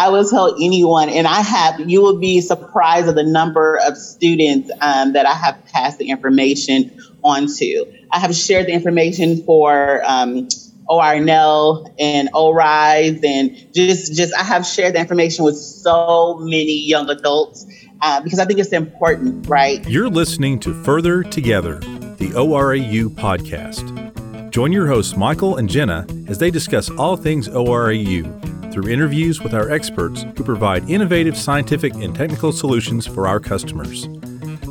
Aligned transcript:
I 0.00 0.08
will 0.08 0.24
tell 0.24 0.54
anyone, 0.54 1.10
and 1.10 1.26
I 1.26 1.42
have, 1.42 1.78
you 1.78 2.00
will 2.00 2.18
be 2.18 2.40
surprised 2.40 3.06
at 3.06 3.16
the 3.16 3.22
number 3.22 3.78
of 3.86 3.98
students 3.98 4.70
um, 4.80 5.12
that 5.12 5.26
I 5.26 5.34
have 5.34 5.62
passed 5.66 5.98
the 5.98 6.08
information 6.08 6.98
on 7.22 7.46
to. 7.58 7.84
I 8.10 8.18
have 8.18 8.34
shared 8.34 8.64
the 8.64 8.72
information 8.72 9.42
for 9.42 10.02
um, 10.06 10.48
ORNL 10.88 11.94
and 11.98 12.30
ORISE, 12.32 13.22
and 13.22 13.54
just, 13.74 14.16
just 14.16 14.32
I 14.32 14.42
have 14.42 14.64
shared 14.64 14.94
the 14.94 15.00
information 15.00 15.44
with 15.44 15.58
so 15.58 16.38
many 16.40 16.78
young 16.78 17.10
adults 17.10 17.66
uh, 18.00 18.22
because 18.22 18.38
I 18.38 18.46
think 18.46 18.58
it's 18.58 18.72
important, 18.72 19.48
right? 19.48 19.86
You're 19.86 20.08
listening 20.08 20.60
to 20.60 20.82
Further 20.82 21.22
Together, 21.22 21.74
the 22.16 22.30
ORAU 22.34 23.10
podcast. 23.10 24.50
Join 24.50 24.72
your 24.72 24.86
hosts, 24.86 25.14
Michael 25.14 25.58
and 25.58 25.68
Jenna, 25.68 26.06
as 26.26 26.38
they 26.38 26.50
discuss 26.50 26.88
all 26.88 27.18
things 27.18 27.48
ORAU 27.48 28.59
through 28.72 28.88
interviews 28.88 29.40
with 29.40 29.52
our 29.52 29.70
experts 29.70 30.22
who 30.36 30.44
provide 30.44 30.88
innovative 30.88 31.36
scientific 31.36 31.92
and 31.94 32.14
technical 32.14 32.52
solutions 32.52 33.06
for 33.06 33.26
our 33.26 33.40
customers. 33.40 34.08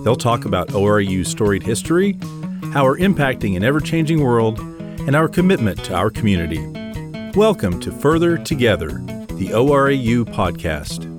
They'll 0.04 0.16
talk 0.16 0.46
about 0.46 0.70
ORAU's 0.70 1.28
storied 1.28 1.64
history, 1.64 2.18
how 2.74 2.86
we're 2.86 2.98
impacting 2.98 3.58
an 3.58 3.64
ever 3.64 3.80
changing 3.80 4.24
world, 4.24 4.60
and 4.60 5.16
our 5.16 5.28
commitment 5.28 5.84
to 5.86 5.96
our 5.96 6.10
community. 6.10 6.66
Welcome 7.36 7.80
to 7.82 7.92
Further 7.92 8.38
Together, 8.38 8.88
the 8.88 9.50
ORAU 9.54 10.24
podcast. 10.26 11.19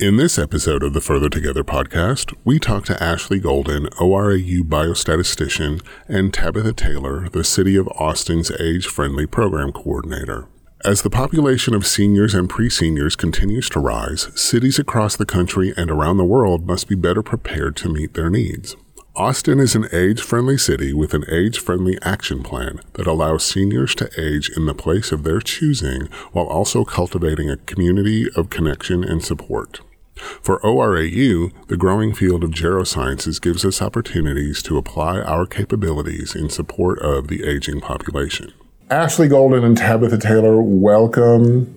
In 0.00 0.16
this 0.16 0.38
episode 0.38 0.84
of 0.84 0.92
the 0.92 1.00
Further 1.00 1.28
Together 1.28 1.64
podcast, 1.64 2.32
we 2.44 2.60
talk 2.60 2.84
to 2.84 3.02
Ashley 3.02 3.40
Golden, 3.40 3.86
ORAU 3.98 4.62
biostatistician, 4.62 5.84
and 6.06 6.32
Tabitha 6.32 6.72
Taylor, 6.72 7.28
the 7.28 7.42
City 7.42 7.74
of 7.74 7.88
Austin's 7.88 8.52
Age 8.60 8.86
Friendly 8.86 9.26
Program 9.26 9.72
Coordinator. 9.72 10.46
As 10.84 11.02
the 11.02 11.10
population 11.10 11.74
of 11.74 11.84
seniors 11.84 12.32
and 12.32 12.48
pre 12.48 12.70
seniors 12.70 13.16
continues 13.16 13.68
to 13.70 13.80
rise, 13.80 14.28
cities 14.40 14.78
across 14.78 15.16
the 15.16 15.26
country 15.26 15.74
and 15.76 15.90
around 15.90 16.18
the 16.18 16.24
world 16.24 16.64
must 16.64 16.86
be 16.86 16.94
better 16.94 17.24
prepared 17.24 17.74
to 17.78 17.92
meet 17.92 18.14
their 18.14 18.30
needs. 18.30 18.76
Austin 19.16 19.58
is 19.58 19.74
an 19.74 19.88
age 19.92 20.20
friendly 20.20 20.56
city 20.56 20.92
with 20.92 21.12
an 21.12 21.24
age 21.28 21.58
friendly 21.58 21.98
action 22.02 22.44
plan 22.44 22.78
that 22.92 23.08
allows 23.08 23.44
seniors 23.44 23.96
to 23.96 24.08
age 24.16 24.48
in 24.56 24.66
the 24.66 24.74
place 24.74 25.10
of 25.10 25.24
their 25.24 25.40
choosing 25.40 26.02
while 26.30 26.46
also 26.46 26.84
cultivating 26.84 27.50
a 27.50 27.56
community 27.56 28.28
of 28.36 28.48
connection 28.48 29.02
and 29.02 29.24
support. 29.24 29.80
For 30.18 30.60
ORAU, 30.60 31.52
the 31.68 31.76
growing 31.76 32.14
field 32.14 32.44
of 32.44 32.50
gerosciences 32.50 33.40
gives 33.40 33.64
us 33.64 33.80
opportunities 33.80 34.62
to 34.64 34.76
apply 34.76 35.20
our 35.20 35.46
capabilities 35.46 36.34
in 36.34 36.50
support 36.50 36.98
of 37.00 37.28
the 37.28 37.44
aging 37.44 37.80
population. 37.80 38.52
Ashley 38.90 39.28
Golden 39.28 39.64
and 39.64 39.76
Tabitha 39.76 40.18
Taylor, 40.18 40.60
welcome 40.62 41.74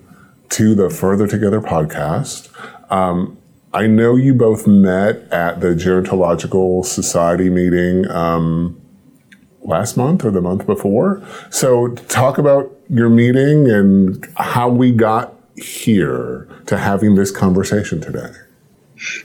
to 0.50 0.76
the 0.76 0.90
Further 0.90 1.28
Together 1.28 1.62
podcast. 1.62 2.50
Um, 2.92 3.38
I 3.74 3.88
know 3.88 4.16
you 4.16 4.34
both 4.34 4.68
met 4.68 5.32
at 5.32 5.62
the 5.62 5.70
Gerontological 5.70 6.86
Society 6.86 7.50
meeting 7.50 8.10
um, 8.10 8.80
last 9.62 9.96
month 9.96 10.26
or 10.26 10.32
the 10.32 10.42
month 10.42 10.66
before. 10.66 11.22
So, 11.50 11.90
talk 11.90 12.38
about 12.38 12.72
your 12.90 13.10
meeting 13.10 13.70
and 13.70 14.28
how 14.36 14.70
we 14.70 14.92
got 14.92 15.34
here 15.58 16.48
to 16.68 16.78
having 16.78 17.16
this 17.16 17.32
conversation 17.32 18.02
today? 18.02 18.32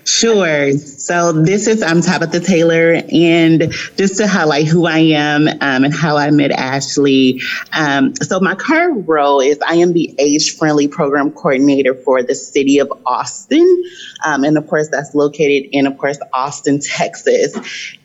Sure. 0.05 0.72
So 0.72 1.32
this 1.32 1.66
is 1.66 1.82
I'm 1.82 2.00
Tabitha 2.00 2.41
Taylor, 2.41 3.02
and 3.12 3.70
just 3.98 4.16
to 4.16 4.27
highlight 4.27 4.66
who 4.66 4.86
I 4.86 4.98
am 4.98 5.48
um, 5.48 5.84
and 5.84 5.94
how 5.94 6.16
I 6.16 6.30
met 6.30 6.50
Ashley. 6.50 7.42
Um, 7.77 8.14
so 8.16 8.41
my 8.41 8.54
current 8.54 9.06
role 9.06 9.41
is 9.41 9.58
I 9.66 9.74
am 9.74 9.92
the 9.92 10.14
Age 10.19 10.56
Friendly 10.56 10.88
Program 10.88 11.30
Coordinator 11.30 11.94
for 11.94 12.22
the 12.22 12.34
City 12.34 12.78
of 12.78 12.91
Austin, 13.04 13.84
um, 14.24 14.44
and 14.44 14.56
of 14.56 14.66
course 14.66 14.88
that's 14.88 15.14
located 15.14 15.69
in, 15.72 15.87
of 15.87 15.98
course, 15.98 16.19
Austin, 16.32 16.81
Texas. 16.81 17.54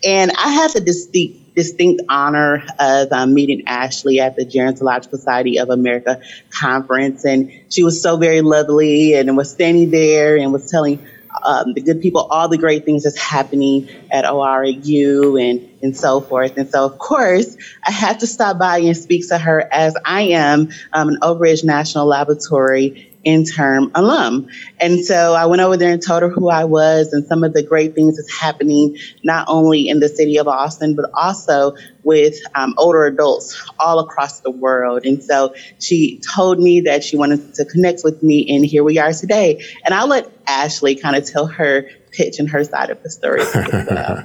And 0.04 0.30
I 0.32 0.50
have 0.52 0.74
a 0.76 0.80
distinct 0.80 1.41
distinct 1.54 2.02
honor 2.08 2.64
of 2.78 3.12
um, 3.12 3.34
meeting 3.34 3.62
Ashley 3.66 4.20
at 4.20 4.36
the 4.36 4.44
Gerontological 4.44 5.10
Society 5.10 5.58
of 5.58 5.70
America 5.70 6.20
conference. 6.50 7.24
And 7.24 7.52
she 7.68 7.82
was 7.82 8.02
so 8.02 8.16
very 8.16 8.40
lovely 8.40 9.14
and 9.14 9.36
was 9.36 9.50
standing 9.50 9.90
there 9.90 10.36
and 10.36 10.52
was 10.52 10.70
telling 10.70 11.04
um, 11.44 11.72
the 11.72 11.80
good 11.80 12.00
people 12.00 12.22
all 12.22 12.48
the 12.48 12.58
great 12.58 12.84
things 12.84 13.04
that's 13.04 13.18
happening 13.18 13.88
at 14.10 14.24
ORAU 14.24 15.40
and, 15.40 15.68
and 15.82 15.96
so 15.96 16.20
forth. 16.20 16.56
And 16.56 16.68
so, 16.70 16.84
of 16.84 16.98
course, 16.98 17.56
I 17.86 17.90
had 17.90 18.20
to 18.20 18.26
stop 18.26 18.58
by 18.58 18.78
and 18.78 18.96
speak 18.96 19.28
to 19.28 19.38
her 19.38 19.68
as 19.72 19.96
I 20.04 20.22
am 20.22 20.70
um, 20.92 21.08
an 21.08 21.18
Oak 21.22 21.40
Ridge 21.40 21.64
National 21.64 22.06
Laboratory 22.06 23.11
intern 23.24 23.90
alum. 23.94 24.48
And 24.80 25.04
so 25.04 25.34
I 25.34 25.46
went 25.46 25.62
over 25.62 25.76
there 25.76 25.92
and 25.92 26.02
told 26.02 26.22
her 26.22 26.28
who 26.28 26.48
I 26.48 26.64
was 26.64 27.12
and 27.12 27.26
some 27.26 27.44
of 27.44 27.52
the 27.52 27.62
great 27.62 27.94
things 27.94 28.16
that's 28.16 28.32
happening, 28.32 28.98
not 29.22 29.46
only 29.48 29.88
in 29.88 30.00
the 30.00 30.08
city 30.08 30.38
of 30.38 30.48
Austin, 30.48 30.94
but 30.94 31.10
also 31.14 31.76
with 32.02 32.36
um, 32.54 32.74
older 32.78 33.04
adults 33.04 33.70
all 33.78 33.98
across 34.00 34.40
the 34.40 34.50
world. 34.50 35.04
And 35.04 35.22
so 35.22 35.54
she 35.78 36.20
told 36.34 36.58
me 36.58 36.82
that 36.82 37.04
she 37.04 37.16
wanted 37.16 37.54
to 37.54 37.64
connect 37.64 38.02
with 38.04 38.22
me, 38.22 38.54
and 38.54 38.64
here 38.64 38.84
we 38.84 38.98
are 38.98 39.12
today. 39.12 39.64
And 39.84 39.94
I'll 39.94 40.08
let 40.08 40.30
Ashley 40.46 40.96
kind 40.96 41.16
of 41.16 41.28
tell 41.28 41.46
her 41.46 41.88
pitch 42.10 42.38
and 42.38 42.48
her 42.50 42.64
side 42.64 42.90
of 42.90 43.02
the 43.02 43.10
story. 43.10 43.42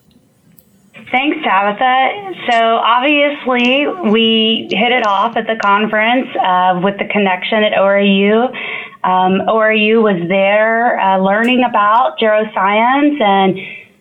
Thanks, 1.10 1.38
Tabitha. 1.44 2.34
So 2.50 2.76
obviously, 2.78 3.86
we 4.10 4.66
hit 4.70 4.90
it 4.90 5.06
off 5.06 5.36
at 5.36 5.46
the 5.46 5.54
conference 5.62 6.26
uh, 6.36 6.80
with 6.82 6.98
the 6.98 7.04
connection 7.04 7.62
at 7.62 7.72
ORAU. 7.72 8.48
Um, 9.04 9.46
ORAU 9.46 10.02
was 10.02 10.28
there 10.28 10.98
uh, 10.98 11.18
learning 11.18 11.62
about 11.62 12.18
geroscience 12.18 13.20
and 13.20 13.56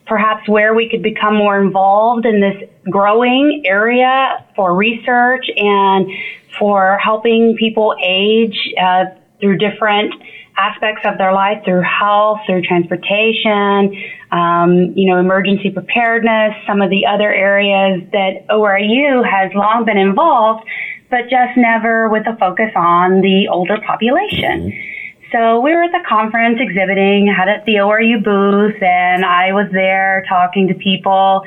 perhaps 0.08 0.50
where 0.50 0.74
we 0.74 0.90
could 0.90 1.04
become 1.04 1.36
more 1.36 1.62
involved 1.62 2.26
in 2.26 2.42
this 2.42 2.70
growing 2.90 3.64
area 3.66 4.44
for 4.56 4.76
research 4.76 5.46
and 5.56 6.10
for 6.58 6.98
helping 6.98 7.56
people 7.56 7.96
age 8.04 8.58
uh, 8.82 9.06
through 9.40 9.58
different 9.58 10.12
aspects 10.58 11.02
of 11.06 11.18
their 11.18 11.34
life 11.34 11.62
through 11.66 11.82
health, 11.82 12.40
through 12.46 12.62
transportation, 12.62 13.96
um, 14.32 14.94
you 14.96 15.10
know, 15.10 15.20
emergency 15.20 15.70
preparedness, 15.70 16.54
some 16.68 16.82
of 16.82 16.90
the 16.90 17.06
other 17.06 17.34
areas 17.34 18.04
that 18.12 18.48
ORAU 18.50 19.24
has 19.30 19.52
long 19.54 19.86
been 19.86 19.98
involved, 19.98 20.66
but 21.10 21.30
just 21.30 21.58
never 21.58 22.10
with 22.10 22.26
a 22.28 22.36
focus 22.38 22.72
on 22.76 23.22
the 23.22 23.48
older 23.50 23.78
population. 23.86 24.72
Mm-hmm. 24.72 24.96
So 25.32 25.60
we 25.60 25.74
were 25.74 25.84
at 25.84 25.92
the 25.92 26.04
conference 26.08 26.60
exhibiting, 26.62 27.28
had 27.28 27.50
at 27.50 27.66
the 27.66 27.82
ORAU 27.82 28.24
booth, 28.24 28.82
and 28.82 29.26
I 29.26 29.52
was 29.52 29.68
there 29.72 30.24
talking 30.30 30.70
to 30.70 30.76
people 30.76 31.44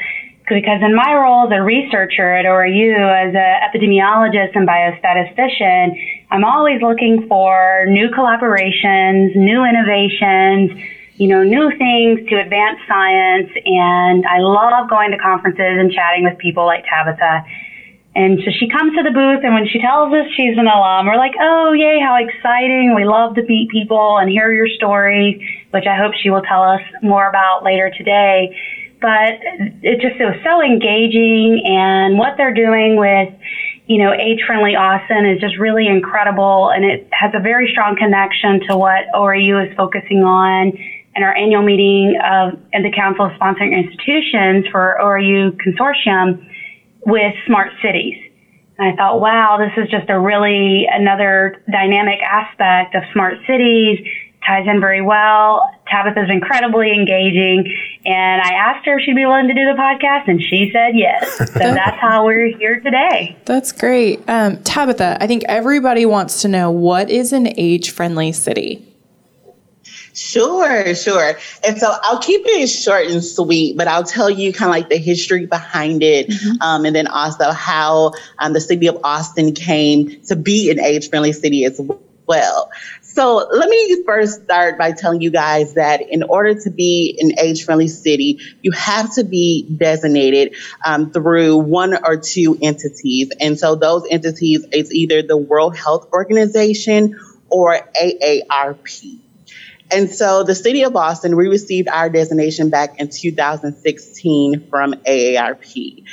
because 0.49 0.81
in 0.83 0.95
my 0.95 1.15
role 1.15 1.47
as 1.47 1.53
a 1.53 1.63
researcher 1.63 2.35
at 2.35 2.45
ORAU, 2.45 3.29
as 3.29 3.35
an 3.35 3.61
epidemiologist 3.69 4.57
and 4.57 4.67
biostatistician, 4.67 5.93
I'm 6.31 6.45
always 6.45 6.83
looking 6.83 7.27
for 7.27 7.87
new 7.89 8.11
collaborations, 8.11 9.35
new 9.35 9.65
innovations, 9.65 10.79
you 11.17 11.27
know, 11.27 11.43
new 11.43 11.71
things 11.77 12.29
to 12.29 12.39
advance 12.39 12.79
science. 12.87 13.51
And 13.65 14.27
I 14.27 14.39
love 14.39 14.91
going 14.91 15.11
to 15.13 15.19
conferences 15.19 15.79
and 15.81 15.91
chatting 15.91 16.25
with 16.25 16.39
people 16.39 16.67
like 16.67 16.85
Tabitha. 16.85 17.45
And 18.15 18.41
so 18.45 18.51
she 18.51 18.69
comes 18.69 18.97
to 18.97 19.03
the 19.05 19.13
booth, 19.13 19.45
and 19.45 19.55
when 19.55 19.67
she 19.69 19.79
tells 19.79 20.13
us 20.13 20.27
she's 20.35 20.59
an 20.59 20.67
alum, 20.67 21.07
we're 21.07 21.17
like, 21.17 21.35
oh, 21.41 21.73
yay, 21.73 22.01
how 22.03 22.17
exciting. 22.17 22.95
We 22.97 23.05
love 23.05 23.37
to 23.37 23.43
meet 23.43 23.71
people 23.71 24.19
and 24.19 24.29
hear 24.29 24.51
your 24.51 24.67
story, 24.67 25.47
which 25.71 25.87
I 25.87 25.97
hope 25.97 26.15
she 26.15 26.29
will 26.29 26.43
tell 26.43 26.65
us 26.65 26.81
more 27.01 27.29
about 27.29 27.63
later 27.63 27.91
today. 27.97 28.57
But 29.01 29.39
it 29.83 30.01
just 30.01 30.19
it 30.19 30.25
was 30.25 30.41
so 30.43 30.61
engaging, 30.61 31.63
and 31.65 32.19
what 32.19 32.37
they're 32.37 32.55
doing 32.55 32.97
with 32.97 33.29
you 33.89 33.97
know, 33.97 34.13
age 34.13 34.41
friendly 34.47 34.77
Austin 34.77 35.25
is 35.25 35.41
just 35.41 35.57
really 35.57 35.89
incredible 35.89 36.69
and 36.69 36.85
it 36.85 37.09
has 37.11 37.33
a 37.35 37.41
very 37.41 37.71
strong 37.73 37.97
connection 37.97 38.61
to 38.69 38.77
what 38.77 39.07
ORAU 39.15 39.67
is 39.67 39.75
focusing 39.77 40.23
on 40.23 40.77
in 41.17 41.23
our 41.23 41.35
annual 41.35 41.63
meeting 41.63 42.15
of 42.23 42.61
and 42.75 42.85
the 42.85 42.93
Council 42.95 43.25
of 43.25 43.33
Sponsoring 43.41 43.73
Institutions 43.73 44.67
for 44.71 44.99
ORAU 45.01 45.57
Consortium 45.57 46.47
with 47.07 47.35
smart 47.47 47.73
cities. 47.81 48.17
And 48.79 48.93
I 48.93 48.95
thought, 48.95 49.21
wow, 49.21 49.57
this 49.57 49.73
is 49.83 49.91
just 49.91 50.11
a 50.11 50.21
really 50.21 50.87
another 50.87 51.65
dynamic 51.73 52.21
aspect 52.21 52.95
of 52.95 53.03
smart 53.15 53.39
cities 53.47 54.05
ties 54.49 54.67
in 54.67 54.81
very 54.81 55.03
well. 55.03 55.71
Tabitha's 55.87 56.31
incredibly 56.31 56.93
engaging. 56.93 57.73
And 58.07 58.43
I 58.43 58.55
asked 58.55 58.87
her 58.87 58.99
if 58.99 59.05
she'd 59.05 59.15
be 59.15 59.27
willing 59.27 59.49
to 59.49 59.55
do 59.55 59.65
the 59.65 59.77
podcast, 59.79 60.29
and 60.29 60.41
she 60.43 60.71
said 60.73 60.97
yes. 60.97 61.37
So 61.37 61.45
that's 61.55 61.99
how 62.01 62.25
we're 62.25 62.57
here 62.57 62.81
today. 62.81 63.37
That's 63.45 63.73
great. 63.73 64.23
Um, 64.29 64.63
Tabitha, 64.63 65.19
I 65.21 65.27
think 65.27 65.45
everybody 65.49 66.07
wants 66.07 66.43
to 66.43 66.49
know 66.49 66.71
what 66.71 67.11
is 67.11 67.33
an 67.33 67.53
age 67.57 67.91
friendly 67.91 68.33
city? 68.33 68.85
Sure, 70.15 70.95
sure. 70.97 71.39
And 71.65 71.79
so 71.79 71.95
I'll 72.03 72.19
keep 72.19 72.41
it 72.45 72.67
short 72.67 73.07
and 73.07 73.23
sweet, 73.23 73.77
but 73.77 73.87
I'll 73.87 74.03
tell 74.03 74.29
you 74.29 74.53
kind 74.53 74.69
of 74.69 74.71
like 74.71 74.89
the 74.89 74.97
history 74.97 75.47
behind 75.47 76.03
it, 76.03 76.29
mm-hmm. 76.29 76.61
um, 76.61 76.85
and 76.85 76.97
then 76.97 77.07
also 77.07 77.53
how 77.53 78.13
um, 78.41 78.53
the 78.53 78.61
city 78.61 78.89
of 78.89 78.99
Austin 79.05 79.55
came 79.55 80.21
to 80.23 80.35
be 80.35 80.73
an 80.73 80.81
age 80.81 81.09
friendly 81.09 81.33
city 81.33 81.65
as 81.65 81.81
well. 82.27 82.71
So 83.19 83.49
let 83.51 83.69
me 83.69 84.05
first 84.05 84.45
start 84.45 84.79
by 84.79 84.93
telling 84.93 85.21
you 85.21 85.33
guys 85.33 85.75
that 85.75 86.03
in 86.03 86.23
order 86.23 86.55
to 86.61 86.71
be 86.71 87.19
an 87.19 87.37
age 87.45 87.65
friendly 87.65 87.89
city, 87.89 88.39
you 88.63 88.71
have 88.71 89.13
to 89.17 89.25
be 89.25 89.67
designated 89.77 90.55
um, 90.87 91.11
through 91.11 91.57
one 91.57 91.95
or 91.95 92.19
two 92.19 92.57
entities. 92.63 93.33
And 93.41 93.59
so 93.59 93.75
those 93.75 94.07
entities 94.09 94.65
is 94.73 94.95
either 94.95 95.23
the 95.23 95.37
World 95.37 95.77
Health 95.77 96.09
Organization 96.13 97.19
or 97.51 97.81
AARP. 98.01 99.19
And 99.91 100.11
so 100.11 100.45
the 100.45 100.55
city 100.55 100.85
of 100.85 100.95
Austin, 100.95 101.35
we 101.35 101.49
received 101.49 101.89
our 101.89 102.09
designation 102.09 102.71
back 102.71 103.01
in 103.01 103.09
2016 103.09 104.69
from 104.71 104.93
AARP. 104.93 106.05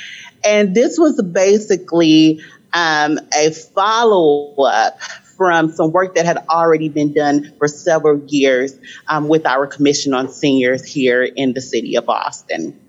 And 0.44 0.74
this 0.74 0.98
was 0.98 1.22
basically 1.22 2.40
um, 2.72 3.20
a 3.32 3.52
follow 3.52 4.56
up 4.56 4.98
from 5.36 5.70
some 5.70 5.92
work 5.92 6.14
that 6.14 6.26
had 6.26 6.38
already 6.48 6.88
been 6.88 7.12
done 7.12 7.52
for 7.58 7.68
several 7.68 8.22
years 8.26 8.74
um, 9.08 9.28
with 9.28 9.46
our 9.46 9.66
Commission 9.66 10.14
on 10.14 10.28
Seniors 10.28 10.84
here 10.84 11.22
in 11.22 11.52
the 11.52 11.60
city 11.60 11.96
of 11.96 12.08
Austin. 12.08 12.80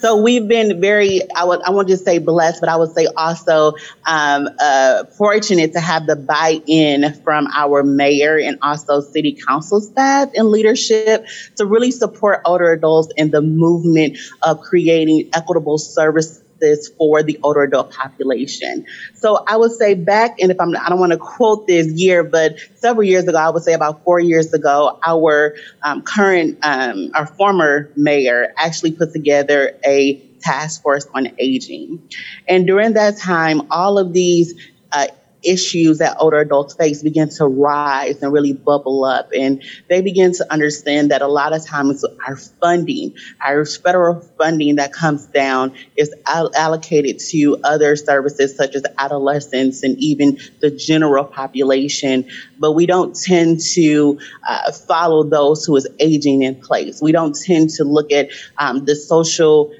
So 0.00 0.16
we've 0.16 0.48
been 0.48 0.80
very, 0.80 1.20
I 1.36 1.44
would, 1.44 1.60
I 1.60 1.72
want 1.72 1.88
to 1.88 1.96
say 1.98 2.16
blessed, 2.16 2.60
but 2.60 2.70
I 2.70 2.76
would 2.76 2.92
say 2.92 3.06
also 3.14 3.74
um, 4.06 4.48
uh, 4.58 5.04
fortunate 5.04 5.74
to 5.74 5.80
have 5.80 6.06
the 6.06 6.16
buy-in 6.16 7.20
from 7.22 7.46
our 7.54 7.82
mayor 7.82 8.38
and 8.38 8.58
also 8.62 9.02
city 9.02 9.38
council 9.46 9.78
staff 9.82 10.30
and 10.34 10.48
leadership 10.48 11.26
to 11.56 11.66
really 11.66 11.90
support 11.90 12.40
older 12.46 12.72
adults 12.72 13.12
in 13.18 13.30
the 13.30 13.42
movement 13.42 14.16
of 14.40 14.62
creating 14.62 15.28
equitable 15.34 15.76
service 15.76 16.39
this 16.60 16.90
for 16.98 17.22
the 17.22 17.38
older 17.42 17.62
adult 17.62 17.90
population. 17.90 18.84
So 19.14 19.42
I 19.46 19.56
would 19.56 19.72
say 19.72 19.94
back, 19.94 20.36
and 20.40 20.50
if 20.50 20.60
I'm, 20.60 20.76
I 20.76 20.88
don't 20.88 21.00
want 21.00 21.12
to 21.12 21.18
quote 21.18 21.66
this 21.66 21.88
year, 21.94 22.22
but 22.24 22.58
several 22.74 23.04
years 23.04 23.26
ago, 23.26 23.38
I 23.38 23.50
would 23.50 23.62
say 23.62 23.72
about 23.72 24.02
four 24.04 24.20
years 24.20 24.52
ago, 24.52 24.98
our 25.04 25.54
um, 25.82 26.02
current, 26.02 26.58
um, 26.62 27.10
our 27.14 27.26
former 27.26 27.90
mayor 27.96 28.52
actually 28.56 28.92
put 28.92 29.12
together 29.12 29.72
a 29.84 30.22
task 30.40 30.82
force 30.82 31.06
on 31.14 31.28
aging. 31.38 32.02
And 32.48 32.66
during 32.66 32.94
that 32.94 33.18
time, 33.18 33.62
all 33.70 33.98
of 33.98 34.12
these 34.12 34.54
uh, 34.92 35.06
issues 35.42 35.98
that 35.98 36.16
older 36.20 36.38
adults 36.38 36.74
face 36.74 37.02
begin 37.02 37.28
to 37.30 37.46
rise 37.46 38.22
and 38.22 38.32
really 38.32 38.52
bubble 38.52 39.04
up. 39.04 39.30
And 39.36 39.62
they 39.88 40.02
begin 40.02 40.32
to 40.34 40.52
understand 40.52 41.10
that 41.10 41.22
a 41.22 41.26
lot 41.26 41.52
of 41.52 41.64
times 41.64 42.04
our 42.26 42.36
funding, 42.36 43.14
our 43.44 43.64
federal 43.64 44.20
funding 44.38 44.76
that 44.76 44.92
comes 44.92 45.26
down 45.26 45.74
is 45.96 46.14
allocated 46.26 47.18
to 47.30 47.58
other 47.64 47.96
services 47.96 48.56
such 48.56 48.74
as 48.74 48.84
adolescents 48.98 49.82
and 49.82 49.96
even 49.98 50.38
the 50.60 50.70
general 50.70 51.24
population. 51.24 52.28
But 52.58 52.72
we 52.72 52.86
don't 52.86 53.14
tend 53.14 53.60
to 53.74 54.18
uh, 54.48 54.72
follow 54.72 55.24
those 55.24 55.64
who 55.64 55.76
is 55.76 55.88
aging 55.98 56.42
in 56.42 56.60
place. 56.60 57.00
We 57.00 57.12
don't 57.12 57.34
tend 57.34 57.70
to 57.70 57.84
look 57.84 58.12
at 58.12 58.30
um, 58.58 58.84
the 58.84 58.96
social 58.96 59.72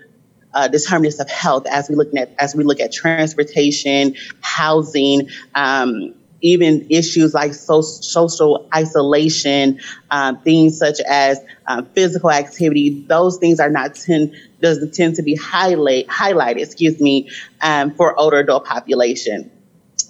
uh, 0.54 0.68
determinants 0.68 1.20
of 1.20 1.28
health 1.30 1.66
as 1.66 1.88
we 1.88 1.94
look 1.94 2.14
at 2.16 2.32
as 2.38 2.54
we 2.54 2.64
look 2.64 2.80
at 2.80 2.92
transportation, 2.92 4.16
housing, 4.40 5.28
um, 5.54 6.14
even 6.42 6.86
issues 6.90 7.34
like 7.34 7.54
so, 7.54 7.80
social 7.80 8.68
isolation, 8.74 9.80
um, 10.10 10.40
things 10.40 10.78
such 10.78 11.00
as 11.00 11.40
uh, 11.66 11.82
physical 11.94 12.30
activity. 12.30 13.04
Those 13.06 13.38
things 13.38 13.60
are 13.60 13.70
not 13.70 13.94
tend 13.94 14.34
doesn't 14.60 14.94
tend 14.94 15.16
to 15.16 15.22
be 15.22 15.34
highlight 15.34 16.06
highlighted. 16.08 16.62
Excuse 16.62 17.00
me, 17.00 17.30
um, 17.60 17.92
for 17.92 18.18
older 18.18 18.38
adult 18.38 18.64
population. 18.64 19.50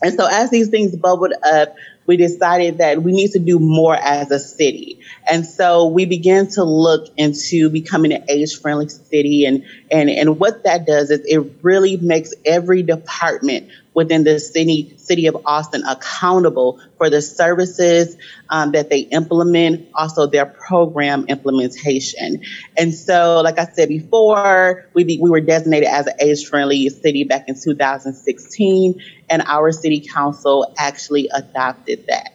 And 0.02 0.14
so 0.14 0.26
as 0.30 0.50
these 0.50 0.68
things 0.68 0.96
bubbled 0.96 1.34
up, 1.44 1.74
we 2.10 2.16
decided 2.16 2.78
that 2.78 3.04
we 3.04 3.12
need 3.12 3.30
to 3.30 3.38
do 3.38 3.60
more 3.60 3.94
as 3.94 4.32
a 4.32 4.40
city. 4.40 4.98
And 5.30 5.46
so 5.46 5.86
we 5.86 6.06
began 6.06 6.48
to 6.48 6.64
look 6.64 7.06
into 7.16 7.70
becoming 7.70 8.12
an 8.12 8.24
age 8.28 8.60
friendly 8.60 8.88
city. 8.88 9.44
And, 9.44 9.64
and, 9.92 10.10
and 10.10 10.40
what 10.40 10.64
that 10.64 10.88
does 10.88 11.12
is 11.12 11.20
it 11.24 11.52
really 11.62 11.98
makes 11.98 12.34
every 12.44 12.82
department 12.82 13.70
within 14.00 14.24
the 14.24 14.40
city, 14.40 14.94
city 14.96 15.26
of 15.26 15.36
Austin 15.44 15.82
accountable 15.84 16.80
for 16.96 17.10
the 17.10 17.20
services 17.20 18.16
um, 18.48 18.72
that 18.72 18.88
they 18.88 19.00
implement, 19.00 19.86
also 19.94 20.26
their 20.26 20.46
program 20.46 21.26
implementation. 21.28 22.42
And 22.78 22.94
so, 22.94 23.42
like 23.42 23.58
I 23.58 23.66
said 23.66 23.90
before, 23.90 24.88
we, 24.94 25.04
be, 25.04 25.18
we 25.20 25.28
were 25.28 25.42
designated 25.42 25.90
as 25.90 26.06
an 26.06 26.14
age 26.18 26.46
friendly 26.46 26.88
city 26.88 27.24
back 27.24 27.44
in 27.46 27.60
2016, 27.60 29.02
and 29.28 29.42
our 29.42 29.70
city 29.70 30.00
council 30.00 30.72
actually 30.78 31.28
adopted 31.28 32.06
that. 32.08 32.32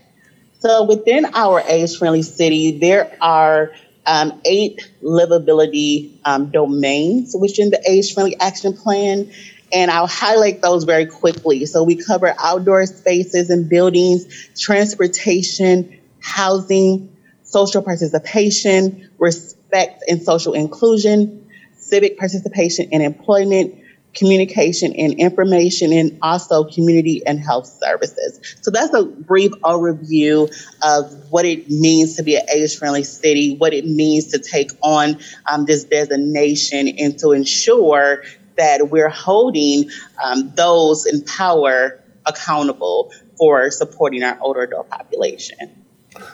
So 0.60 0.84
within 0.84 1.26
our 1.34 1.62
age 1.62 1.98
friendly 1.98 2.22
city, 2.22 2.78
there 2.78 3.18
are 3.22 3.72
um, 4.06 4.40
eight 4.46 4.92
livability 5.02 6.12
um, 6.26 6.52
domains 6.52 7.36
within 7.40 7.72
the 7.72 7.82
age 7.90 8.14
friendly 8.14 8.40
action 8.40 8.74
plan. 8.74 9.32
And 9.76 9.92
I'll 9.92 10.08
highlight 10.08 10.62
those 10.62 10.86
very 10.86 11.06
quickly. 11.06 11.66
So 11.66 11.84
we 11.84 11.98
cover 11.98 12.34
outdoor 12.40 12.86
spaces 12.86 13.50
and 13.50 13.70
buildings, 13.70 14.50
transportation, 14.58 16.00
housing, 16.22 17.16
social 17.44 17.82
participation, 17.84 19.12
respect 19.20 20.04
and 20.08 20.24
social 20.24 20.54
inclusion, 20.54 21.48
civic 21.78 22.18
participation 22.18 22.88
and 22.94 23.04
employment, 23.04 23.76
communication 24.14 24.94
and 24.94 25.14
information, 25.16 25.92
and 25.92 26.18
also 26.22 26.64
community 26.64 27.22
and 27.26 27.38
health 27.38 27.68
services. 27.68 28.40
So 28.62 28.72
that's 28.72 28.94
a 28.94 29.04
brief 29.04 29.52
overview 29.64 30.50
of 30.82 31.32
what 31.32 31.46
it 31.46 31.70
means 31.70 32.16
to 32.16 32.24
be 32.24 32.38
an 32.38 32.44
age 32.50 32.78
friendly 32.78 33.04
city, 33.04 33.58
what 33.58 33.74
it 33.74 33.86
means 33.86 34.28
to 34.28 34.40
take 34.40 34.72
on 34.82 35.20
um, 35.52 35.66
this 35.66 35.84
designation, 35.84 36.88
and 36.98 37.20
to 37.20 37.34
ensure 37.34 38.24
that 38.58 38.90
we're 38.90 39.10
holding 39.10 39.90
um, 40.24 40.52
those 40.56 41.06
in 41.06 41.24
power 41.24 42.02
accountable 42.26 43.12
for 43.38 43.70
supporting 43.70 44.24
our 44.24 44.38
older 44.42 44.62
adult 44.62 44.90
population. 44.90 45.86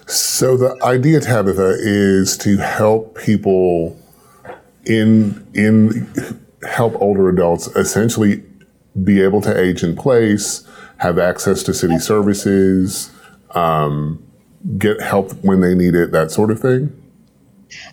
So 0.08 0.58
the 0.58 0.78
idea, 0.84 1.20
Tabitha, 1.20 1.76
is 1.80 2.38
to 2.38 2.58
help 2.58 3.18
people 3.18 3.98
in 4.86 5.48
in 5.54 6.12
help 6.68 7.00
older 7.02 7.30
adults 7.30 7.68
essentially 7.76 8.44
be 9.04 9.22
able 9.22 9.42
to 9.42 9.60
age 9.60 9.84
in 9.84 9.96
place, 9.96 10.68
have 10.98 11.18
access 11.18 11.64
to 11.64 11.74
city 11.74 11.98
services, 11.98 13.12
um, 13.52 14.24
get 14.78 15.02
help 15.02 15.32
when 15.44 15.62
they 15.62 15.74
need 15.74 15.96
it, 15.96 16.12
that 16.12 16.32
sort 16.32 16.52
of 16.52 16.60
thing? 16.60 16.96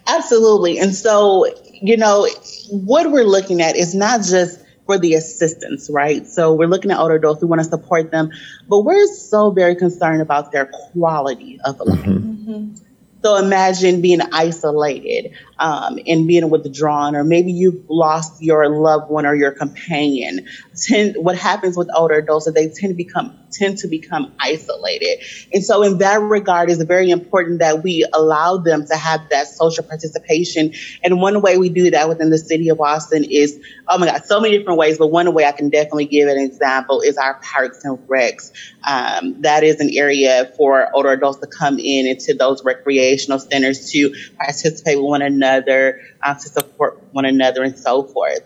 Absolutely. 0.07 0.79
And 0.79 0.95
so, 0.95 1.47
you 1.83 1.97
know, 1.97 2.29
what 2.71 3.11
we're 3.11 3.25
looking 3.25 3.63
at 3.63 3.77
is 3.77 3.95
not 3.95 4.23
just 4.23 4.61
for 4.87 4.99
the 4.99 5.15
assistance, 5.15 5.91
right? 5.91 6.27
So 6.27 6.55
we're 6.55 6.67
looking 6.67 6.91
at 6.91 6.99
older 6.99 7.17
adults, 7.17 7.43
we 7.43 7.49
want 7.49 7.61
to 7.61 7.69
support 7.69 8.11
them, 8.11 8.31
but 8.69 8.81
we're 8.81 9.07
so 9.07 9.51
very 9.51 9.77
concerned 9.77 10.23
about 10.23 10.51
their 10.51 10.67
quality 10.67 11.61
of 11.65 11.79
life. 11.81 11.99
Mm-hmm. 12.01 12.51
Mm-hmm. 12.51 12.75
So 13.23 13.37
imagine 13.37 14.01
being 14.01 14.21
isolated 14.33 15.33
um, 15.59 15.99
and 16.07 16.29
being 16.29 16.49
withdrawn, 16.51 17.17
or 17.17 17.25
maybe 17.25 17.53
you've 17.53 17.91
lost 17.91 18.41
your 18.43 18.69
loved 18.69 19.11
one 19.11 19.27
or 19.27 19.35
your 19.35 19.51
companion. 19.51 20.47
Tend, 20.81 21.17
what 21.17 21.37
happens 21.37 21.77
with 21.77 21.89
older 21.95 22.15
adults 22.15 22.47
is 22.47 22.55
they 22.55 22.69
tend 22.69 22.91
to 22.91 22.95
become 22.95 23.39
tend 23.51 23.79
to 23.79 23.89
become 23.89 24.33
isolated, 24.39 25.25
and 25.53 25.65
so 25.65 25.83
in 25.83 25.99
that 25.99 26.21
regard, 26.21 26.71
it's 26.71 26.83
very 26.83 27.11
important 27.11 27.61
that 27.61 27.83
we 27.83 28.05
allow 28.13 28.59
them 28.59 28.87
to 28.87 28.97
have 28.97 29.29
that 29.31 29.49
social 29.49 29.85
participation. 29.85 30.73
And 31.03 31.21
one 31.21 31.41
way 31.41 31.59
we 31.59 31.69
do 31.69 31.91
that 31.91 32.09
within 32.09 32.31
the 32.31 32.39
city 32.39 32.69
of 32.69 32.81
Austin 32.81 33.25
is, 33.25 33.59
oh 33.89 33.99
my 33.99 34.07
God, 34.07 34.25
so 34.25 34.41
many 34.41 34.59
different 34.59 34.79
ways. 34.79 34.99
But 34.99 35.09
one 35.09 35.33
way 35.35 35.45
I 35.45 35.53
can 35.53 35.71
definitely 35.71 36.07
give 36.07 36.29
an 36.29 36.39
example 36.39 37.01
is 37.01 37.17
our 37.17 37.41
parks 37.43 37.85
and 37.85 37.99
recs. 38.09 38.53
Um, 38.87 39.43
that 39.43 39.65
is 39.65 39.81
an 39.81 39.91
area 39.93 40.53
for 40.57 40.95
older 40.95 41.11
adults 41.11 41.41
to 41.41 41.47
come 41.47 41.79
in 41.79 42.07
into 42.07 42.35
those 42.35 42.65
recreational 42.65 43.39
centers 43.39 43.91
to 43.93 44.15
participate 44.37 44.97
with 44.97 45.07
one 45.07 45.23
another, 45.23 46.01
uh, 46.23 46.35
to 46.35 46.49
support 46.49 47.03
one 47.13 47.25
another, 47.25 47.63
and 47.63 47.79
so 47.79 48.05
forth. 48.05 48.41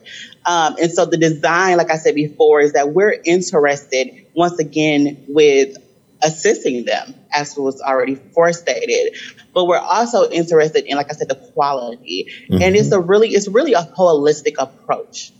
Um, 0.44 0.76
and 0.80 0.90
so 0.90 1.04
the 1.04 1.16
design, 1.16 1.76
like 1.76 1.90
I 1.90 1.96
said 1.96 2.14
before, 2.14 2.61
is 2.61 2.72
that 2.72 2.90
we're 2.90 3.14
interested 3.25 4.26
once 4.34 4.58
again 4.58 5.25
with 5.28 5.76
assisting 6.22 6.84
them, 6.84 7.14
as 7.32 7.56
was 7.56 7.80
already 7.80 8.14
forestated. 8.14 9.16
But 9.52 9.66
we're 9.66 9.78
also 9.78 10.30
interested 10.30 10.84
in, 10.84 10.96
like 10.96 11.11
I 11.11 11.14
said, 11.14 11.28
the 11.28 11.34
quality. 11.34 12.32
Mm-hmm. 12.49 12.62
And 12.62 12.76
it's 12.76 12.92
a 12.92 13.00
really, 13.00 13.30
it's 13.30 13.49
really 13.49 13.75
a 13.75 13.82
holistic 13.82 14.54
approach. 14.58 15.32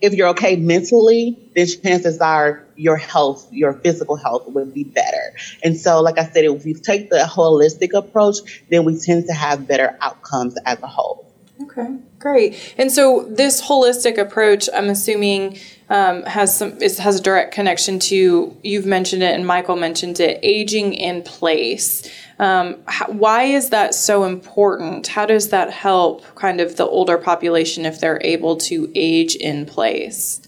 If 0.00 0.12
you're 0.12 0.28
okay 0.28 0.56
mentally, 0.56 1.38
then 1.54 1.66
chances 1.66 2.20
are 2.20 2.66
your 2.76 2.96
health, 2.96 3.48
your 3.52 3.72
physical 3.72 4.16
health 4.16 4.46
would 4.48 4.74
be 4.74 4.84
better. 4.84 5.34
And 5.62 5.78
so, 5.78 6.02
like 6.02 6.18
I 6.18 6.26
said, 6.26 6.44
if 6.44 6.64
we 6.64 6.74
take 6.74 7.08
the 7.08 7.20
holistic 7.20 7.96
approach, 7.96 8.64
then 8.70 8.84
we 8.84 9.00
tend 9.00 9.26
to 9.26 9.32
have 9.32 9.66
better 9.66 9.96
outcomes 10.02 10.56
as 10.66 10.82
a 10.82 10.86
whole. 10.86 11.32
Okay, 11.62 11.96
great. 12.24 12.74
And 12.78 12.90
so 12.90 13.28
this 13.28 13.60
holistic 13.60 14.16
approach, 14.16 14.70
I'm 14.74 14.88
assuming, 14.88 15.58
um, 15.90 16.22
has 16.22 16.56
some 16.56 16.80
is, 16.80 16.96
has 16.96 17.20
a 17.20 17.22
direct 17.22 17.52
connection 17.52 17.98
to 17.98 18.56
you've 18.62 18.86
mentioned 18.86 19.22
it 19.22 19.34
and 19.34 19.46
Michael 19.46 19.76
mentioned 19.76 20.18
it, 20.20 20.40
aging 20.42 20.94
in 20.94 21.22
place. 21.22 22.10
Um, 22.38 22.78
how, 22.86 23.08
why 23.08 23.42
is 23.42 23.68
that 23.70 23.94
so 23.94 24.24
important? 24.24 25.06
How 25.06 25.26
does 25.26 25.50
that 25.50 25.70
help 25.70 26.24
kind 26.34 26.62
of 26.62 26.76
the 26.76 26.86
older 26.86 27.18
population 27.18 27.84
if 27.84 28.00
they're 28.00 28.22
able 28.24 28.56
to 28.56 28.90
age 28.94 29.34
in 29.36 29.66
place? 29.66 30.40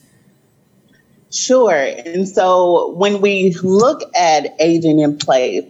Sure. 1.31 1.93
And 2.07 2.27
so 2.27 2.93
when 2.93 3.21
we 3.21 3.55
look 3.63 4.01
at 4.17 4.57
aging 4.59 5.01
in 5.01 5.19
place, 5.19 5.67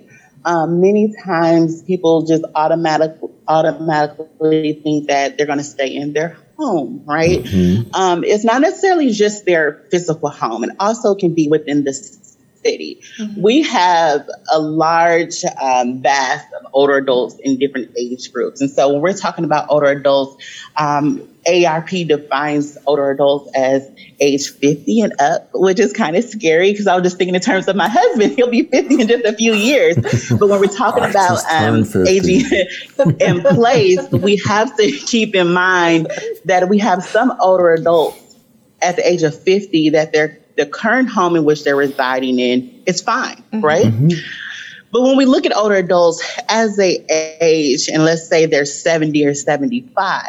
um, 0.47 0.81
many 0.81 1.13
times 1.25 1.83
people 1.83 2.23
just 2.23 2.45
automatic, 2.55 3.19
automatically 3.49 4.81
think 4.83 5.09
that 5.09 5.37
they're 5.37 5.47
going 5.47 5.59
to 5.59 5.65
stay 5.65 5.95
in 5.95 6.13
their 6.13 6.39
home, 6.57 7.03
right? 7.05 7.43
Mm-hmm. 7.43 7.95
Um, 7.95 8.23
it's 8.23 8.45
not 8.45 8.61
necessarily 8.61 9.11
just 9.11 9.45
their 9.45 9.85
physical 9.91 10.31
home, 10.31 10.63
it 10.63 10.71
also 10.79 11.17
can 11.17 11.35
be 11.35 11.49
within 11.49 11.83
the 11.83 11.93
city. 11.93 13.01
Mm-hmm. 13.19 13.43
We 13.43 13.63
have 13.63 14.29
a 14.53 14.61
large 14.61 15.45
um, 15.61 16.01
vast 16.01 16.47
of 16.55 16.71
older 16.73 16.97
adults 16.97 17.37
in 17.43 17.59
different 17.59 17.91
age 17.99 18.33
groups. 18.33 18.61
And 18.61 18.71
so 18.71 18.93
when 18.93 19.03
we're 19.03 19.15
talking 19.15 19.45
about 19.45 19.67
older 19.69 19.87
adults, 19.87 20.45
um, 20.77 21.29
ARP 21.49 21.91
defines 21.91 22.77
older 22.87 23.11
adults 23.11 23.51
as 23.55 23.89
age 24.21 24.51
50 24.51 25.01
and 25.01 25.13
up, 25.21 25.49
which 25.55 25.79
is 25.79 25.93
kind 25.93 26.17
of 26.17 26.25
scary 26.25 26.73
because 26.73 26.87
I 26.87 26.95
was 26.95 27.05
just 27.05 27.19
thinking 27.19 27.35
in 27.35 27.41
terms 27.41 27.69
of 27.69 27.77
my 27.77 27.89
husband, 27.93 28.33
he'll 28.33 28.51
be 28.51 28.63
50 28.63 29.01
in 29.01 29.09
just 29.09 29.25
a 29.25 29.33
few 29.33 29.55
years. 29.55 29.97
But 30.39 30.49
when 30.49 30.61
we're 30.61 30.67
talking 30.67 31.05
about 31.05 31.41
um, 31.51 31.85
aging 32.07 32.45
in 33.21 33.41
place, 33.43 34.11
we 34.11 34.41
have 34.47 34.77
to 34.77 34.91
keep 34.91 35.35
in 35.35 35.53
mind 35.53 36.09
that 36.45 36.69
we 36.69 36.79
have 36.79 37.05
some 37.05 37.33
older 37.41 37.73
adults 37.73 38.37
at 38.83 38.97
the 38.97 39.09
age 39.09 39.23
of 39.23 39.41
50 39.41 39.91
that 39.91 40.13
they're 40.13 40.39
the 40.57 40.67
current 40.67 41.09
home 41.09 41.37
in 41.37 41.45
which 41.45 41.65
they're 41.65 41.77
residing 41.77 42.39
in 42.39 42.83
is 42.87 43.03
fine, 43.03 43.37
mm-hmm. 43.37 43.61
right? 43.61 43.87
Mm-hmm. 43.87 44.19
But 44.93 45.03
when 45.03 45.17
we 45.17 45.27
look 45.27 45.45
at 45.45 45.55
older 45.55 45.75
adults 45.75 46.25
as 46.49 46.77
they 46.77 47.05
age, 47.41 47.89
and 47.89 48.05
let's 48.05 48.27
say 48.27 48.47
they're 48.47 48.65
70 48.65 49.27
or 49.27 49.35
75, 49.35 50.25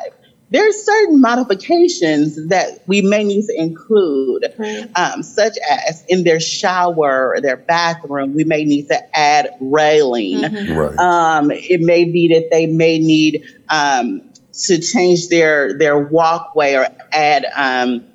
there 0.49 0.67
are 0.67 0.71
certain 0.71 1.19
modifications 1.19 2.47
that 2.47 2.81
we 2.87 3.01
may 3.01 3.23
need 3.23 3.45
to 3.47 3.53
include, 3.59 4.53
right. 4.57 4.89
um, 4.95 5.21
such 5.21 5.57
as 5.87 6.05
in 6.07 6.23
their 6.23 6.39
shower 6.39 7.33
or 7.33 7.41
their 7.41 7.57
bathroom, 7.57 8.33
we 8.33 8.45
may 8.45 8.63
need 8.63 8.87
to 8.87 9.17
add 9.17 9.49
railing. 9.59 10.37
Mm-hmm. 10.37 10.77
Right. 10.77 10.97
Um, 10.97 11.51
it 11.51 11.81
may 11.81 12.05
be 12.05 12.29
that 12.29 12.49
they 12.49 12.65
may 12.65 12.99
need 12.99 13.43
um, 13.67 14.21
to 14.53 14.79
change 14.79 15.27
their 15.27 15.77
their 15.77 15.99
walkway 15.99 16.75
or 16.75 16.87
add 17.11 17.45
um, 17.55 18.05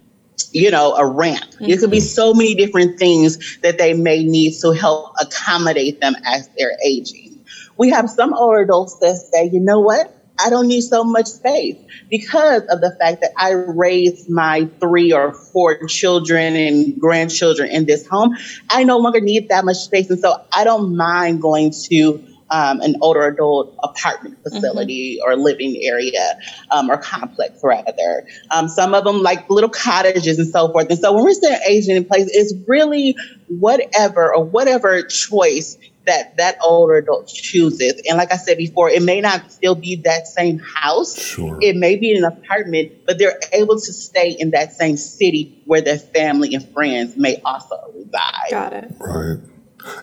you 0.53 0.71
know, 0.71 0.95
a 0.95 1.07
ramp. 1.07 1.43
Mm-hmm. 1.43 1.65
It 1.65 1.81
could 1.81 1.91
be 1.91 2.01
so 2.01 2.35
many 2.35 2.55
different 2.55 2.99
things 2.99 3.59
that 3.63 3.79
they 3.79 3.95
may 3.95 4.25
need 4.25 4.59
to 4.61 4.73
help 4.73 5.15
accommodate 5.21 6.01
them 6.01 6.15
as 6.25 6.49
they're 6.59 6.77
aging. 6.85 7.45
We 7.77 7.91
have 7.91 8.11
some 8.11 8.35
older 8.35 8.61
adults 8.61 8.99
that 9.01 9.17
say, 9.17 9.51
you 9.53 9.61
know 9.61 9.81
what? 9.81 10.22
I 10.45 10.51
don't 10.51 10.69
need 10.69 10.83
so 10.83 11.05
much 11.05 11.27
space 11.27 11.77
because 12.11 12.63
of 12.63 12.81
the 12.81 12.97
fact 13.01 13.21
that 13.21 13.33
I 13.37 13.51
raised 13.53 14.29
my 14.31 14.69
three 14.81 15.13
or 15.13 15.33
four 15.33 15.87
children 15.87 16.57
and 16.57 16.99
grandchildren 17.01 17.71
in 17.71 17.87
this 17.87 18.07
home. 18.07 18.37
I 18.71 18.85
no 18.85 18.99
longer 18.99 19.21
need 19.21 19.49
that 19.49 19.65
much 19.65 19.79
space. 19.79 20.11
And 20.11 20.19
so 20.19 20.35
I 20.53 20.65
don't 20.65 20.97
mind 20.97 21.41
going 21.41 21.73
to 21.91 22.23
um, 22.53 22.81
an 22.83 22.97
older 23.01 23.27
adult 23.27 23.75
apartment 23.83 24.39
facility 24.43 25.19
mm-hmm. 25.19 25.31
or 25.31 25.37
living 25.37 25.81
area 25.83 26.39
um, 26.71 26.91
or 26.91 26.99
complex 26.99 27.59
rather. 27.63 28.27
Um, 28.55 28.69
some 28.69 28.95
of 28.95 29.05
them 29.05 29.23
like 29.23 29.49
little 29.49 29.71
cottages 29.71 30.39
and 30.39 30.49
so 30.49 30.71
forth. 30.71 30.91
And 30.91 30.99
so 30.99 31.13
when 31.15 31.25
we're 31.25 31.33
saying 31.33 31.61
aging 31.67 31.97
in 31.97 32.05
place, 32.05 32.29
it's 32.31 32.55
really 32.69 33.17
whatever 33.49 34.35
or 34.35 34.45
whatever 34.45 35.03
choice 35.03 35.79
that 36.07 36.37
that 36.37 36.59
older 36.65 36.97
adult 36.97 37.29
chooses. 37.29 38.03
And 38.09 38.19
like 38.19 38.33
I 38.33 38.37
said 38.37 38.59
before, 38.59 38.91
it 38.91 39.03
may 39.03 39.21
not 39.21 39.53
still 39.53 39.75
be 39.75 39.97
that 40.05 40.27
same 40.27 40.59
house. 40.59 41.17
Sure. 41.19 41.59
It 41.61 41.77
may 41.77 41.97
be 41.97 42.17
an 42.17 42.25
apartment, 42.25 42.93
but 43.07 43.19
they're 43.19 43.39
able 43.53 43.77
to 43.77 43.93
stay 43.93 44.31
in 44.31 44.51
that 44.51 44.73
same 44.73 44.97
city 44.97 45.63
where 45.67 45.81
their 45.81 45.99
family 45.99 46.55
and 46.55 46.69
friends 46.73 47.17
may 47.17 47.41
also 47.45 47.77
reside. 47.95 48.51
Got 48.51 48.73
it. 48.73 48.93
Right. 48.99 49.39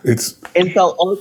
It's 0.04 0.38
and 0.54 0.72
so 0.72 1.20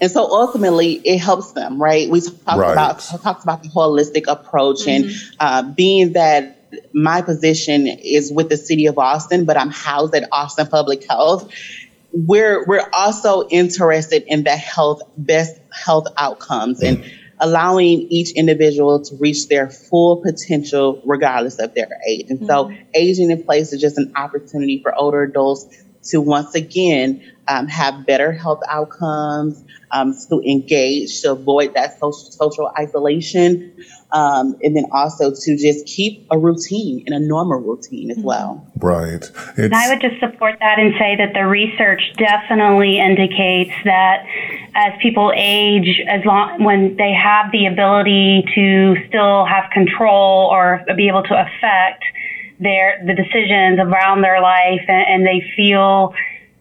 and 0.00 0.10
so 0.10 0.22
ultimately, 0.30 0.92
it 0.92 1.18
helps 1.18 1.52
them, 1.52 1.82
right? 1.82 2.08
We 2.08 2.20
talked 2.20 2.46
right. 2.46 2.72
about 2.72 3.00
talked 3.00 3.42
about 3.42 3.62
the 3.62 3.68
holistic 3.68 4.24
approach, 4.28 4.82
mm-hmm. 4.82 5.08
and 5.08 5.36
uh, 5.40 5.62
being 5.72 6.12
that 6.12 6.58
my 6.92 7.22
position 7.22 7.86
is 7.86 8.30
with 8.32 8.48
the 8.48 8.56
city 8.56 8.86
of 8.86 8.98
Austin, 8.98 9.44
but 9.44 9.56
I'm 9.56 9.70
housed 9.70 10.14
at 10.14 10.28
Austin 10.30 10.66
Public 10.66 11.04
Health. 11.08 11.50
We're 12.12 12.64
we're 12.66 12.88
also 12.92 13.46
interested 13.48 14.24
in 14.26 14.44
the 14.44 14.56
health 14.56 15.02
best 15.16 15.60
health 15.70 16.06
outcomes 16.16 16.80
mm-hmm. 16.80 17.02
and 17.02 17.04
mm. 17.04 17.12
allowing 17.38 18.08
each 18.10 18.32
individual 18.32 19.02
to 19.02 19.16
reach 19.16 19.48
their 19.48 19.68
full 19.68 20.22
potential 20.22 21.02
regardless 21.04 21.58
of 21.58 21.74
their 21.74 21.88
age. 22.08 22.26
And 22.30 22.40
mm-hmm. 22.40 22.48
so 22.48 22.72
aging 22.94 23.30
in 23.30 23.42
place 23.42 23.72
is 23.72 23.80
just 23.80 23.98
an 23.98 24.12
opportunity 24.16 24.80
for 24.82 24.94
older 24.94 25.22
adults 25.22 25.66
to 26.04 26.20
once 26.20 26.54
again 26.54 27.22
um, 27.48 27.66
have 27.66 28.06
better 28.06 28.32
health 28.32 28.60
outcomes, 28.68 29.64
um, 29.90 30.14
to 30.28 30.40
engage, 30.40 31.22
to 31.22 31.32
avoid 31.32 31.74
that 31.74 31.98
social, 31.98 32.30
social 32.30 32.70
isolation, 32.78 33.72
um, 34.12 34.56
and 34.62 34.76
then 34.76 34.84
also 34.92 35.32
to 35.34 35.56
just 35.56 35.86
keep 35.86 36.26
a 36.30 36.38
routine 36.38 37.04
and 37.06 37.14
a 37.14 37.26
normal 37.26 37.58
routine 37.60 38.10
as 38.10 38.18
well. 38.18 38.66
Right. 38.76 39.30
And 39.56 39.74
I 39.74 39.88
would 39.88 40.00
just 40.00 40.20
support 40.20 40.56
that 40.60 40.78
and 40.78 40.94
say 40.98 41.16
that 41.16 41.32
the 41.34 41.46
research 41.46 42.02
definitely 42.16 42.98
indicates 42.98 43.72
that 43.84 44.26
as 44.74 44.92
people 45.00 45.32
age, 45.34 46.00
as 46.06 46.24
long 46.24 46.62
when 46.62 46.96
they 46.96 47.12
have 47.12 47.50
the 47.52 47.66
ability 47.66 48.44
to 48.54 48.96
still 49.08 49.44
have 49.46 49.70
control 49.72 50.48
or 50.52 50.84
be 50.96 51.08
able 51.08 51.22
to 51.24 51.34
affect 51.34 52.04
their 52.60 53.02
the 53.06 53.14
decisions 53.14 53.78
around 53.78 54.22
their 54.22 54.40
life, 54.40 54.84
and, 54.88 55.06
and 55.08 55.26
they 55.26 55.42
feel 55.56 56.14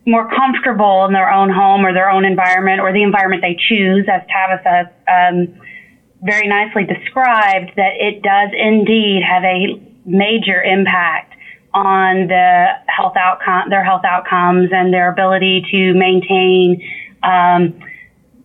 more 0.06 0.30
comfortable 0.30 1.06
in 1.06 1.14
their 1.14 1.32
own 1.32 1.50
home 1.50 1.86
or 1.86 1.94
their 1.94 2.10
own 2.10 2.24
environment 2.24 2.80
or 2.80 2.94
the 2.94 3.04
environment 3.04 3.42
they 3.42 3.58
choose, 3.68 4.06
as 4.08 4.22
Tabitha 4.30 4.92
um, 5.08 5.60
very 6.22 6.48
nicely 6.48 6.86
described, 6.86 7.72
that 7.76 7.94
it 8.00 8.22
does 8.24 8.50
indeed 8.58 9.22
have 9.22 9.44
a 9.44 9.82
major 10.06 10.64
impact 10.64 11.34
on 11.74 12.28
the 12.28 12.68
health 12.88 13.16
outcome, 13.18 13.70
their 13.70 13.84
health 13.84 14.06
outcomes, 14.06 14.70
and 14.72 14.94
their 14.94 15.12
ability 15.12 15.64
to 15.70 15.94
maintain, 15.94 16.82
um, 17.22 17.78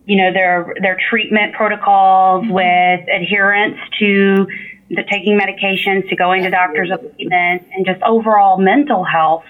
you 0.05 0.17
know, 0.17 0.33
their 0.33 0.73
their 0.81 0.97
treatment 1.09 1.53
protocols 1.53 2.43
mm-hmm. 2.43 2.51
with 2.51 3.07
adherence 3.09 3.77
to 3.99 4.47
the 4.95 5.03
taking 5.09 5.39
medications, 5.39 6.09
to 6.09 6.15
going 6.15 6.43
to 6.43 6.49
doctor's 6.49 6.91
appointments, 6.91 7.65
and 7.73 7.85
just 7.85 8.01
overall 8.03 8.57
mental 8.57 9.03
health. 9.03 9.45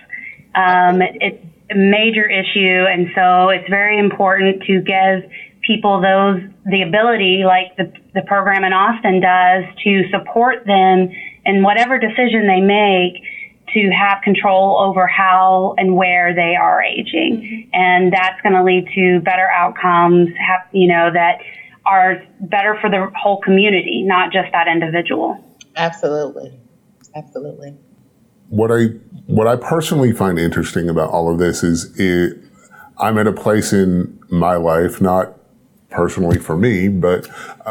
Um, 0.56 1.02
a 1.72 1.76
major 1.76 2.30
issue. 2.30 2.86
And 2.88 3.10
so 3.16 3.50
it's 3.50 3.68
very 3.70 3.98
important 3.98 4.64
to 4.64 4.82
give 4.82 5.32
people 5.62 6.02
those, 6.02 6.42
the 6.66 6.82
ability, 6.82 7.44
like 7.46 7.76
the, 7.78 7.92
the 8.14 8.22
program 8.28 8.64
in 8.64 8.74
Austin 8.74 9.22
does, 9.22 9.64
to 9.84 10.10
support 10.10 10.66
them 10.66 11.10
in 11.46 11.64
whatever 11.64 11.98
decision 11.98 12.48
they 12.48 12.62
make 12.62 13.24
to 13.74 13.90
have 13.90 14.22
control 14.24 14.78
over 14.80 15.08
how 15.08 15.74
and 15.78 15.96
where 15.96 16.36
they 16.36 16.56
are 16.56 16.84
aging. 16.84 17.42
Mm-hmm. 17.42 17.70
And 17.74 18.14
that's 18.14 18.40
going 18.42 18.54
to 18.54 18.64
lead 18.64 18.88
to 18.94 19.22
better 19.22 19.50
outcomes, 19.50 20.30
have, 20.38 20.68
you 20.72 20.88
know, 20.88 21.12
that 21.12 21.40
are 21.86 22.24
better 22.40 22.78
for 22.80 22.90
the 22.90 23.12
whole 23.16 23.42
community, 23.42 24.04
not 24.04 24.32
just 24.32 24.52
that 24.52 24.68
individual. 24.68 25.44
Absolutely. 25.76 26.60
Absolutely. 27.16 27.76
What 28.50 28.72
I 28.72 28.86
what 29.26 29.48
I 29.48 29.56
personally 29.56 30.12
find 30.12 30.38
interesting 30.38 30.90
about 30.90 31.10
all 31.10 31.32
of 31.32 31.40
this 31.40 31.64
is 31.64 31.98
it, 32.00 32.38
I'm 32.98 33.18
at 33.18 33.28
a 33.28 33.34
place 33.34 33.74
in 33.74 34.20
my 34.30 34.56
life, 34.56 35.02
not 35.02 35.38
personally 35.90 36.40
for 36.40 36.58
me, 36.58 36.88
but 36.88 37.28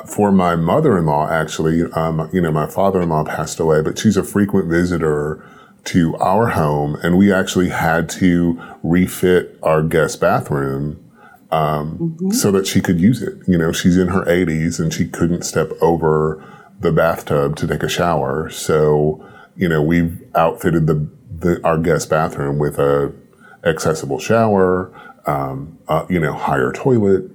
for 0.08 0.32
my 0.32 0.56
mother-in-law, 0.56 1.28
actually, 1.28 1.82
um, 1.92 2.30
you 2.32 2.40
know, 2.40 2.52
my 2.52 2.66
father-in-law 2.66 3.24
passed 3.24 3.60
away, 3.60 3.82
but 3.82 3.98
she's 3.98 4.16
a 4.16 4.22
frequent 4.22 4.68
visitor 4.68 5.44
to 5.84 6.16
our 6.16 6.48
home, 6.48 6.96
and 7.02 7.18
we 7.18 7.32
actually 7.32 7.68
had 7.68 8.08
to 8.08 8.60
refit 8.82 9.58
our 9.62 9.82
guest 9.82 10.20
bathroom 10.20 11.01
um, 11.52 11.98
mm-hmm. 11.98 12.30
so 12.30 12.50
that 12.50 12.66
she 12.66 12.80
could 12.80 13.00
use 13.00 13.22
it. 13.22 13.34
You 13.46 13.56
know, 13.56 13.70
she's 13.70 13.96
in 13.96 14.08
her 14.08 14.24
80s 14.24 14.80
and 14.80 14.92
she 14.92 15.06
couldn't 15.06 15.42
step 15.42 15.70
over 15.80 16.44
the 16.80 16.90
bathtub 16.90 17.54
to 17.56 17.66
take 17.68 17.84
a 17.84 17.88
shower, 17.88 18.50
so 18.50 19.24
you 19.54 19.68
know, 19.68 19.82
we've 19.82 20.20
outfitted 20.34 20.86
the 20.86 21.08
the, 21.30 21.60
our 21.64 21.78
guest 21.78 22.08
bathroom 22.08 22.58
with 22.58 22.78
a 22.78 23.12
accessible 23.64 24.18
shower, 24.18 24.92
um, 25.26 25.78
uh, 25.88 26.06
you 26.08 26.18
know, 26.18 26.32
higher 26.32 26.72
toilet, 26.72 27.30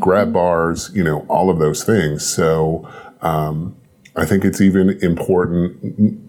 grab 0.00 0.32
bars, 0.32 0.90
you 0.94 1.02
know, 1.02 1.24
all 1.28 1.50
of 1.50 1.58
those 1.58 1.84
things. 1.84 2.26
So 2.26 2.88
um, 3.22 3.76
I 4.16 4.24
think 4.24 4.44
it's 4.44 4.60
even 4.60 4.90
important, 5.02 6.20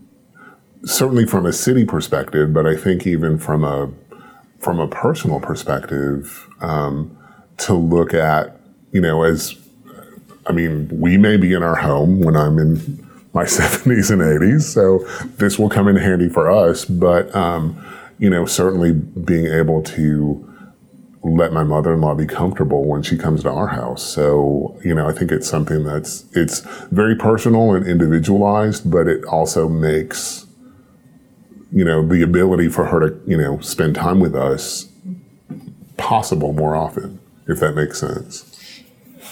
certainly 0.84 1.26
from 1.26 1.46
a 1.46 1.54
city 1.54 1.86
perspective, 1.86 2.54
but 2.54 2.66
I 2.66 2.76
think 2.76 3.06
even 3.06 3.38
from 3.38 3.64
a 3.64 3.92
from 4.60 4.80
a 4.80 4.88
personal 4.88 5.40
perspective, 5.40 6.48
um, 6.62 7.16
to 7.58 7.74
look 7.74 8.14
at, 8.14 8.60
you 8.92 9.02
know, 9.02 9.24
as 9.24 9.58
I 10.48 10.52
mean, 10.52 10.90
we 10.92 11.18
may 11.18 11.38
be 11.38 11.54
in 11.54 11.64
our 11.64 11.76
home 11.76 12.22
when 12.22 12.36
I'm 12.36 12.58
in 12.58 13.08
my 13.34 13.44
70s 13.46 14.12
and 14.12 14.22
80s, 14.22 14.62
so 14.62 15.00
this 15.38 15.60
will 15.60 15.70
come 15.70 15.88
in 15.88 15.96
handy 15.96 16.30
for 16.30 16.50
us. 16.50 16.86
But 16.86 17.34
um, 17.36 17.84
you 18.18 18.30
know, 18.30 18.46
certainly 18.46 18.94
being 18.94 19.48
able 19.48 19.82
to 19.82 20.46
let 21.24 21.52
my 21.52 21.64
mother-in-law 21.64 22.16
be 22.16 22.26
comfortable 22.26 22.86
when 22.86 23.02
she 23.02 23.18
comes 23.18 23.44
to 23.44 23.50
our 23.50 23.68
house. 23.68 24.04
So, 24.04 24.80
you 24.84 24.94
know, 24.94 25.08
I 25.08 25.12
think 25.12 25.32
it's 25.32 25.50
something 25.50 25.84
that's 25.84 26.26
it's 26.34 26.62
very 26.92 27.16
personal 27.16 27.74
and 27.74 27.86
individualized, 27.86 28.90
but 28.90 29.08
it 29.08 29.26
also 29.26 29.68
makes 29.68 30.46
you 31.72 31.86
know, 31.86 32.06
the 32.06 32.22
ability 32.22 32.70
for 32.70 32.86
her 32.86 33.10
to, 33.10 33.22
you 33.26 33.38
know, 33.38 33.60
spend 33.60 33.96
time 33.96 34.20
with 34.20 34.36
us 34.36 34.88
possible 35.98 36.54
more 36.54 36.76
often, 36.76 37.20
if 37.48 37.60
that 37.60 37.74
makes 37.74 38.00
sense. 38.00 38.46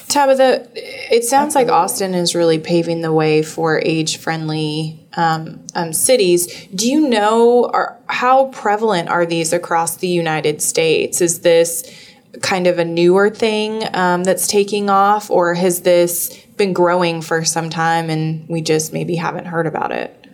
Tabitha, 0.08 0.67
it 0.75 1.25
sounds 1.25 1.53
like 1.53 1.67
Austin 1.67 2.13
is 2.13 2.34
really 2.34 2.60
paving 2.60 3.01
the 3.01 3.12
way 3.12 3.44
for 3.44 3.82
age 3.84 4.17
friendly 4.17 5.06
um, 5.17 5.65
um, 5.75 5.91
cities. 5.91 6.67
Do 6.67 6.89
you 6.89 7.10
know 7.10 7.70
are, 7.74 7.98
how 8.08 8.46
prevalent 8.48 9.10
are 9.10 9.25
these 9.25 9.51
across 9.51 9.98
the 9.98 10.08
United 10.08 10.62
States? 10.62 11.20
Is 11.20 11.41
this 11.41 11.84
kind 12.41 12.67
of 12.67 12.79
a 12.79 12.86
newer 12.86 13.29
thing 13.29 13.84
um, 13.94 14.24
that's 14.24 14.48
taking 14.48 14.89
off, 14.89 15.29
or 15.29 15.56
has 15.56 15.82
this 15.82 16.38
been 16.56 16.72
growing 16.72 17.22
for 17.22 17.44
some 17.44 17.70
time 17.70 18.10
and 18.10 18.48
we 18.48 18.62
just 18.62 18.94
maybe 18.94 19.15
haven't 19.15 19.46
heard 19.46 19.67
about 19.67 19.91
it? 19.91 20.26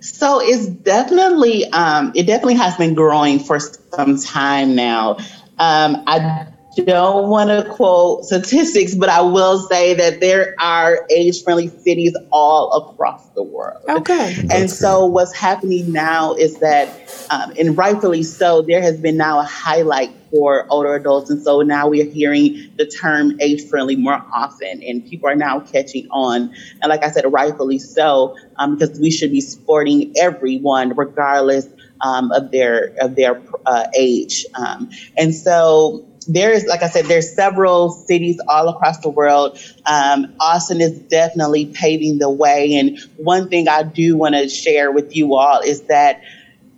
So 0.00 0.40
it's 0.40 0.66
definitely, 0.66 1.64
um, 1.70 2.12
it 2.14 2.26
definitely 2.26 2.54
has 2.54 2.76
been 2.76 2.94
growing 2.94 3.38
for 3.38 3.58
some 3.58 4.18
time 4.18 4.74
now. 4.74 5.16
Um, 5.58 6.02
I 6.06 6.46
don't 6.84 7.28
want 7.28 7.50
to 7.50 7.68
quote 7.72 8.24
statistics, 8.24 8.94
but 8.94 9.08
I 9.08 9.20
will 9.20 9.58
say 9.68 9.94
that 9.94 10.20
there 10.20 10.54
are 10.60 11.06
age 11.10 11.42
friendly 11.42 11.68
cities 11.68 12.16
all 12.30 12.72
across 12.72 13.26
the 13.30 13.42
world. 13.42 13.82
Okay. 13.88 14.34
And 14.38 14.50
That's 14.50 14.78
so 14.78 15.06
good. 15.06 15.12
what's 15.14 15.34
happening 15.34 15.92
now 15.92 16.34
is 16.34 16.58
that, 16.58 16.88
um, 17.30 17.52
and 17.58 17.76
rightfully 17.76 18.22
so, 18.22 18.62
there 18.62 18.82
has 18.82 18.98
been 18.98 19.16
now 19.16 19.38
a 19.40 19.44
highlight 19.44 20.10
for 20.30 20.66
older 20.70 20.94
adults. 20.94 21.30
And 21.30 21.42
so 21.42 21.62
now 21.62 21.88
we 21.88 22.02
are 22.02 22.10
hearing 22.10 22.70
the 22.76 22.86
term 22.86 23.40
age 23.40 23.66
friendly 23.68 23.96
more 23.96 24.22
often, 24.34 24.82
and 24.82 25.04
people 25.06 25.28
are 25.28 25.36
now 25.36 25.60
catching 25.60 26.08
on. 26.10 26.54
And 26.82 26.90
like 26.90 27.02
I 27.02 27.10
said, 27.10 27.24
rightfully 27.32 27.78
so, 27.78 28.36
um, 28.56 28.76
because 28.76 28.98
we 29.00 29.10
should 29.10 29.30
be 29.30 29.40
supporting 29.40 30.12
everyone, 30.20 30.94
regardless 30.94 31.68
um, 32.00 32.30
of 32.32 32.50
their 32.50 32.94
of 33.00 33.16
their 33.16 33.40
uh, 33.64 33.86
age. 33.96 34.44
Um, 34.54 34.90
and 35.16 35.34
so 35.34 36.06
there 36.28 36.52
is, 36.52 36.66
like 36.66 36.82
I 36.82 36.88
said, 36.88 37.06
there's 37.06 37.34
several 37.34 37.90
cities 37.90 38.40
all 38.48 38.68
across 38.68 38.98
the 38.98 39.08
world. 39.08 39.58
Um, 39.84 40.34
Austin 40.40 40.80
is 40.80 40.98
definitely 40.98 41.66
paving 41.66 42.18
the 42.18 42.30
way. 42.30 42.74
And 42.76 42.98
one 43.16 43.48
thing 43.48 43.68
I 43.68 43.82
do 43.82 44.16
want 44.16 44.34
to 44.34 44.48
share 44.48 44.90
with 44.92 45.14
you 45.16 45.34
all 45.36 45.60
is 45.60 45.82
that, 45.82 46.22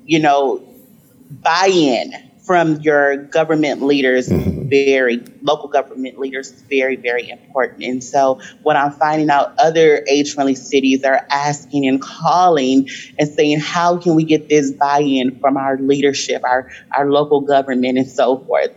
you 0.05 0.21
know, 0.21 0.63
buy-in 1.31 2.29
from 2.49 2.81
your 2.81 3.19
government 3.19 3.83
leaders 3.83 4.31
mm-hmm. 4.31 4.71
very 4.71 5.23
local 5.43 5.69
government 5.69 6.19
leaders 6.19 6.51
is 6.51 6.63
very 6.63 6.97
very 6.97 7.29
important 7.29 7.83
and 7.83 8.03
so 8.03 8.41
what 8.63 8.75
i'm 8.75 8.91
finding 8.91 9.29
out 9.29 9.53
other 9.59 10.03
age 10.09 10.33
friendly 10.33 10.55
cities 10.55 11.05
are 11.05 11.27
asking 11.29 11.87
and 11.87 12.01
calling 12.01 12.89
and 13.19 13.29
saying 13.29 13.61
how 13.61 13.99
can 13.99 14.15
we 14.15 14.25
get 14.25 14.49
this 14.49 14.71
buy-in 14.73 15.39
from 15.41 15.59
our 15.59 15.77
leadership 15.77 16.43
our 16.43 16.71
our 16.97 17.11
local 17.11 17.43
government 17.43 17.99
and 17.99 18.09
so 18.09 18.39
forth 18.39 18.73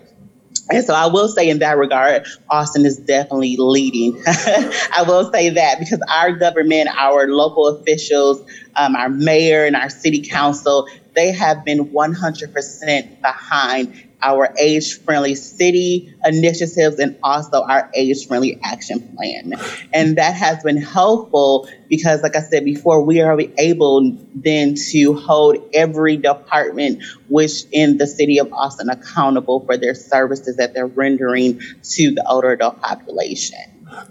and 0.72 0.86
so 0.86 0.94
I 0.94 1.08
will 1.08 1.28
say 1.30 1.50
in 1.50 1.60
that 1.60 1.78
regard, 1.78 2.24
Austin 2.50 2.86
is 2.86 3.00
definitely 3.00 3.56
leading. 3.60 4.14
I 4.28 5.04
will 5.08 5.30
say 5.32 5.50
that 5.52 5.80
because 5.80 6.00
our 6.14 6.32
government, 6.34 6.90
our 7.00 7.28
local 7.28 7.68
officials, 7.68 8.42
um, 8.76 8.96
our 8.96 9.10
mayor 9.10 9.66
and 9.66 9.76
our 9.76 9.90
city 9.90 10.22
council, 10.32 10.86
they 11.16 11.32
have 11.34 11.58
been 11.66 11.90
100% 11.90 13.04
behind 13.22 13.90
our 14.22 14.54
age 14.60 15.00
friendly 15.02 15.36
city 15.36 16.14
initiatives 16.24 17.00
and 17.00 17.18
also 17.24 17.64
our 17.64 17.90
age 17.94 18.28
friendly 18.28 18.60
action 18.64 19.16
plan. 19.16 19.54
And 19.94 20.18
that 20.18 20.36
has 20.36 20.64
been 20.64 20.78
helpful 20.78 21.68
because, 21.90 22.22
like 22.22 22.36
I 22.36 22.42
said 22.42 22.66
before, 22.66 23.04
we 23.04 23.22
are 23.22 23.40
able 23.58 24.18
then 24.36 24.76
to 24.92 25.14
hold 25.16 25.58
every 25.74 26.18
department 26.18 27.04
which 27.30 27.64
in 27.72 27.98
the 27.98 28.08
city 28.08 28.40
of 28.40 28.52
Austin 28.54 28.90
accountable 28.90 29.66
for 29.66 29.78
their 29.78 29.96
services 29.96 30.58
that 30.58 30.74
they're 30.74 30.88
rendering 30.88 31.60
to 31.84 32.12
the 32.12 32.24
older 32.28 32.52
adult 32.52 32.82
population. 32.82 33.60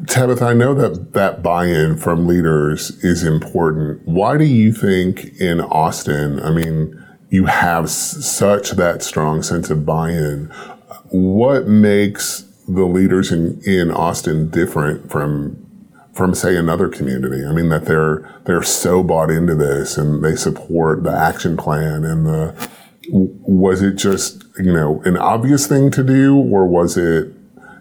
Tabitha, 0.07 0.45
I 0.45 0.55
know 0.55 0.75
that 0.75 1.15
that 1.15 1.43
buy-in 1.43 1.97
from 1.97 2.27
leaders 2.27 2.91
is 3.03 3.25
important. 3.25 4.07
Why 4.07 4.37
do 4.37 4.45
you 4.45 4.73
think 4.73 5.41
in 5.41 5.61
Austin, 5.61 6.41
I 6.41 6.51
mean, 6.51 7.03
you 7.31 7.47
have 7.47 7.85
s- 7.85 8.25
such 8.27 8.73
that 8.73 9.03
strong 9.03 9.43
sense 9.43 9.71
of 9.71 9.87
buy-in. 9.87 10.47
What 11.11 11.67
makes 11.67 12.43
the 12.69 12.85
leaders 12.85 13.33
in, 13.33 13.61
in 13.65 13.91
Austin 13.91 14.51
different 14.51 15.11
from 15.11 15.67
from 16.13 16.35
say 16.35 16.57
another 16.57 16.89
community? 16.89 17.45
I 17.47 17.53
mean 17.53 17.69
that 17.71 17.87
they're 17.87 18.29
they're 18.45 18.63
so 18.63 19.03
bought 19.03 19.31
into 19.31 19.55
this 19.55 19.97
and 19.97 20.25
they 20.25 20.35
support 20.35 21.05
the 21.05 21.13
action 21.13 21.57
plan 21.57 22.05
and 22.05 22.27
the 22.27 22.69
was 23.13 23.83
it 23.83 23.95
just 23.95 24.45
you 24.59 24.73
know 24.73 25.01
an 25.05 25.17
obvious 25.17 25.67
thing 25.67 25.91
to 25.93 26.03
do 26.03 26.37
or 26.37 26.67
was 26.67 26.97
it 26.97 27.33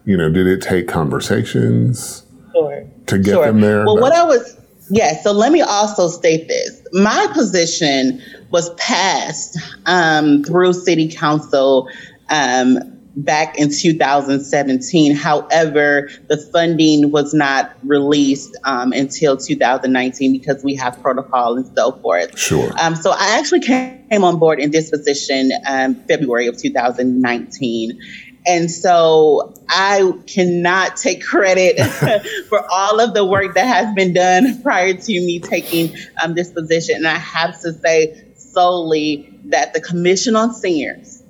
you 0.05 0.15
know 0.15 0.29
did 0.29 0.47
it 0.47 0.61
take 0.61 0.87
conversations 0.87 2.23
sure. 2.53 2.87
to 3.07 3.17
get 3.17 3.33
sure. 3.33 3.45
them 3.45 3.61
there? 3.61 3.85
Well, 3.85 3.99
what 3.99 4.13
I 4.13 4.23
was 4.23 4.57
yeah. 4.89 5.21
So 5.21 5.31
let 5.31 5.51
me 5.51 5.61
also 5.61 6.07
state 6.07 6.47
this: 6.47 6.78
my 6.93 7.27
position 7.33 8.21
was 8.51 8.73
passed 8.75 9.57
um, 9.85 10.43
through 10.43 10.73
City 10.73 11.09
Council 11.09 11.89
um, 12.29 12.99
back 13.15 13.57
in 13.57 13.69
2017. 13.69 15.15
However, 15.15 16.09
the 16.27 16.37
funding 16.37 17.11
was 17.11 17.33
not 17.33 17.73
released 17.83 18.55
um, 18.63 18.93
until 18.93 19.37
2019 19.37 20.31
because 20.31 20.63
we 20.63 20.75
have 20.75 21.01
protocol 21.01 21.57
and 21.57 21.75
so 21.75 21.91
forth. 21.93 22.37
Sure. 22.37 22.71
Um, 22.79 22.95
so 22.95 23.11
I 23.11 23.37
actually 23.39 23.61
came 23.61 24.23
on 24.23 24.39
board 24.39 24.59
in 24.59 24.71
this 24.71 24.89
position 24.89 25.51
um, 25.67 25.95
February 26.07 26.47
of 26.47 26.57
2019. 26.57 27.99
And 28.45 28.71
so 28.71 29.53
I 29.67 30.13
cannot 30.25 30.97
take 30.97 31.23
credit 31.23 31.79
for 32.49 32.65
all 32.71 32.99
of 32.99 33.13
the 33.13 33.25
work 33.25 33.55
that 33.55 33.67
has 33.67 33.93
been 33.93 34.13
done 34.13 34.61
prior 34.61 34.93
to 34.93 35.11
me 35.21 35.39
taking 35.39 35.95
um, 36.23 36.33
this 36.35 36.51
position. 36.51 36.95
And 36.97 37.07
I 37.07 37.17
have 37.17 37.59
to 37.61 37.73
say, 37.73 38.25
solely 38.37 39.39
that 39.45 39.73
the 39.73 39.81
Commission 39.81 40.35
on 40.35 40.53
Seniors 40.53 41.23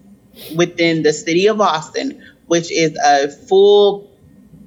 within 0.56 1.04
the 1.04 1.14
city 1.14 1.48
of 1.48 1.60
Austin, 1.60 2.24
which 2.48 2.72
is 2.72 2.98
a 2.98 3.30
full 3.30 4.10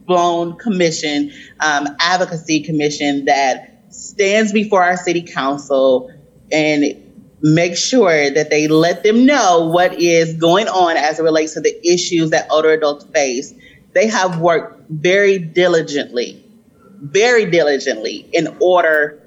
blown 0.06 0.56
commission, 0.58 1.32
um, 1.60 1.88
advocacy 2.00 2.60
commission 2.60 3.26
that 3.26 3.84
stands 3.90 4.52
before 4.52 4.82
our 4.82 4.96
city 4.96 5.22
council 5.22 6.12
and 6.50 7.11
make 7.42 7.76
sure 7.76 8.30
that 8.30 8.50
they 8.50 8.68
let 8.68 9.02
them 9.02 9.26
know 9.26 9.68
what 9.72 10.00
is 10.00 10.34
going 10.34 10.68
on 10.68 10.96
as 10.96 11.18
it 11.18 11.22
relates 11.22 11.54
to 11.54 11.60
the 11.60 11.86
issues 11.86 12.30
that 12.30 12.46
older 12.50 12.70
adults 12.70 13.04
face. 13.06 13.52
They 13.92 14.06
have 14.06 14.40
worked 14.40 14.88
very 14.88 15.38
diligently, 15.38 16.44
very 17.00 17.50
diligently 17.50 18.28
in 18.32 18.56
order 18.60 19.18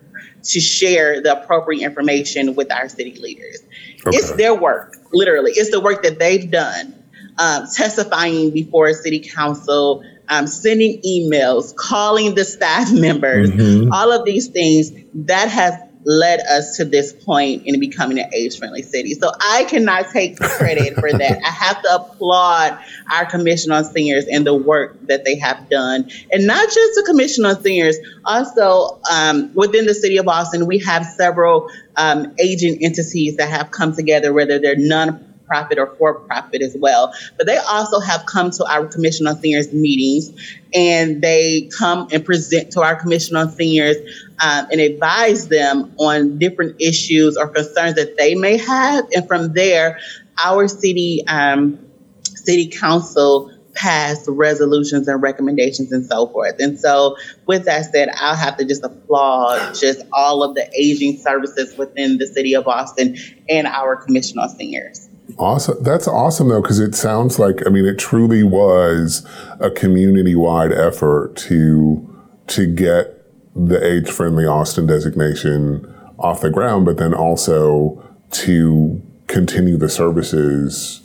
to 0.43 0.59
share 0.59 1.21
the 1.21 1.41
appropriate 1.41 1.83
information 1.83 2.55
with 2.55 2.71
our 2.71 2.87
city 2.87 3.15
leaders. 3.15 3.59
Okay. 4.05 4.17
It's 4.17 4.31
their 4.35 4.55
work, 4.55 4.95
literally. 5.11 5.51
It's 5.51 5.71
the 5.71 5.81
work 5.81 6.03
that 6.03 6.19
they've 6.19 6.49
done, 6.49 7.03
um, 7.37 7.67
testifying 7.73 8.51
before 8.51 8.87
a 8.87 8.93
city 8.93 9.19
council, 9.19 10.03
um, 10.29 10.47
sending 10.47 11.01
emails, 11.01 11.75
calling 11.75 12.35
the 12.35 12.45
staff 12.45 12.91
members, 12.93 13.49
mm-hmm. 13.49 13.91
all 13.91 14.11
of 14.11 14.25
these 14.25 14.47
things 14.47 14.91
that 15.13 15.49
has 15.49 15.75
led 16.05 16.39
us 16.41 16.77
to 16.77 16.85
this 16.85 17.11
point 17.11 17.63
in 17.65 17.79
becoming 17.79 18.19
an 18.19 18.33
age 18.33 18.57
friendly 18.57 18.83
city. 18.83 19.13
So 19.15 19.31
I 19.41 19.65
cannot 19.65 20.11
take 20.11 20.37
credit 20.37 20.95
for 20.95 21.11
that. 21.11 21.41
I 21.45 21.49
have 21.49 21.81
to 21.81 21.95
applaud 21.95 22.79
our 23.11 23.25
Commission 23.25 23.71
on 23.71 23.83
Seniors 23.83 24.25
and 24.25 24.45
the 24.45 24.53
work 24.53 24.97
that 25.07 25.25
they 25.25 25.37
have 25.39 25.69
done. 25.69 26.09
And 26.31 26.47
not 26.47 26.65
just 26.65 26.95
the 26.95 27.03
Commission 27.05 27.45
on 27.45 27.61
Seniors, 27.61 27.97
also 28.23 28.99
um, 29.11 29.53
within 29.53 29.85
the 29.85 29.93
city 29.93 30.17
of 30.17 30.27
Austin, 30.27 30.67
we 30.67 30.79
have 30.79 31.05
several 31.05 31.69
um, 31.95 32.33
aging 32.39 32.83
entities 32.83 33.37
that 33.37 33.49
have 33.49 33.71
come 33.71 33.95
together, 33.95 34.31
whether 34.31 34.59
they're 34.59 34.75
non 34.77 35.34
profit 35.47 35.77
or 35.77 35.95
for 35.95 36.15
profit 36.21 36.61
as 36.61 36.75
well. 36.79 37.13
But 37.37 37.47
they 37.47 37.57
also 37.57 37.99
have 37.99 38.25
come 38.25 38.51
to 38.51 38.65
our 38.65 38.87
Commission 38.87 39.27
on 39.27 39.37
Seniors 39.37 39.71
meetings 39.73 40.31
and 40.73 41.21
they 41.21 41.69
come 41.77 42.07
and 42.11 42.25
present 42.25 42.71
to 42.71 42.81
our 42.81 42.95
Commission 42.95 43.35
on 43.35 43.51
Seniors 43.51 43.97
um, 44.39 44.67
and 44.71 44.81
advise 44.81 45.47
them 45.47 45.93
on 45.97 46.37
different 46.37 46.81
issues 46.81 47.37
or 47.37 47.47
concerns 47.47 47.95
that 47.95 48.17
they 48.17 48.35
may 48.35 48.57
have. 48.57 49.05
And 49.15 49.27
from 49.27 49.53
there, 49.53 49.99
our 50.43 50.67
city 50.67 51.23
um, 51.27 51.79
city 52.21 52.67
council 52.67 53.51
passed 53.75 54.25
resolutions 54.27 55.07
and 55.07 55.21
recommendations 55.21 55.91
and 55.91 56.05
so 56.05 56.27
forth. 56.27 56.55
And 56.59 56.79
so, 56.79 57.17
with 57.45 57.65
that 57.65 57.91
said, 57.91 58.09
I'll 58.15 58.35
have 58.35 58.57
to 58.57 58.65
just 58.65 58.83
applaud 58.83 59.75
just 59.75 60.01
all 60.11 60.43
of 60.43 60.55
the 60.55 60.67
aging 60.73 61.17
services 61.17 61.77
within 61.77 62.17
the 62.17 62.25
city 62.25 62.55
of 62.55 62.67
Austin 62.67 63.17
and 63.49 63.67
our 63.67 63.97
Commission 63.97 64.39
on 64.39 64.49
Seniors. 64.49 65.04
Awesome. 65.37 65.81
That's 65.83 66.07
awesome 66.07 66.49
though, 66.49 66.61
because 66.61 66.79
it 66.79 66.95
sounds 66.95 67.39
like 67.39 67.65
I 67.65 67.69
mean 67.69 67.85
it 67.85 67.97
truly 67.97 68.43
was 68.43 69.25
a 69.59 69.69
community-wide 69.69 70.71
effort 70.71 71.35
to 71.37 72.07
to 72.47 72.67
get 72.67 73.11
the 73.55 73.83
age-friendly 73.83 74.45
Austin 74.45 74.85
designation 74.85 75.91
off 76.19 76.41
the 76.41 76.49
ground, 76.49 76.85
but 76.85 76.97
then 76.97 77.13
also 77.13 78.01
to 78.31 79.01
continue 79.27 79.77
the 79.77 79.89
services 79.89 81.01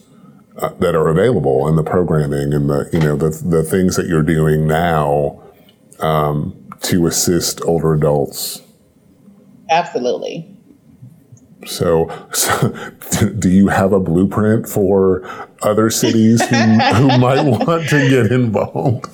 uh, 0.57 0.69
that 0.81 0.95
are 0.95 1.09
available 1.09 1.67
and 1.67 1.79
the 1.79 1.83
programming 1.83 2.53
and 2.53 2.69
the 2.69 2.89
you 2.93 3.01
know 3.01 3.17
the 3.17 3.31
the 3.31 3.63
things 3.63 3.97
that 3.97 4.07
you're 4.07 4.23
doing 4.23 4.67
now 4.67 5.43
um, 6.01 6.69
to 6.83 7.07
assist 7.07 7.63
older 7.63 7.95
adults. 7.95 8.61
Absolutely. 9.71 10.57
So, 11.67 12.11
so, 12.33 12.69
do 13.39 13.51
you 13.51 13.69
have 13.69 13.93
a 13.93 14.01
blueprint 14.01 14.69
for 14.69 15.29
other 15.63 15.91
cities 15.91 16.43
who, 16.47 16.57
who 16.95 17.19
might 17.19 17.43
want 17.43 17.89
to 17.89 18.09
get 18.09 18.33
involved? 18.33 19.07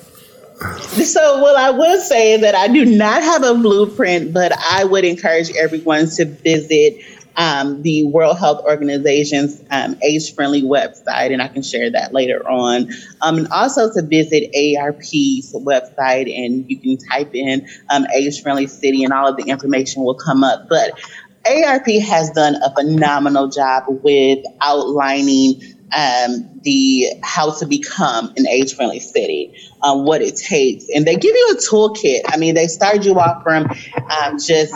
So, 0.59 1.43
well, 1.43 1.55
I 1.55 1.69
would 1.69 2.01
say 2.01 2.37
that 2.37 2.55
I 2.55 2.67
do 2.67 2.83
not 2.83 3.21
have 3.21 3.43
a 3.43 3.53
blueprint, 3.53 4.33
but 4.33 4.51
I 4.57 4.85
would 4.85 5.05
encourage 5.05 5.51
everyone 5.55 6.09
to 6.11 6.25
visit 6.25 7.03
um, 7.37 7.83
the 7.83 8.03
World 8.05 8.39
Health 8.39 8.65
Organization's 8.65 9.61
um, 9.69 9.95
age 10.01 10.33
friendly 10.33 10.63
website, 10.63 11.31
and 11.31 11.41
I 11.41 11.47
can 11.47 11.61
share 11.61 11.91
that 11.91 12.11
later 12.11 12.47
on. 12.49 12.89
Um, 13.21 13.37
and 13.37 13.47
also 13.49 13.93
to 13.93 14.01
visit 14.01 14.51
ARP's 14.55 15.53
website, 15.53 16.35
and 16.35 16.65
you 16.67 16.79
can 16.79 16.97
type 16.97 17.35
in 17.35 17.67
um, 17.91 18.07
age 18.15 18.41
friendly 18.41 18.65
city, 18.65 19.03
and 19.03 19.13
all 19.13 19.27
of 19.27 19.37
the 19.37 19.43
information 19.43 20.03
will 20.03 20.15
come 20.15 20.43
up. 20.43 20.67
But 20.67 20.99
AARP 21.47 22.01
has 22.01 22.31
done 22.31 22.55
a 22.55 22.73
phenomenal 22.73 23.47
job 23.47 23.85
with 23.87 24.39
outlining 24.61 25.61
um, 25.95 26.59
the 26.63 27.07
how 27.23 27.51
to 27.51 27.65
become 27.65 28.33
an 28.35 28.47
age 28.47 28.75
friendly 28.75 28.99
city, 28.99 29.55
um, 29.81 30.05
what 30.05 30.21
it 30.21 30.35
takes, 30.35 30.85
and 30.93 31.05
they 31.05 31.15
give 31.15 31.33
you 31.33 31.53
a 31.53 31.55
toolkit. 31.55 32.21
I 32.27 32.37
mean, 32.37 32.55
they 32.55 32.67
start 32.67 33.05
you 33.05 33.17
off 33.19 33.43
from 33.43 33.67
um, 34.11 34.37
just 34.39 34.73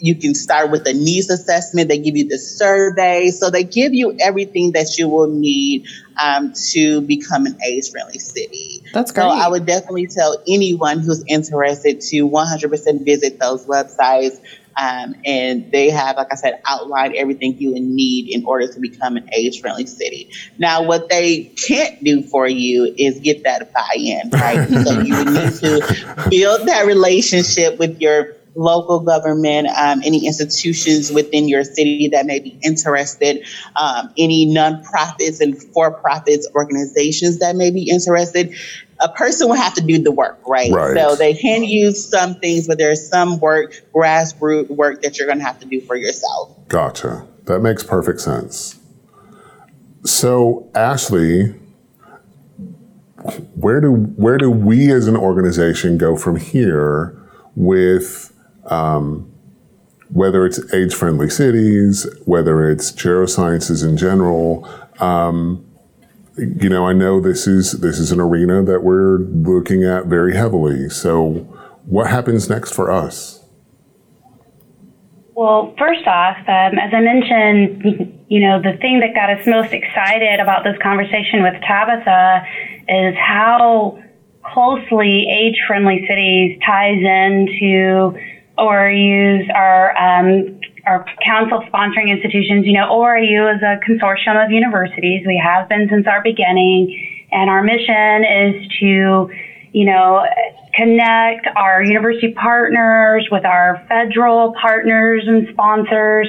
you 0.00 0.14
can 0.14 0.34
start 0.34 0.70
with 0.70 0.86
a 0.86 0.94
needs 0.94 1.30
assessment. 1.30 1.88
They 1.88 1.98
give 1.98 2.16
you 2.16 2.26
the 2.26 2.38
survey. 2.38 3.30
So 3.30 3.50
they 3.50 3.64
give 3.64 3.92
you 3.94 4.16
everything 4.18 4.72
that 4.72 4.98
you 4.98 5.08
will 5.08 5.28
need 5.28 5.86
um, 6.20 6.52
to 6.70 7.02
become 7.02 7.46
an 7.46 7.58
age 7.66 7.90
friendly 7.90 8.18
city. 8.18 8.82
That's 8.92 9.12
great. 9.12 9.24
So 9.24 9.28
I 9.28 9.48
would 9.48 9.66
definitely 9.66 10.06
tell 10.06 10.42
anyone 10.48 11.00
who's 11.00 11.22
interested 11.26 12.00
to 12.00 12.28
100% 12.28 13.04
visit 13.04 13.38
those 13.38 13.66
websites. 13.66 14.40
Um, 14.80 15.14
and 15.24 15.70
they 15.72 15.90
have, 15.90 16.16
like 16.16 16.28
I 16.32 16.36
said, 16.36 16.60
outlined 16.66 17.14
everything 17.16 17.58
you 17.58 17.72
would 17.72 17.82
need 17.82 18.28
in 18.28 18.44
order 18.44 18.66
to 18.72 18.80
become 18.80 19.16
an 19.16 19.28
age 19.32 19.60
friendly 19.60 19.86
city. 19.86 20.30
Now, 20.58 20.82
what 20.82 21.08
they 21.08 21.52
can't 21.66 22.02
do 22.02 22.22
for 22.22 22.48
you 22.48 22.94
is 22.96 23.20
get 23.20 23.42
that 23.44 23.72
buy 23.72 23.94
in, 23.96 24.30
right? 24.30 24.68
so 24.84 25.00
you 25.00 25.16
would 25.16 25.26
need 25.26 25.52
to 25.54 26.26
build 26.30 26.68
that 26.68 26.86
relationship 26.86 27.78
with 27.78 28.00
your 28.00 28.36
local 28.54 29.00
government, 29.00 29.68
um, 29.68 30.00
any 30.04 30.26
institutions 30.26 31.10
within 31.12 31.48
your 31.48 31.64
city 31.64 32.08
that 32.12 32.26
may 32.26 32.40
be 32.40 32.58
interested, 32.62 33.44
um, 33.76 34.12
any 34.18 34.46
nonprofits 34.46 35.40
and 35.40 35.60
for 35.72 35.90
profits 35.92 36.48
organizations 36.54 37.38
that 37.38 37.56
may 37.56 37.70
be 37.70 37.88
interested. 37.88 38.54
A 39.00 39.08
person 39.08 39.48
will 39.48 39.56
have 39.56 39.74
to 39.74 39.80
do 39.80 39.98
the 40.02 40.12
work, 40.12 40.40
right? 40.46 40.70
right? 40.70 40.96
So 40.96 41.16
they 41.16 41.34
can 41.34 41.64
use 41.64 42.08
some 42.08 42.34
things, 42.34 42.66
but 42.66 42.78
there's 42.78 43.08
some 43.08 43.40
work, 43.40 43.74
grassroots 43.94 44.68
work 44.68 45.02
that 45.02 45.18
you're 45.18 45.26
going 45.26 45.38
to 45.38 45.44
have 45.44 45.58
to 45.60 45.66
do 45.66 45.80
for 45.80 45.96
yourself. 45.96 46.56
Gotcha. 46.68 47.26
That 47.44 47.60
makes 47.60 47.82
perfect 47.82 48.20
sense. 48.20 48.78
So, 50.04 50.70
Ashley, 50.74 51.54
where 53.54 53.80
do 53.80 53.92
where 53.92 54.38
do 54.38 54.50
we 54.50 54.90
as 54.92 55.06
an 55.06 55.16
organization 55.16 55.98
go 55.98 56.16
from 56.16 56.36
here 56.36 57.16
with 57.54 58.32
um, 58.66 59.30
whether 60.12 60.44
it's 60.44 60.72
age 60.72 60.94
friendly 60.94 61.30
cities, 61.30 62.06
whether 62.24 62.68
it's 62.68 62.92
gerosciences 62.92 63.86
in 63.86 63.96
general. 63.96 64.68
Um, 64.98 65.64
you 66.36 66.68
know, 66.68 66.86
I 66.86 66.92
know 66.92 67.20
this 67.20 67.46
is 67.46 67.72
this 67.72 67.98
is 67.98 68.12
an 68.12 68.20
arena 68.20 68.62
that 68.62 68.82
we're 68.82 69.18
looking 69.18 69.84
at 69.84 70.06
very 70.06 70.34
heavily. 70.34 70.88
So, 70.88 71.46
what 71.84 72.08
happens 72.08 72.48
next 72.48 72.72
for 72.72 72.90
us? 72.90 73.44
Well, 75.34 75.74
first 75.78 76.06
off, 76.06 76.36
um, 76.36 76.78
as 76.78 76.92
I 76.92 77.00
mentioned, 77.00 78.24
you 78.28 78.40
know, 78.40 78.60
the 78.60 78.76
thing 78.78 79.00
that 79.00 79.14
got 79.14 79.30
us 79.30 79.46
most 79.46 79.72
excited 79.72 80.38
about 80.38 80.64
this 80.64 80.76
conversation 80.82 81.42
with 81.42 81.54
Tabitha 81.62 82.46
is 82.88 83.14
how 83.16 84.02
closely 84.44 85.26
age-friendly 85.30 86.04
cities 86.06 86.58
ties 86.64 86.98
into 86.98 88.18
ORAUs 88.58 89.48
are 89.54 89.96
um, 89.96 90.59
our 90.86 91.04
council 91.24 91.62
sponsoring 91.72 92.08
institutions. 92.08 92.66
You 92.66 92.72
know, 92.72 92.88
ORAU 92.90 93.56
is 93.56 93.62
a 93.62 93.78
consortium 93.88 94.42
of 94.42 94.50
universities. 94.50 95.24
We 95.26 95.40
have 95.42 95.68
been 95.68 95.88
since 95.90 96.06
our 96.06 96.22
beginning, 96.22 97.26
and 97.32 97.50
our 97.50 97.62
mission 97.62 98.24
is 98.24 98.68
to, 98.80 99.30
you 99.72 99.84
know, 99.84 100.24
connect 100.74 101.46
our 101.56 101.82
university 101.82 102.32
partners 102.32 103.28
with 103.30 103.44
our 103.44 103.84
federal 103.88 104.54
partners 104.60 105.24
and 105.26 105.48
sponsors 105.52 106.28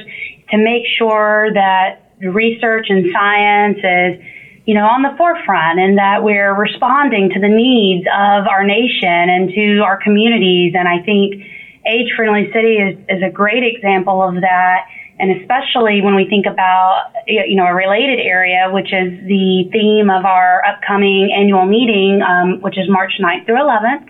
to 0.50 0.58
make 0.58 0.82
sure 0.98 1.50
that 1.54 2.00
research 2.20 2.86
and 2.88 3.06
science 3.12 3.78
is 3.78 4.24
you 4.64 4.74
know, 4.74 4.86
on 4.86 5.02
the 5.02 5.10
forefront 5.18 5.80
and 5.80 5.98
that 5.98 6.22
we're 6.22 6.54
responding 6.54 7.30
to 7.30 7.40
the 7.40 7.48
needs 7.48 8.06
of 8.06 8.46
our 8.46 8.62
nation 8.64 9.08
and 9.08 9.50
to 9.50 9.82
our 9.82 9.96
communities. 9.96 10.74
And 10.76 10.86
I 10.86 11.02
think 11.02 11.42
Age 11.86 12.12
Friendly 12.16 12.50
City 12.52 12.76
is, 12.76 12.98
is 13.08 13.22
a 13.22 13.30
great 13.30 13.62
example 13.64 14.22
of 14.22 14.40
that. 14.40 14.86
And 15.18 15.40
especially 15.40 16.00
when 16.00 16.14
we 16.14 16.26
think 16.28 16.46
about, 16.46 17.12
you 17.26 17.54
know, 17.54 17.66
a 17.66 17.74
related 17.74 18.18
area, 18.18 18.68
which 18.70 18.92
is 18.92 19.12
the 19.26 19.68
theme 19.70 20.10
of 20.10 20.24
our 20.24 20.64
upcoming 20.64 21.32
annual 21.32 21.66
meeting, 21.66 22.22
um, 22.22 22.60
which 22.60 22.78
is 22.78 22.88
March 22.88 23.12
9th 23.20 23.46
through 23.46 23.60
11th 23.60 24.08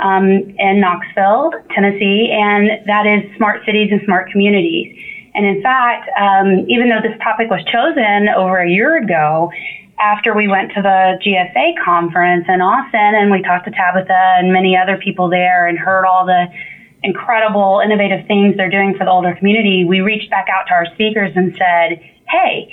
um, 0.00 0.26
in 0.58 0.80
Knoxville, 0.80 1.52
Tennessee, 1.74 2.30
and 2.32 2.86
that 2.86 3.06
is 3.06 3.36
smart 3.36 3.64
cities 3.64 3.90
and 3.92 4.00
smart 4.04 4.30
communities. 4.30 4.96
And 5.34 5.46
in 5.46 5.62
fact, 5.62 6.10
um, 6.18 6.66
even 6.68 6.88
though 6.88 7.00
this 7.00 7.16
topic 7.22 7.48
was 7.50 7.62
chosen 7.70 8.28
over 8.28 8.58
a 8.58 8.68
year 8.68 8.96
ago, 8.96 9.50
after 10.00 10.34
we 10.34 10.48
went 10.48 10.72
to 10.72 10.82
the 10.82 11.18
GSA 11.22 11.84
conference 11.84 12.46
in 12.48 12.60
Austin 12.60 13.14
and 13.14 13.30
we 13.30 13.42
talked 13.42 13.66
to 13.66 13.70
Tabitha 13.70 14.36
and 14.38 14.52
many 14.52 14.76
other 14.76 14.96
people 14.96 15.28
there 15.28 15.66
and 15.66 15.78
heard 15.78 16.06
all 16.06 16.24
the 16.24 16.46
incredible, 17.02 17.80
innovative 17.84 18.26
things 18.26 18.56
they're 18.56 18.70
doing 18.70 18.94
for 18.96 19.04
the 19.04 19.10
older 19.10 19.34
community, 19.34 19.84
we 19.84 20.00
reached 20.00 20.30
back 20.30 20.46
out 20.50 20.66
to 20.68 20.74
our 20.74 20.86
speakers 20.94 21.32
and 21.34 21.56
said, 21.56 22.00
hey, 22.28 22.70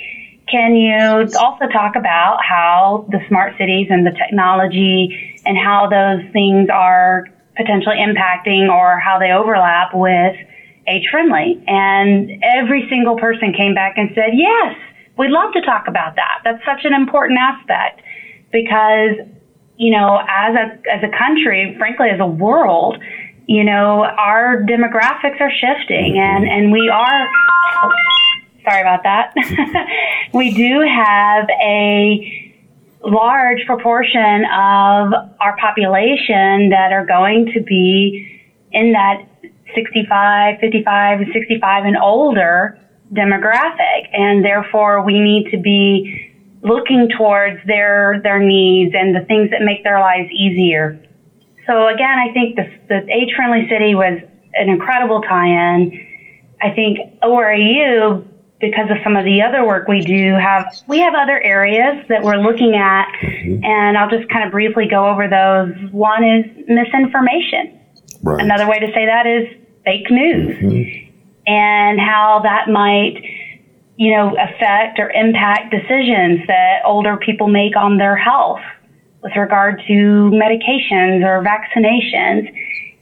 can 0.50 0.74
you 0.74 1.28
also 1.38 1.66
talk 1.72 1.96
about 1.96 2.38
how 2.42 3.06
the 3.10 3.20
smart 3.28 3.54
cities 3.58 3.88
and 3.90 4.06
the 4.06 4.12
technology 4.12 5.40
and 5.44 5.56
how 5.56 5.88
those 5.88 6.24
things 6.32 6.68
are 6.72 7.26
potentially 7.56 7.96
impacting 7.96 8.68
or 8.70 8.98
how 8.98 9.18
they 9.18 9.30
overlap 9.30 9.90
with 9.94 10.34
age 10.86 11.06
friendly? 11.10 11.62
And 11.66 12.42
every 12.42 12.86
single 12.88 13.16
person 13.16 13.52
came 13.52 13.74
back 13.74 13.94
and 13.96 14.10
said, 14.14 14.30
yes, 14.32 14.76
we'd 15.18 15.30
love 15.30 15.52
to 15.52 15.60
talk 15.60 15.84
about 15.86 16.16
that. 16.16 16.40
That's 16.44 16.64
such 16.64 16.84
an 16.84 16.94
important 16.94 17.38
aspect 17.38 18.00
because, 18.52 19.16
you 19.76 19.90
know, 19.90 20.18
as 20.28 20.54
a, 20.54 20.90
as 20.90 21.02
a 21.02 21.12
country, 21.16 21.74
frankly, 21.78 22.08
as 22.08 22.20
a 22.20 22.26
world, 22.26 22.96
you 23.48 23.64
know, 23.64 24.04
our 24.04 24.62
demographics 24.62 25.40
are 25.40 25.50
shifting 25.50 26.14
mm-hmm. 26.14 26.44
and, 26.44 26.44
and 26.46 26.70
we 26.70 26.90
are, 26.90 27.28
oh, 27.82 27.90
sorry 28.62 28.82
about 28.82 29.02
that. 29.04 29.32
we 30.34 30.52
do 30.52 30.80
have 30.80 31.48
a 31.48 32.54
large 33.02 33.64
proportion 33.64 34.44
of 34.44 35.12
our 35.40 35.56
population 35.58 36.68
that 36.68 36.92
are 36.92 37.06
going 37.06 37.50
to 37.54 37.62
be 37.62 38.42
in 38.72 38.92
that 38.92 39.26
65, 39.74 40.58
55, 40.60 41.18
65 41.32 41.84
and 41.86 41.96
older 41.96 42.78
demographic, 43.14 44.08
and 44.12 44.44
therefore 44.44 45.02
we 45.02 45.20
need 45.20 45.50
to 45.52 45.56
be 45.56 46.34
looking 46.60 47.08
towards 47.16 47.64
their 47.66 48.20
their 48.22 48.40
needs 48.40 48.94
and 48.94 49.16
the 49.16 49.24
things 49.26 49.48
that 49.50 49.62
make 49.62 49.84
their 49.84 50.00
lives 50.00 50.28
easier. 50.32 51.00
So 51.68 51.86
again, 51.88 52.18
I 52.18 52.32
think 52.32 52.56
the, 52.56 52.66
the 52.88 53.12
age 53.12 53.34
friendly 53.36 53.68
city 53.68 53.94
was 53.94 54.20
an 54.54 54.68
incredible 54.68 55.20
tie-in. 55.20 56.06
I 56.60 56.70
think 56.70 56.98
ORAU 57.22 58.26
because 58.60 58.90
of 58.90 58.96
some 59.04 59.16
of 59.16 59.24
the 59.24 59.42
other 59.42 59.64
work 59.64 59.86
we 59.86 60.00
do 60.00 60.34
have 60.34 60.66
we 60.88 60.98
have 60.98 61.14
other 61.14 61.40
areas 61.40 62.04
that 62.08 62.24
we're 62.24 62.38
looking 62.38 62.74
at 62.74 63.06
mm-hmm. 63.22 63.64
and 63.64 63.96
I'll 63.96 64.10
just 64.10 64.28
kind 64.30 64.44
of 64.44 64.50
briefly 64.50 64.88
go 64.88 65.08
over 65.08 65.28
those. 65.28 65.92
One 65.92 66.24
is 66.24 66.44
misinformation. 66.66 67.78
Right. 68.22 68.42
Another 68.42 68.68
way 68.68 68.80
to 68.80 68.86
say 68.92 69.06
that 69.06 69.26
is 69.26 69.46
fake 69.84 70.10
news. 70.10 70.56
Mm-hmm. 70.56 71.04
And 71.46 72.00
how 72.00 72.40
that 72.42 72.68
might 72.68 73.22
you 73.96 74.16
know 74.16 74.36
affect 74.36 74.98
or 74.98 75.10
impact 75.10 75.70
decisions 75.70 76.46
that 76.48 76.80
older 76.84 77.16
people 77.16 77.46
make 77.46 77.76
on 77.76 77.98
their 77.98 78.16
health 78.16 78.60
with 79.22 79.34
regard 79.36 79.82
to 79.86 80.30
medications 80.32 81.24
or 81.24 81.44
vaccinations 81.44 82.52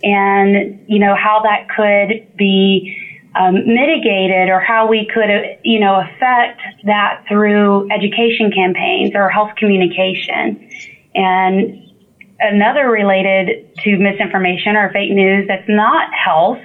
and 0.03 0.85
you 0.89 0.99
know 0.99 1.15
how 1.15 1.43
that 1.43 1.69
could 1.69 2.37
be 2.37 3.03
um, 3.37 3.55
mitigated 3.67 4.49
or 4.49 4.61
how 4.61 4.89
we 4.89 5.09
could, 5.13 5.31
uh, 5.31 5.43
you 5.63 5.79
know, 5.79 6.01
affect 6.01 6.61
that 6.85 7.25
through 7.29 7.91
education 7.91 8.51
campaigns 8.51 9.15
or 9.15 9.29
health 9.29 9.51
communication. 9.57 10.69
And 11.15 11.93
another 12.41 12.89
related 12.89 13.75
to 13.85 13.99
misinformation 13.99 14.77
or 14.77 14.91
fake 14.91 15.11
news 15.11 15.47
that's 15.49 15.69
not 15.69 16.13
health, 16.15 16.59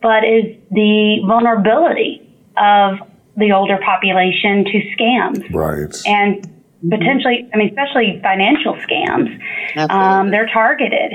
but 0.00 0.24
is 0.24 0.56
the 0.70 1.22
vulnerability 1.26 2.22
of 2.56 2.98
the 3.36 3.52
older 3.52 3.78
population 3.84 4.64
to 4.64 4.80
scams. 4.96 5.52
Right. 5.52 5.94
And 6.06 6.55
potentially, 6.88 7.48
I 7.52 7.56
mean, 7.56 7.68
especially 7.68 8.20
financial 8.22 8.74
scams. 8.74 9.40
Um, 9.90 10.30
they're 10.30 10.46
targeted. 10.46 11.12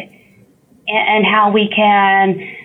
And, 0.88 1.26
and 1.26 1.26
how 1.26 1.52
we 1.52 1.69
can 1.76 2.56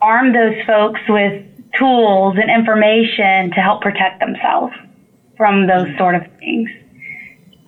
arm 0.00 0.32
those 0.32 0.56
folks 0.66 1.00
with 1.08 1.44
tools 1.78 2.36
and 2.40 2.50
information 2.50 3.50
to 3.52 3.60
help 3.60 3.82
protect 3.82 4.20
themselves 4.20 4.74
from 5.36 5.66
those 5.66 5.88
sort 5.98 6.14
of 6.14 6.22
things. 6.38 6.68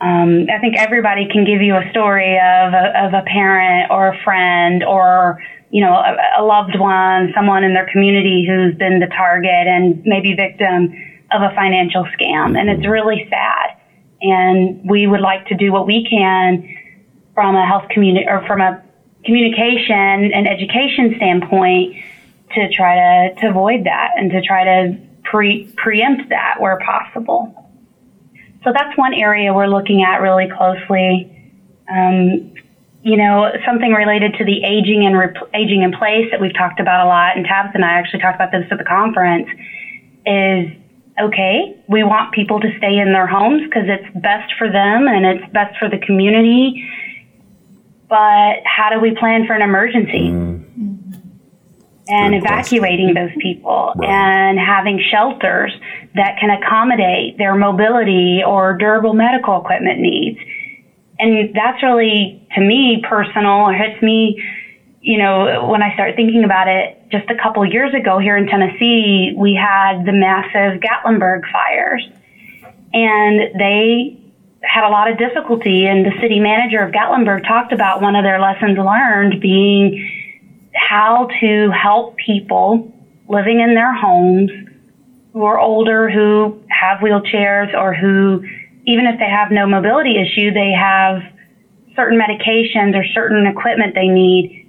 Um, 0.00 0.46
I 0.53 0.59
think 0.61 0.77
everybody 0.77 1.29
can 1.31 1.44
give 1.44 1.62
you 1.62 1.77
a 1.77 1.88
story 1.90 2.37
of 2.37 2.74
a, 2.74 3.07
of 3.07 3.14
a 3.14 3.22
parent 3.22 3.90
or 3.90 4.09
a 4.09 4.22
friend 4.22 4.85
or 4.85 5.40
you 5.70 5.81
know 5.81 5.94
a, 5.94 6.40
a 6.40 6.44
loved 6.44 6.79
one, 6.79 7.33
someone 7.35 7.64
in 7.64 7.72
their 7.72 7.88
community 7.90 8.44
who's 8.46 8.74
been 8.77 9.00
the 9.00 9.07
target 9.07 9.66
and 9.66 10.03
maybe 10.05 10.35
victim 10.35 10.92
of 11.33 11.42
a 11.42 11.55
financial 11.55 12.05
scam, 12.18 12.59
and 12.59 12.68
it's 12.68 12.87
really 12.87 13.27
sad. 13.31 13.77
And 14.22 14.88
we 14.88 15.07
would 15.07 15.20
like 15.20 15.46
to 15.46 15.55
do 15.55 15.72
what 15.72 15.87
we 15.87 16.07
can 16.09 16.77
from 17.35 17.57
a 17.57 17.66
health 17.66 17.88
community 17.90 18.27
or 18.29 18.46
from 18.46 18.61
a 18.61 18.83
communication 19.24 20.33
and 20.33 20.46
education 20.46 21.14
standpoint 21.16 21.96
to 22.55 22.68
try 22.70 22.94
to, 22.94 23.35
to 23.40 23.48
avoid 23.48 23.85
that 23.85 24.12
and 24.16 24.31
to 24.31 24.40
try 24.40 24.64
to 24.64 24.96
pre, 25.24 25.66
preempt 25.77 26.29
that 26.29 26.57
where 26.59 26.79
possible. 26.79 27.70
So 28.62 28.72
that's 28.72 28.96
one 28.96 29.12
area 29.12 29.53
we're 29.53 29.66
looking 29.66 30.03
at 30.03 30.20
really 30.20 30.48
closely. 30.48 31.31
Um, 31.88 32.55
you 33.03 33.18
know, 33.18 33.53
something 33.66 33.92
related 33.92 34.35
to 34.35 34.44
the 34.44 34.64
aging 34.64 35.05
and 35.05 35.37
aging 35.53 35.83
in 35.83 35.92
place 35.92 36.27
that 36.31 36.40
we've 36.40 36.55
talked 36.55 36.81
about 36.81 37.05
a 37.05 37.09
lot, 37.09 37.37
and 37.37 37.44
Tabitha 37.44 37.74
and 37.74 37.85
I 37.85 37.98
actually 37.98 38.20
talked 38.20 38.37
about 38.37 38.50
this 38.50 38.64
at 38.70 38.79
the 38.79 38.85
conference, 38.85 39.46
is 40.24 40.70
okay, 41.20 41.81
we 41.88 42.03
want 42.03 42.33
people 42.33 42.61
to 42.61 42.68
stay 42.79 42.98
in 42.98 43.12
their 43.12 43.27
homes 43.27 43.62
because 43.64 43.85
it's 43.87 44.16
best 44.22 44.53
for 44.59 44.70
them 44.70 45.07
and 45.09 45.24
it's 45.24 45.53
best 45.53 45.79
for 45.79 45.88
the 45.88 45.98
community. 45.98 46.88
But 48.09 48.62
how 48.64 48.90
do 48.92 49.00
we 49.00 49.14
plan 49.16 49.46
for 49.46 49.55
an 49.55 49.62
emergency? 49.62 50.31
Mm 50.31 50.64
and 52.09 52.35
Good 52.35 52.44
evacuating 52.44 53.12
question. 53.12 53.29
those 53.29 53.42
people 53.42 53.92
right. 53.96 54.09
and 54.09 54.59
having 54.59 55.03
shelters 55.11 55.72
that 56.14 56.37
can 56.38 56.50
accommodate 56.50 57.38
their 57.38 57.55
mobility 57.55 58.42
or 58.46 58.77
durable 58.77 59.14
medical 59.14 59.61
equipment 59.61 60.00
needs. 60.00 60.38
And 61.18 61.55
that's 61.55 61.83
really, 61.83 62.46
to 62.55 62.61
me, 62.61 63.03
personal. 63.09 63.68
It 63.68 63.77
hits 63.77 64.03
me, 64.03 64.42
you 65.05 65.19
know, 65.19 65.67
when 65.69 65.83
I 65.83 65.93
start 65.93 66.17
thinking 66.17 66.45
about 66.45 66.67
it. 66.67 66.99
Just 67.12 67.29
a 67.31 67.35
couple 67.35 67.64
years 67.67 67.93
ago 67.93 68.19
here 68.19 68.38
in 68.38 68.47
Tennessee, 68.47 69.35
we 69.37 69.55
had 69.55 70.07
the 70.07 70.12
massive 70.12 70.81
Gatlinburg 70.81 71.43
fires. 71.53 72.09
And 72.95 73.61
they 73.61 74.19
had 74.62 74.85
a 74.85 74.88
lot 74.88 75.11
of 75.11 75.19
difficulty. 75.19 75.87
And 75.87 76.07
the 76.07 76.12
city 76.23 76.40
manager 76.40 76.81
of 76.81 76.90
Gatlinburg 76.90 77.47
talked 77.47 77.73
about 77.73 78.01
one 78.01 78.17
of 78.17 78.25
their 78.25 78.40
lessons 78.40 78.79
learned 78.79 79.43
being 79.43 80.11
how 80.75 81.29
to 81.40 81.71
help 81.71 82.17
people 82.17 82.90
living 83.29 83.61
in 83.61 83.75
their 83.75 83.93
homes 83.93 84.51
who 85.35 85.45
are 85.45 85.59
older, 85.59 86.09
who 86.09 86.62
have 86.71 87.01
wheelchairs, 87.01 87.75
or 87.75 87.93
who, 87.93 88.43
even 88.87 89.07
if 89.07 89.19
they 89.19 89.29
have 89.29 89.51
no 89.51 89.67
mobility 89.67 90.17
issue, 90.17 90.51
they 90.51 90.73
have 90.73 91.21
certain 91.95 92.19
medications 92.19 92.97
or 92.97 93.05
certain 93.12 93.47
equipment 93.47 93.95
they 93.95 94.09
need. 94.09 94.62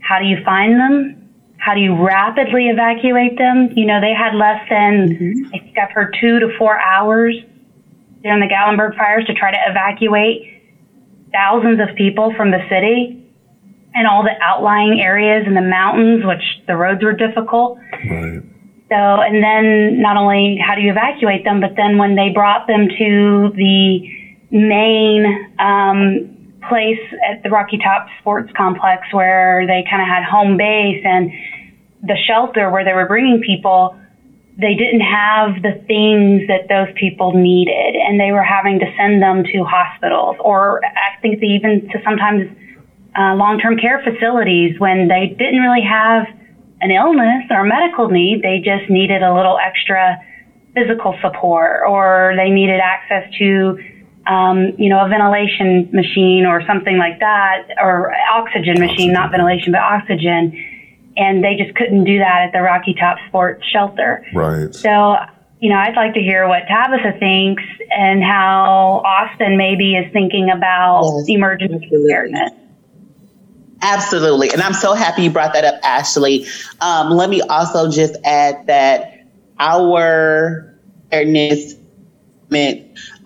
How 0.00 0.18
do 0.18 0.24
you 0.24 0.38
find 0.44 0.78
them? 0.78 1.30
How 1.58 1.74
do 1.74 1.80
you 1.80 1.94
rapidly 1.94 2.68
evacuate 2.68 3.36
them? 3.36 3.70
You 3.74 3.86
know, 3.86 4.00
they 4.00 4.14
had 4.14 4.34
less 4.34 4.64
than, 4.70 5.08
mm-hmm. 5.08 5.54
I 5.54 5.58
think 5.58 5.78
I've 5.78 5.90
heard 5.90 6.16
two 6.20 6.38
to 6.38 6.56
four 6.56 6.78
hours 6.78 7.34
during 8.22 8.40
the 8.40 8.46
Gatlinburg 8.46 8.96
fires 8.96 9.26
to 9.26 9.34
try 9.34 9.50
to 9.50 9.58
evacuate 9.68 10.62
thousands 11.32 11.80
of 11.80 11.94
people 11.96 12.32
from 12.36 12.50
the 12.50 12.64
city 12.70 13.24
and 13.94 14.06
all 14.06 14.22
the 14.22 14.34
outlying 14.40 15.00
areas 15.00 15.46
in 15.46 15.54
the 15.54 15.62
mountains, 15.62 16.24
which 16.24 16.42
the 16.66 16.76
roads 16.76 17.02
were 17.02 17.12
difficult. 17.12 17.78
Right. 18.08 18.42
So, 18.88 18.94
and 18.94 19.42
then 19.42 20.00
not 20.00 20.16
only 20.16 20.58
how 20.64 20.74
do 20.74 20.80
you 20.80 20.90
evacuate 20.90 21.44
them, 21.44 21.60
but 21.60 21.76
then 21.76 21.98
when 21.98 22.14
they 22.14 22.30
brought 22.30 22.66
them 22.66 22.88
to 22.88 23.52
the 23.54 24.08
main 24.50 25.52
um, 25.58 26.37
place 26.68 27.00
at 27.28 27.42
the 27.42 27.50
Rocky 27.50 27.78
Top 27.78 28.06
Sports 28.20 28.50
Complex 28.56 29.02
where 29.12 29.66
they 29.66 29.84
kind 29.90 30.02
of 30.02 30.08
had 30.08 30.24
home 30.24 30.56
base 30.56 31.02
and 31.04 31.32
the 32.02 32.16
shelter 32.26 32.70
where 32.70 32.84
they 32.84 32.92
were 32.92 33.06
bringing 33.06 33.40
people, 33.40 33.98
they 34.56 34.74
didn't 34.74 35.00
have 35.00 35.62
the 35.62 35.82
things 35.86 36.46
that 36.48 36.68
those 36.68 36.88
people 36.96 37.32
needed, 37.32 37.94
and 37.94 38.18
they 38.18 38.32
were 38.32 38.42
having 38.42 38.78
to 38.78 38.86
send 38.96 39.22
them 39.22 39.44
to 39.44 39.64
hospitals, 39.64 40.36
or 40.40 40.84
I 40.84 41.20
think 41.20 41.40
they 41.40 41.46
even 41.46 41.88
to 41.90 41.98
sometimes 42.04 42.48
uh, 43.18 43.34
long-term 43.34 43.78
care 43.78 44.02
facilities 44.02 44.78
when 44.78 45.08
they 45.08 45.34
didn't 45.38 45.60
really 45.60 45.82
have 45.82 46.26
an 46.80 46.90
illness 46.90 47.44
or 47.50 47.60
a 47.60 47.68
medical 47.68 48.08
need. 48.08 48.42
They 48.42 48.58
just 48.58 48.88
needed 48.90 49.22
a 49.22 49.34
little 49.34 49.58
extra 49.58 50.18
physical 50.74 51.16
support 51.20 51.82
or 51.88 52.34
they 52.36 52.50
needed 52.50 52.80
access 52.80 53.24
to, 53.38 53.78
um, 54.28 54.74
you 54.76 54.90
know, 54.90 55.04
a 55.04 55.08
ventilation 55.08 55.88
machine 55.92 56.44
or 56.44 56.62
something 56.66 56.98
like 56.98 57.18
that 57.20 57.68
or 57.82 58.12
oxygen 58.30 58.78
machine, 58.78 59.12
not 59.12 59.30
ventilation, 59.30 59.72
but 59.72 59.80
oxygen. 59.80 60.52
And 61.16 61.42
they 61.42 61.56
just 61.56 61.74
couldn't 61.74 62.04
do 62.04 62.18
that 62.18 62.42
at 62.46 62.52
the 62.52 62.60
Rocky 62.60 62.94
Top 62.94 63.16
Sports 63.28 63.64
Shelter. 63.72 64.24
Right. 64.34 64.72
So, 64.74 65.16
you 65.60 65.70
know, 65.70 65.76
I'd 65.76 65.96
like 65.96 66.14
to 66.14 66.20
hear 66.20 66.46
what 66.46 66.64
Tabitha 66.68 67.18
thinks 67.18 67.62
and 67.90 68.22
how 68.22 69.02
Austin 69.04 69.56
maybe 69.56 69.94
is 69.94 70.12
thinking 70.12 70.50
about 70.50 71.02
yes, 71.02 71.28
emergency 71.28 71.88
preparedness. 71.88 72.52
Absolutely. 73.80 74.50
And 74.50 74.60
I'm 74.60 74.74
so 74.74 74.92
happy 74.92 75.22
you 75.22 75.30
brought 75.30 75.54
that 75.54 75.64
up, 75.64 75.80
Ashley. 75.82 76.46
Um, 76.80 77.10
let 77.10 77.30
me 77.30 77.40
also 77.40 77.90
just 77.90 78.16
add 78.24 78.66
that 78.66 79.26
our 79.58 80.74
preparedness 81.10 81.74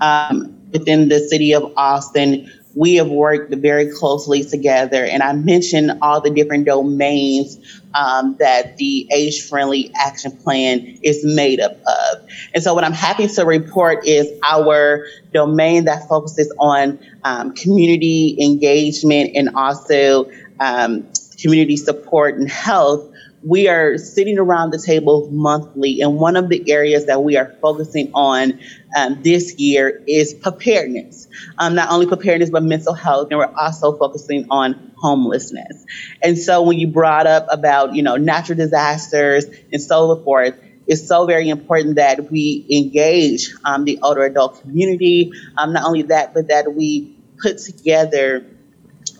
um, 0.01 0.62
within 0.73 1.09
the 1.09 1.21
city 1.21 1.55
of 1.55 1.73
Austin, 1.77 2.51
we 2.75 2.95
have 2.95 3.09
worked 3.09 3.55
very 3.55 3.93
closely 3.93 4.45
together. 4.45 5.05
And 5.05 5.23
I 5.23 5.33
mentioned 5.35 5.99
all 6.01 6.21
the 6.21 6.31
different 6.31 6.65
domains 6.65 7.59
um, 7.95 8.37
that 8.39 8.79
the 8.79 9.09
age 9.15 9.47
friendly 9.49 9.93
action 9.95 10.37
plan 10.39 10.99
is 11.03 11.23
made 11.25 11.61
up 11.61 11.73
of. 11.73 12.27
And 12.55 12.63
so, 12.63 12.75
what 12.75 12.85
I'm 12.85 12.93
happy 12.93 13.29
to 13.29 13.45
report 13.45 14.07
is 14.07 14.29
our 14.43 15.07
domain 15.33 15.85
that 15.85 16.09
focuses 16.09 16.53
on 16.59 16.99
um, 17.25 17.55
community 17.55 18.39
engagement 18.41 19.33
and 19.35 19.51
also 19.55 20.31
um, 20.59 21.07
community 21.41 21.77
support 21.77 22.37
and 22.37 22.49
health, 22.49 23.12
we 23.45 23.69
are 23.69 23.99
sitting 23.99 24.39
around 24.39 24.71
the 24.71 24.79
table 24.79 25.29
monthly. 25.31 26.01
And 26.01 26.17
one 26.17 26.37
of 26.37 26.49
the 26.49 26.71
areas 26.71 27.07
that 27.07 27.23
we 27.23 27.37
are 27.37 27.57
focusing 27.61 28.11
on 28.15 28.61
um, 28.97 29.23
this 29.23 29.59
year 29.59 30.03
is 30.07 30.35
preparedness. 30.35 31.29
Um, 31.59 31.75
not 31.75 31.91
only 31.91 32.07
preparedness, 32.07 32.51
but 32.51 32.63
mental 32.63 32.95
health. 32.95 33.29
And 33.31 33.39
we're 33.39 33.55
also 33.55 33.97
focusing 33.97 34.47
on 34.51 34.93
homelessness. 34.97 35.85
And 36.23 36.39
so 36.39 36.63
when 36.63 36.79
you 36.79 36.87
brought 36.87 37.27
up 37.27 37.47
about, 37.51 37.95
you 37.95 38.03
know, 38.03 38.17
natural 38.17 38.57
disasters 38.57 39.47
and 39.73 39.83
so 39.83 40.23
forth, 40.23 40.55
it's 40.87 41.07
so 41.07 41.27
very 41.27 41.49
important 41.49 41.97
that 41.97 42.31
we 42.31 42.67
engage 42.71 43.55
um, 43.65 43.85
the 43.85 43.99
older 44.03 44.23
adult 44.23 44.61
community. 44.61 45.33
Um, 45.57 45.73
not 45.73 45.85
only 45.85 46.03
that, 46.03 46.35
but 46.35 46.49
that 46.49 46.75
we 46.75 47.17
put 47.41 47.59
together 47.59 48.47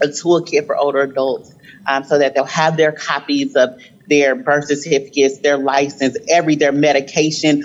a 0.01 0.07
toolkit 0.07 0.67
for 0.67 0.77
older 0.77 1.01
adults 1.01 1.55
um, 1.87 2.05
so 2.05 2.19
that 2.19 2.35
they'll 2.35 2.45
have 2.45 2.77
their 2.77 2.93
copies 2.93 3.55
of 3.57 3.81
their 4.09 4.35
birth 4.35 4.67
certificates, 4.67 5.39
their 5.39 5.59
license, 5.59 6.17
every 6.29 6.57
their 6.57 6.73
medication, 6.73 7.65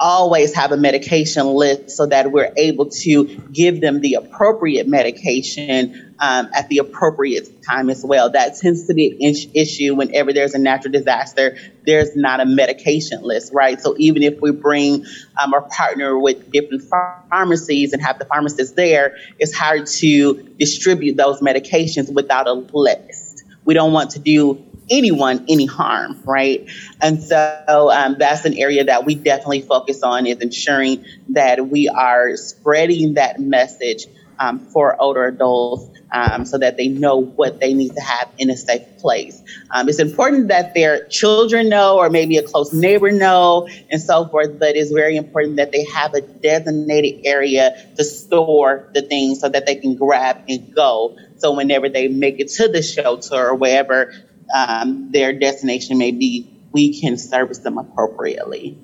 always 0.00 0.54
have 0.54 0.72
a 0.72 0.76
medication 0.76 1.46
list 1.46 1.90
so 1.90 2.06
that 2.06 2.32
we're 2.32 2.52
able 2.56 2.86
to 2.86 3.24
give 3.52 3.80
them 3.80 4.00
the 4.00 4.14
appropriate 4.14 4.88
medication 4.88 6.14
um, 6.18 6.48
at 6.54 6.68
the 6.68 6.78
appropriate 6.78 7.62
time 7.62 7.90
as 7.90 8.04
well. 8.04 8.30
That 8.30 8.56
tends 8.56 8.86
to 8.86 8.94
be 8.94 9.10
an 9.10 9.16
is- 9.20 9.48
issue 9.54 9.94
whenever 9.94 10.32
there's 10.32 10.54
a 10.54 10.58
natural 10.58 10.92
disaster. 10.92 11.56
There's 11.86 12.16
not 12.16 12.40
a 12.40 12.46
medication 12.46 13.22
list, 13.22 13.52
right? 13.52 13.80
So 13.80 13.94
even 13.98 14.22
if 14.22 14.40
we 14.40 14.50
bring 14.50 15.04
um, 15.40 15.54
or 15.54 15.62
partner 15.62 16.18
with 16.18 16.50
different 16.50 16.82
pharmacies 17.30 17.92
and 17.92 18.02
have 18.02 18.18
the 18.18 18.24
pharmacist 18.24 18.76
there, 18.76 19.16
it's 19.38 19.54
hard 19.54 19.86
to 19.86 20.42
distribute 20.58 21.16
those 21.16 21.40
medications 21.40 22.12
without 22.12 22.48
a 22.48 22.52
list. 22.52 23.44
We 23.64 23.74
don't 23.74 23.92
want 23.92 24.10
to 24.12 24.18
do 24.18 24.64
anyone 24.90 25.44
any 25.48 25.66
harm, 25.66 26.20
right? 26.24 26.68
And 27.00 27.22
so 27.22 27.90
um, 27.92 28.16
that's 28.18 28.44
an 28.44 28.56
area 28.58 28.84
that 28.84 29.04
we 29.04 29.14
definitely 29.14 29.62
focus 29.62 30.02
on 30.02 30.26
is 30.26 30.38
ensuring 30.38 31.04
that 31.30 31.68
we 31.68 31.88
are 31.88 32.36
spreading 32.36 33.14
that 33.14 33.40
message 33.40 34.06
um, 34.38 34.58
for 34.58 35.00
older 35.00 35.24
adults 35.24 35.86
um, 36.12 36.44
so 36.44 36.58
that 36.58 36.76
they 36.76 36.88
know 36.88 37.16
what 37.16 37.60
they 37.60 37.74
need 37.74 37.94
to 37.94 38.00
have 38.00 38.28
in 38.38 38.50
a 38.50 38.56
safe 38.56 38.82
place. 38.98 39.40
Um, 39.70 39.88
it's 39.88 39.98
important 39.98 40.48
that 40.48 40.74
their 40.74 41.06
children 41.06 41.68
know, 41.68 41.98
or 41.98 42.10
maybe 42.10 42.36
a 42.36 42.42
close 42.42 42.72
neighbor 42.72 43.10
know, 43.10 43.68
and 43.90 44.00
so 44.00 44.26
forth. 44.28 44.58
But 44.58 44.76
it's 44.76 44.90
very 44.90 45.16
important 45.16 45.56
that 45.56 45.72
they 45.72 45.84
have 45.84 46.14
a 46.14 46.20
designated 46.20 47.24
area 47.24 47.86
to 47.96 48.04
store 48.04 48.90
the 48.94 49.02
things 49.02 49.40
so 49.40 49.48
that 49.48 49.64
they 49.64 49.76
can 49.76 49.94
grab 49.94 50.42
and 50.48 50.74
go. 50.74 51.16
So 51.38 51.52
whenever 51.52 51.88
they 51.88 52.08
make 52.08 52.40
it 52.40 52.48
to 52.50 52.68
the 52.68 52.82
shelter 52.82 53.48
or 53.48 53.54
wherever 53.54 54.12
um, 54.54 55.10
their 55.12 55.32
destination 55.32 55.98
may 55.98 56.12
be, 56.12 56.50
we 56.72 57.00
can 57.00 57.16
service 57.16 57.58
them 57.58 57.78
appropriately. 57.78 58.78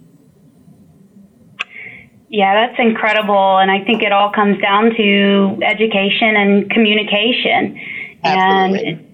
Yeah, 2.31 2.67
that's 2.67 2.79
incredible. 2.79 3.59
And 3.59 3.71
I 3.71 3.85
think 3.85 4.03
it 4.03 4.13
all 4.13 4.31
comes 4.31 4.61
down 4.61 4.95
to 4.97 5.59
education 5.63 6.37
and 6.37 6.71
communication. 6.71 7.81
Absolutely. 8.23 8.89
And 8.91 9.09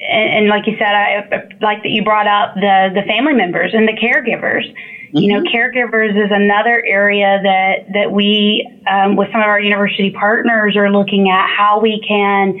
and 0.00 0.48
like 0.48 0.66
you 0.66 0.76
said, 0.78 0.94
I 0.94 1.28
like 1.60 1.82
that 1.82 1.90
you 1.90 2.02
brought 2.02 2.26
up 2.26 2.54
the 2.54 2.90
the 2.94 3.02
family 3.06 3.34
members 3.34 3.72
and 3.74 3.86
the 3.86 3.92
caregivers. 3.92 4.64
Mm-hmm. 4.64 5.18
You 5.18 5.32
know, 5.32 5.40
mm-hmm. 5.40 5.54
caregivers 5.54 6.10
is 6.10 6.30
another 6.30 6.82
area 6.86 7.40
that 7.42 7.92
that 7.92 8.12
we, 8.12 8.66
um, 8.90 9.16
with 9.16 9.28
some 9.32 9.40
of 9.40 9.46
our 9.46 9.60
university 9.60 10.10
partners, 10.10 10.76
are 10.76 10.90
looking 10.90 11.28
at 11.28 11.46
how 11.54 11.80
we 11.80 12.02
can 12.06 12.58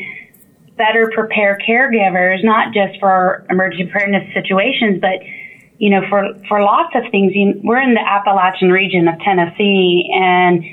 better 0.80 1.10
prepare 1.12 1.58
caregivers, 1.68 2.42
not 2.42 2.72
just 2.72 2.98
for 2.98 3.44
emergency 3.50 3.84
preparedness 3.84 4.32
situations, 4.32 4.98
but 4.98 5.20
you 5.78 5.90
know, 5.90 6.00
for 6.08 6.34
for 6.48 6.62
lots 6.62 6.94
of 6.94 7.02
things. 7.10 7.32
We're 7.62 7.82
in 7.82 7.92
the 7.94 8.00
Appalachian 8.00 8.70
region 8.70 9.06
of 9.06 9.18
Tennessee, 9.20 10.10
and 10.12 10.64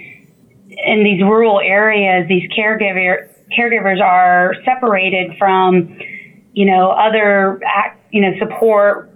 in 0.86 1.04
these 1.04 1.22
rural 1.22 1.60
areas, 1.60 2.28
these 2.30 2.50
caregiver 2.52 3.30
caregivers 3.58 4.02
are 4.02 4.56
separated 4.64 5.38
from, 5.38 5.98
you 6.54 6.66
know, 6.66 6.92
other 6.92 7.60
you 8.12 8.22
know 8.22 8.32
support 8.40 9.12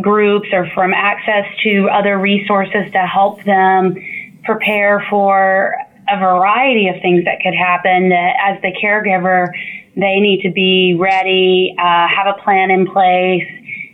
groups 0.00 0.48
or 0.52 0.68
from 0.74 0.94
access 0.94 1.44
to 1.64 1.88
other 1.92 2.18
resources 2.18 2.90
to 2.92 2.98
help 2.98 3.42
them 3.44 3.96
prepare 4.44 5.04
for 5.10 5.74
a 6.10 6.18
variety 6.18 6.88
of 6.88 6.96
things 7.02 7.24
that 7.24 7.40
could 7.42 7.54
happen. 7.54 8.12
As 8.12 8.60
the 8.62 8.72
caregiver, 8.82 9.48
they 9.96 10.18
need 10.20 10.42
to 10.42 10.50
be 10.50 10.94
ready, 10.98 11.74
uh, 11.78 12.08
have 12.08 12.26
a 12.26 12.42
plan 12.42 12.70
in 12.70 12.86
place, 12.86 13.46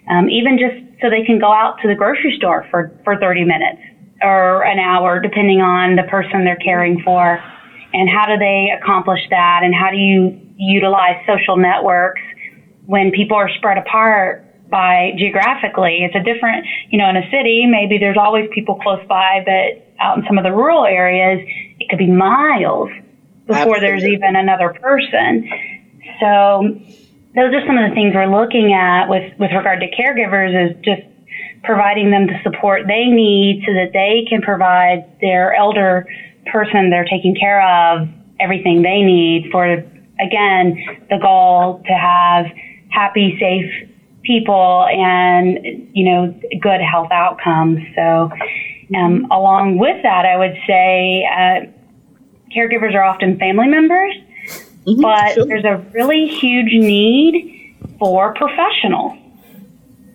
um, 0.08 0.30
even 0.30 0.58
just 0.58 0.76
so 1.00 1.10
they 1.10 1.24
can 1.24 1.38
go 1.38 1.52
out 1.52 1.76
to 1.82 1.88
the 1.88 1.94
grocery 1.94 2.34
store 2.36 2.66
for, 2.70 2.92
for 3.04 3.18
30 3.18 3.44
minutes 3.44 3.82
or 4.22 4.64
an 4.64 4.78
hour, 4.78 5.20
depending 5.20 5.60
on 5.60 5.96
the 5.96 6.04
person 6.04 6.44
they're 6.44 6.56
caring 6.56 7.02
for. 7.04 7.38
And 7.92 8.08
how 8.08 8.26
do 8.26 8.38
they 8.38 8.68
accomplish 8.80 9.20
that? 9.30 9.60
And 9.62 9.74
how 9.74 9.90
do 9.90 9.96
you 9.96 10.40
utilize 10.56 11.16
social 11.26 11.56
networks 11.56 12.22
when 12.86 13.10
people 13.10 13.36
are 13.36 13.50
spread 13.58 13.76
apart 13.76 14.45
by 14.70 15.12
geographically? 15.16 16.02
It's 16.02 16.14
a 16.14 16.22
different, 16.22 16.66
you 16.90 16.98
know, 16.98 17.08
in 17.08 17.16
a 17.16 17.30
city, 17.30 17.66
maybe 17.66 17.98
there's 17.98 18.16
always 18.16 18.48
people 18.52 18.76
close 18.76 19.04
by, 19.08 19.42
but 19.44 19.86
out 19.98 20.18
in 20.18 20.24
some 20.26 20.38
of 20.38 20.44
the 20.44 20.52
rural 20.52 20.84
areas, 20.84 21.40
it 21.78 21.88
could 21.88 21.98
be 21.98 22.06
miles 22.06 22.90
before 23.46 23.76
Absolutely. 23.76 23.86
there's 23.86 24.04
even 24.04 24.36
another 24.36 24.74
person. 24.80 25.48
So 26.20 26.80
those 27.34 27.52
are 27.54 27.66
some 27.66 27.78
of 27.78 27.88
the 27.90 27.94
things 27.94 28.14
we're 28.14 28.26
looking 28.26 28.72
at 28.72 29.06
with, 29.08 29.38
with 29.38 29.52
regard 29.52 29.80
to 29.80 29.90
caregivers 29.90 30.70
is 30.70 30.76
just 30.84 31.02
providing 31.62 32.10
them 32.10 32.26
the 32.26 32.38
support 32.42 32.86
they 32.86 33.06
need 33.06 33.62
so 33.66 33.74
that 33.74 33.92
they 33.92 34.24
can 34.28 34.40
provide 34.40 35.04
their 35.20 35.54
elder 35.54 36.06
person 36.46 36.90
they're 36.90 37.04
taking 37.04 37.34
care 37.34 37.60
of 37.60 38.08
everything 38.38 38.82
they 38.82 39.02
need 39.02 39.48
for 39.50 39.66
again 40.20 40.78
the 41.10 41.18
goal 41.20 41.82
to 41.86 41.92
have 41.92 42.46
happy 42.88 43.36
safe 43.40 43.88
people 44.26 44.86
and 44.90 45.88
you 45.92 46.04
know 46.04 46.40
good 46.60 46.80
health 46.80 47.10
outcomes 47.10 47.80
so 47.94 48.30
um, 48.96 49.26
along 49.30 49.78
with 49.78 50.02
that 50.02 50.26
i 50.26 50.36
would 50.36 50.56
say 50.66 51.24
uh, 51.30 51.66
caregivers 52.54 52.94
are 52.94 53.02
often 53.02 53.38
family 53.38 53.68
members 53.68 54.14
Mm-hmm, 54.86 55.00
but 55.00 55.34
sure. 55.34 55.46
there's 55.46 55.64
a 55.64 55.84
really 55.92 56.28
huge 56.28 56.72
need 56.72 57.74
for 57.98 58.34
professionals. 58.34 59.18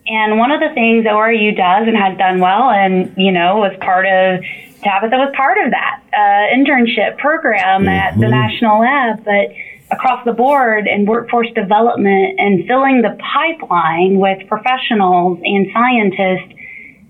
And 0.08 0.38
one 0.38 0.52
of 0.52 0.60
the 0.60 0.70
things 0.74 1.06
ORAU 1.06 1.56
does 1.56 1.88
and 1.88 1.98
has 1.98 2.18
done 2.18 2.40
well, 2.40 2.70
and 2.70 3.14
you 3.18 3.32
know, 3.32 3.58
was 3.58 3.76
part 3.82 4.06
of 4.06 4.42
Tabitha 4.82 5.16
was 5.16 5.32
part 5.36 5.58
of 5.64 5.72
that 5.72 6.02
uh, 6.12 6.56
internship 6.56 7.18
program 7.18 7.82
mm-hmm. 7.82 7.90
at 7.90 8.20
the 8.20 8.28
National 8.28 8.80
Lab, 8.80 9.24
but 9.24 9.54
across 9.92 10.24
the 10.26 10.34
board 10.34 10.88
in 10.88 11.06
workforce 11.06 11.50
development 11.54 12.40
and 12.40 12.66
filling 12.68 13.02
the 13.02 13.18
pipeline 13.34 14.18
with 14.20 14.48
professionals 14.48 15.40
and 15.44 15.68
scientists 15.74 16.58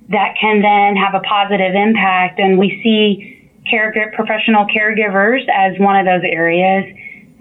that 0.09 0.35
can 0.39 0.61
then 0.61 0.95
have 0.95 1.13
a 1.13 1.21
positive 1.21 1.75
impact. 1.75 2.39
And 2.39 2.57
we 2.57 2.81
see 2.83 3.37
professional 4.13 4.65
caregivers 4.65 5.47
as 5.47 5.79
one 5.79 5.95
of 5.95 6.05
those 6.05 6.23
areas 6.29 6.85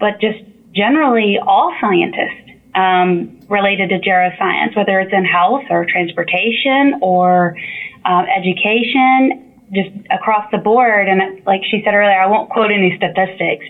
but 0.01 0.19
just 0.19 0.43
generally 0.73 1.37
all 1.37 1.73
scientists 1.79 2.49
um, 2.73 3.39
related 3.47 3.89
to 3.89 3.99
geroscience, 3.99 4.75
whether 4.75 4.99
it's 4.99 5.13
in 5.13 5.23
health 5.23 5.63
or 5.69 5.85
transportation 5.85 6.99
or 7.01 7.55
um, 8.03 8.25
education, 8.25 9.53
just 9.71 9.91
across 10.09 10.49
the 10.51 10.57
board. 10.57 11.07
And 11.07 11.45
like 11.45 11.61
she 11.69 11.81
said 11.85 11.93
earlier, 11.93 12.19
I 12.19 12.25
won't 12.25 12.49
quote 12.49 12.71
any 12.71 12.97
statistics, 12.97 13.65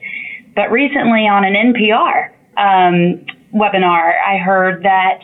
but 0.56 0.72
recently 0.72 1.28
on 1.28 1.44
an 1.46 1.74
NPR 1.74 2.30
um, 2.58 3.26
webinar, 3.54 4.14
I 4.26 4.38
heard 4.38 4.84
that 4.84 5.22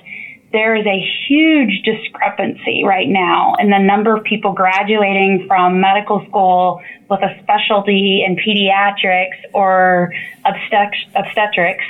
there 0.53 0.75
is 0.75 0.85
a 0.85 1.05
huge 1.27 1.83
discrepancy 1.83 2.83
right 2.85 3.07
now 3.07 3.55
in 3.59 3.69
the 3.69 3.79
number 3.79 4.15
of 4.15 4.23
people 4.23 4.53
graduating 4.53 5.45
from 5.47 5.81
medical 5.81 6.25
school 6.27 6.81
with 7.09 7.19
a 7.21 7.37
specialty 7.43 8.23
in 8.25 8.37
pediatrics 8.37 9.37
or 9.53 10.13
obstetrics 10.45 11.83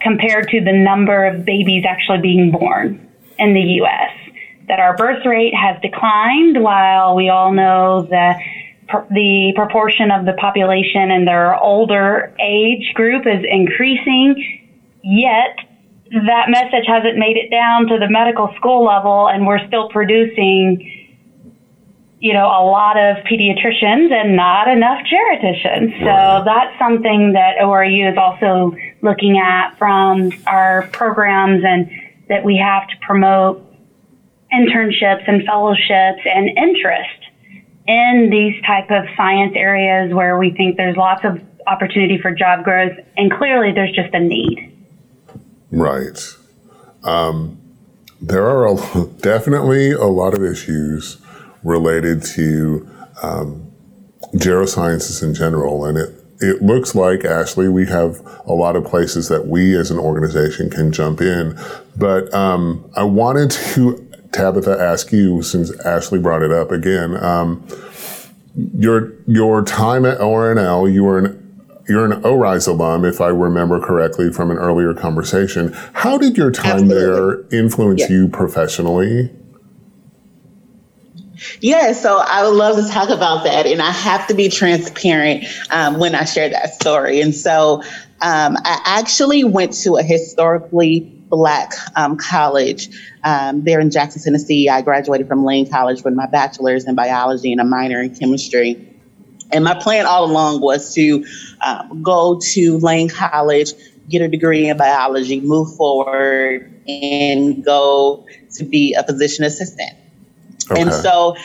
compared 0.00 0.48
to 0.48 0.60
the 0.62 0.72
number 0.72 1.26
of 1.26 1.44
babies 1.44 1.84
actually 1.86 2.20
being 2.22 2.50
born 2.50 3.06
in 3.38 3.52
the 3.52 3.60
U.S. 3.60 4.10
That 4.68 4.80
our 4.80 4.96
birth 4.96 5.26
rate 5.26 5.54
has 5.54 5.80
declined 5.82 6.62
while 6.62 7.14
we 7.14 7.28
all 7.28 7.52
know 7.52 8.06
that 8.10 8.40
the 9.10 9.52
proportion 9.54 10.10
of 10.10 10.24
the 10.24 10.32
population 10.34 11.10
in 11.10 11.24
their 11.24 11.56
older 11.56 12.34
age 12.40 12.92
group 12.94 13.26
is 13.26 13.44
increasing, 13.48 14.60
yet 15.02 15.56
that 16.26 16.48
message 16.48 16.86
hasn't 16.86 17.16
made 17.16 17.36
it 17.36 17.50
down 17.50 17.86
to 17.86 17.98
the 17.98 18.08
medical 18.10 18.52
school 18.56 18.84
level, 18.84 19.28
and 19.28 19.46
we're 19.46 19.64
still 19.68 19.88
producing, 19.90 20.80
you 22.18 22.32
know, 22.32 22.46
a 22.46 22.62
lot 22.66 22.98
of 22.98 23.18
pediatricians 23.24 24.12
and 24.12 24.34
not 24.34 24.66
enough 24.68 25.06
geriatricians. 25.06 25.96
So 26.00 26.44
that's 26.44 26.76
something 26.78 27.32
that 27.34 27.58
ORAU 27.62 28.10
is 28.10 28.18
also 28.18 28.76
looking 29.02 29.38
at 29.38 29.76
from 29.78 30.32
our 30.46 30.88
programs, 30.92 31.62
and 31.64 31.88
that 32.28 32.44
we 32.44 32.56
have 32.56 32.88
to 32.88 32.96
promote 33.00 33.64
internships 34.52 35.28
and 35.28 35.44
fellowships 35.46 36.22
and 36.24 36.48
interest 36.58 37.29
in 37.90 38.28
these 38.30 38.62
type 38.62 38.88
of 38.90 39.04
science 39.16 39.52
areas 39.56 40.14
where 40.14 40.38
we 40.38 40.52
think 40.52 40.76
there's 40.76 40.96
lots 40.96 41.24
of 41.24 41.40
opportunity 41.66 42.18
for 42.18 42.30
job 42.30 42.62
growth, 42.62 42.96
and 43.16 43.32
clearly 43.32 43.72
there's 43.72 43.90
just 43.92 44.14
a 44.14 44.20
need. 44.20 44.86
Right. 45.72 46.36
Um, 47.02 47.60
there 48.20 48.46
are 48.46 48.68
a, 48.68 49.06
definitely 49.20 49.90
a 49.90 50.04
lot 50.04 50.34
of 50.34 50.44
issues 50.44 51.20
related 51.64 52.22
to 52.22 52.88
um, 53.22 53.72
gerosciences 54.34 55.20
in 55.22 55.34
general. 55.34 55.84
And 55.84 55.98
it, 55.98 56.14
it 56.40 56.62
looks 56.62 56.94
like, 56.94 57.24
Ashley, 57.24 57.68
we 57.68 57.86
have 57.86 58.20
a 58.46 58.52
lot 58.52 58.76
of 58.76 58.84
places 58.84 59.28
that 59.28 59.48
we 59.48 59.76
as 59.76 59.90
an 59.90 59.98
organization 59.98 60.70
can 60.70 60.92
jump 60.92 61.20
in. 61.20 61.58
But 61.96 62.32
um, 62.32 62.88
I 62.96 63.02
wanted 63.02 63.50
to, 63.50 64.09
Tabitha, 64.32 64.78
ask 64.80 65.12
you, 65.12 65.42
since 65.42 65.78
Ashley 65.84 66.18
brought 66.18 66.42
it 66.42 66.52
up 66.52 66.70
again, 66.70 67.16
um, 67.22 67.66
your 68.76 69.12
your 69.26 69.64
time 69.64 70.04
at 70.04 70.18
ORNL, 70.18 70.92
you 70.92 71.04
were 71.04 71.18
an 71.18 71.40
you're 71.88 72.04
an 72.04 72.24
ORISE 72.24 72.68
alum, 72.68 73.04
if 73.04 73.20
I 73.20 73.28
remember 73.28 73.80
correctly 73.80 74.32
from 74.32 74.50
an 74.52 74.58
earlier 74.58 74.94
conversation. 74.94 75.72
How 75.92 76.18
did 76.18 76.36
your 76.36 76.52
time 76.52 76.90
Absolutely. 76.90 77.00
there 77.50 77.60
influence 77.60 78.08
you 78.08 78.28
professionally? 78.28 79.30
Yeah, 81.60 81.92
so 81.92 82.18
I 82.18 82.44
would 82.44 82.54
love 82.54 82.76
to 82.76 82.88
talk 82.92 83.08
about 83.08 83.44
that. 83.44 83.66
And 83.66 83.82
I 83.82 83.90
have 83.90 84.26
to 84.28 84.34
be 84.34 84.48
transparent 84.48 85.44
um, 85.70 85.98
when 85.98 86.14
I 86.14 86.24
share 86.24 86.48
that 86.50 86.74
story. 86.74 87.20
And 87.20 87.34
so 87.34 87.82
um, 88.20 88.56
I 88.64 88.80
actually 88.84 89.44
went 89.44 89.72
to 89.82 89.96
a 89.96 90.02
historically 90.02 91.19
black 91.30 91.72
um, 91.96 92.16
college 92.16 92.88
um, 93.24 93.64
there 93.64 93.80
in 93.80 93.90
Jackson, 93.90 94.22
Tennessee. 94.22 94.68
I 94.68 94.82
graduated 94.82 95.28
from 95.28 95.44
Lane 95.44 95.70
College 95.70 96.04
with 96.04 96.14
my 96.14 96.26
bachelor's 96.26 96.84
in 96.84 96.94
biology 96.94 97.52
and 97.52 97.60
a 97.60 97.64
minor 97.64 98.02
in 98.02 98.14
chemistry. 98.14 98.86
And 99.52 99.64
my 99.64 99.74
plan 99.80 100.06
all 100.06 100.30
along 100.30 100.60
was 100.60 100.94
to 100.94 101.24
um, 101.64 102.02
go 102.02 102.40
to 102.52 102.78
Lane 102.78 103.08
College, 103.08 103.72
get 104.08 104.22
a 104.22 104.28
degree 104.28 104.68
in 104.68 104.76
biology, 104.76 105.40
move 105.40 105.74
forward, 105.76 106.72
and 106.86 107.64
go 107.64 108.26
to 108.56 108.64
be 108.64 108.94
a 108.94 109.04
physician 109.04 109.44
assistant. 109.44 109.92
Okay. 110.70 110.82
And 110.82 110.92
so, 110.92 111.36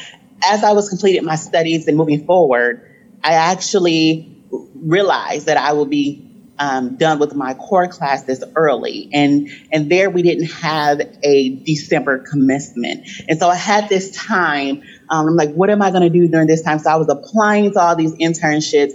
as 0.46 0.64
I 0.64 0.74
was 0.74 0.90
completing 0.90 1.24
my 1.24 1.36
studies 1.36 1.88
and 1.88 1.98
moving 1.98 2.26
forward, 2.26 2.92
I 3.24 3.34
actually 3.34 4.36
realized 4.76 5.48
that 5.48 5.58
I 5.58 5.74
would 5.74 5.90
be 5.90 6.25
um, 6.58 6.96
done 6.96 7.20
with 7.20 7.36
my 7.36 7.54
core 7.54 7.88
classes 7.88 8.44
early, 8.56 9.10
and 9.14 9.50
and 9.72 9.90
there 9.90 10.10
we 10.10 10.22
didn't 10.22 10.52
have 10.52 11.02
a 11.24 11.50
December 11.50 12.20
commencement, 12.20 13.08
and 13.28 13.40
so 13.40 13.50
I 13.50 13.56
had 13.56 13.90
this 13.90 14.12
time. 14.12 14.84
Um, 15.10 15.28
I'm 15.28 15.36
like, 15.36 15.54
what 15.54 15.70
am 15.70 15.82
I 15.82 15.92
going 15.92 16.04
to 16.04 16.10
do 16.10 16.28
during 16.28 16.48
this 16.48 16.62
time? 16.62 16.80
So 16.80 16.90
I 16.90 16.96
was 16.96 17.10
applying 17.10 17.74
to 17.74 17.80
all 17.80 17.96
these 17.96 18.14
internships, 18.14 18.94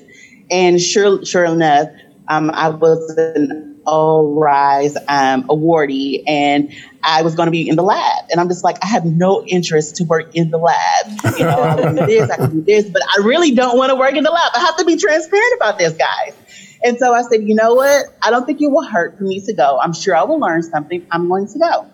and 0.51 0.81
sure, 0.81 1.25
sure 1.25 1.45
enough, 1.45 1.89
um, 2.29 2.51
I 2.51 2.71
was 2.71 3.11
an 3.17 3.71
ORISE 3.87 4.97
um, 5.09 5.45
awardee, 5.45 6.23
and 6.27 6.73
I 7.03 7.23
was 7.23 7.35
going 7.35 7.47
to 7.47 7.51
be 7.51 7.69
in 7.69 7.77
the 7.77 7.83
lab. 7.83 8.27
And 8.31 8.41
I'm 8.41 8.49
just 8.49 8.65
like, 8.65 8.79
I 8.83 8.87
have 8.87 9.05
no 9.05 9.45
interest 9.45 9.97
to 9.97 10.05
work 10.05 10.35
in 10.35 10.51
the 10.51 10.59
lab. 10.59 11.37
You 11.39 11.45
know, 11.45 11.63
I 11.63 11.77
can 11.81 11.97
do 11.97 12.07
this, 12.07 12.31
I 12.31 12.37
can 12.37 12.51
do 12.51 12.63
this, 12.63 12.89
but 12.89 13.03
I 13.03 13.23
really 13.25 13.53
don't 13.53 13.77
want 13.77 13.91
to 13.91 13.97
work 13.97 14.15
in 14.15 14.25
the 14.25 14.31
lab. 14.31 14.53
I 14.55 14.61
have 14.61 14.77
to 14.77 14.85
be 14.85 14.97
transparent 14.97 15.55
about 15.57 15.79
this, 15.79 15.95
guys. 15.95 16.35
And 16.83 16.99
so 16.99 17.13
I 17.13 17.23
said, 17.23 17.43
you 17.43 17.55
know 17.55 17.75
what? 17.75 18.07
I 18.23 18.31
don't 18.31 18.47
think 18.47 18.61
it 18.61 18.69
will 18.69 18.85
hurt 18.85 19.19
for 19.19 19.25
me 19.25 19.41
to 19.41 19.53
go. 19.53 19.79
I'm 19.79 19.93
sure 19.93 20.17
I 20.17 20.23
will 20.25 20.41
learn 20.41 20.63
something. 20.63 21.07
I'm 21.11 21.29
going 21.29 21.47
to 21.49 21.59
go. 21.59 21.91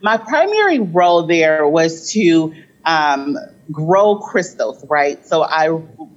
My 0.00 0.16
primary 0.16 0.78
role 0.78 1.26
there 1.26 1.66
was 1.66 2.12
to 2.12 2.54
um, 2.84 3.36
grow 3.70 4.16
crystals, 4.16 4.84
right? 4.88 5.24
So 5.26 5.42
I 5.42 5.68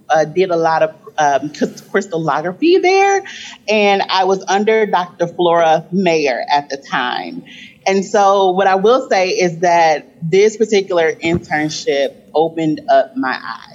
uh, 0.09 0.25
did 0.25 0.51
a 0.51 0.55
lot 0.55 0.83
of 0.83 0.95
um, 1.17 1.51
crystallography 1.91 2.79
there, 2.79 3.23
and 3.67 4.01
I 4.09 4.25
was 4.25 4.43
under 4.47 4.85
Dr. 4.85 5.27
Flora 5.27 5.85
Mayer 5.91 6.43
at 6.51 6.69
the 6.69 6.77
time. 6.77 7.43
And 7.87 8.03
so, 8.03 8.51
what 8.51 8.67
I 8.67 8.75
will 8.75 9.07
say 9.09 9.29
is 9.29 9.59
that 9.59 10.07
this 10.21 10.57
particular 10.57 11.13
internship 11.13 12.15
opened 12.33 12.81
up 12.89 13.15
my 13.15 13.39
eyes. 13.41 13.74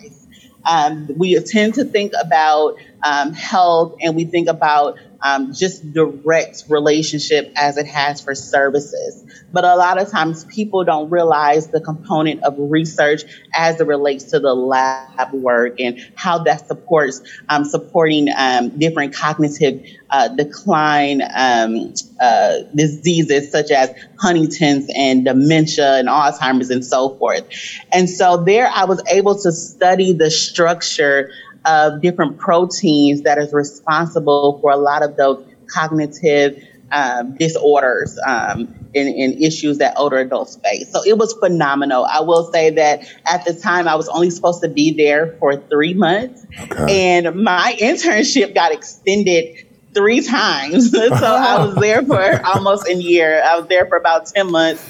Um, 0.68 1.08
we 1.16 1.38
tend 1.46 1.74
to 1.74 1.84
think 1.86 2.12
about 2.20 2.74
um, 3.04 3.32
health 3.32 3.92
and 4.02 4.14
we 4.14 4.26
think 4.26 4.48
about 4.48 4.94
um, 5.22 5.52
just 5.52 5.92
direct 5.92 6.64
relationship 6.68 7.52
as 7.56 7.76
it 7.76 7.86
has 7.86 8.20
for 8.20 8.34
services. 8.34 9.24
But 9.52 9.64
a 9.64 9.76
lot 9.76 10.00
of 10.00 10.10
times 10.10 10.44
people 10.44 10.84
don't 10.84 11.10
realize 11.10 11.68
the 11.68 11.80
component 11.80 12.42
of 12.44 12.54
research 12.58 13.22
as 13.54 13.80
it 13.80 13.86
relates 13.86 14.24
to 14.24 14.40
the 14.40 14.54
lab 14.54 15.32
work 15.32 15.80
and 15.80 15.98
how 16.14 16.38
that 16.44 16.68
supports 16.68 17.20
um, 17.48 17.64
supporting 17.64 18.28
um, 18.36 18.78
different 18.78 19.14
cognitive 19.14 19.84
uh, 20.10 20.28
decline 20.28 21.22
um, 21.22 21.94
uh, 22.20 22.58
diseases 22.74 23.50
such 23.50 23.70
as 23.70 23.90
Huntington's 24.18 24.90
and 24.94 25.24
dementia 25.24 25.98
and 25.98 26.08
Alzheimer's 26.08 26.70
and 26.70 26.84
so 26.84 27.16
forth. 27.16 27.44
And 27.92 28.08
so 28.08 28.38
there 28.44 28.68
I 28.72 28.84
was 28.84 29.02
able 29.10 29.40
to 29.40 29.52
study 29.52 30.12
the 30.12 30.30
structure 30.30 31.30
of 31.64 32.00
different 32.00 32.38
proteins 32.38 33.22
that 33.22 33.38
is 33.38 33.52
responsible 33.52 34.58
for 34.60 34.70
a 34.70 34.76
lot 34.76 35.02
of 35.02 35.16
those 35.16 35.44
cognitive 35.66 36.62
um, 36.92 37.36
disorders 37.36 38.18
um, 38.26 38.74
and, 38.94 39.08
and, 39.08 39.40
issues 39.40 39.78
that 39.78 39.94
older 39.96 40.18
adults 40.18 40.56
face. 40.56 40.90
So 40.90 41.02
it 41.06 41.16
was 41.16 41.32
phenomenal. 41.34 42.04
I 42.04 42.20
will 42.20 42.50
say 42.50 42.70
that 42.70 43.02
at 43.26 43.44
the 43.44 43.54
time 43.54 43.86
I 43.86 43.94
was 43.94 44.08
only 44.08 44.30
supposed 44.30 44.62
to 44.62 44.68
be 44.68 44.92
there 44.92 45.36
for 45.38 45.56
three 45.56 45.94
months, 45.94 46.44
okay. 46.58 47.16
and 47.16 47.44
my 47.44 47.76
internship 47.80 48.54
got 48.54 48.72
extended 48.72 49.66
three 49.94 50.20
times. 50.20 50.90
so 51.20 51.36
I 51.36 51.64
was 51.64 51.76
there 51.76 52.02
for 52.02 52.44
almost 52.44 52.88
a 52.88 52.94
year. 52.94 53.40
I 53.40 53.58
was 53.58 53.68
there 53.68 53.86
for 53.86 53.96
about 53.96 54.26
ten 54.26 54.50
months, 54.50 54.84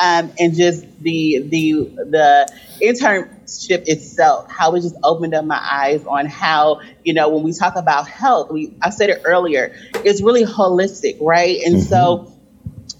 um, 0.00 0.32
and 0.38 0.54
just 0.54 0.82
the 1.02 1.40
the 1.48 1.72
the 2.10 2.52
internship 2.82 3.86
itself, 3.86 4.50
how 4.50 4.74
it 4.74 4.80
just 4.80 4.96
opened 5.02 5.34
up 5.34 5.44
my 5.44 5.60
eyes 5.60 6.04
on 6.06 6.26
how, 6.26 6.80
you 7.04 7.14
know, 7.14 7.28
when 7.28 7.42
we 7.42 7.52
talk 7.52 7.76
about 7.76 8.08
health, 8.08 8.50
we 8.50 8.74
I 8.82 8.90
said 8.90 9.10
it 9.10 9.22
earlier, 9.24 9.74
it's 9.96 10.22
really 10.22 10.44
holistic, 10.44 11.18
right? 11.20 11.60
And 11.64 11.76
mm-hmm. 11.76 11.84
so 11.84 12.32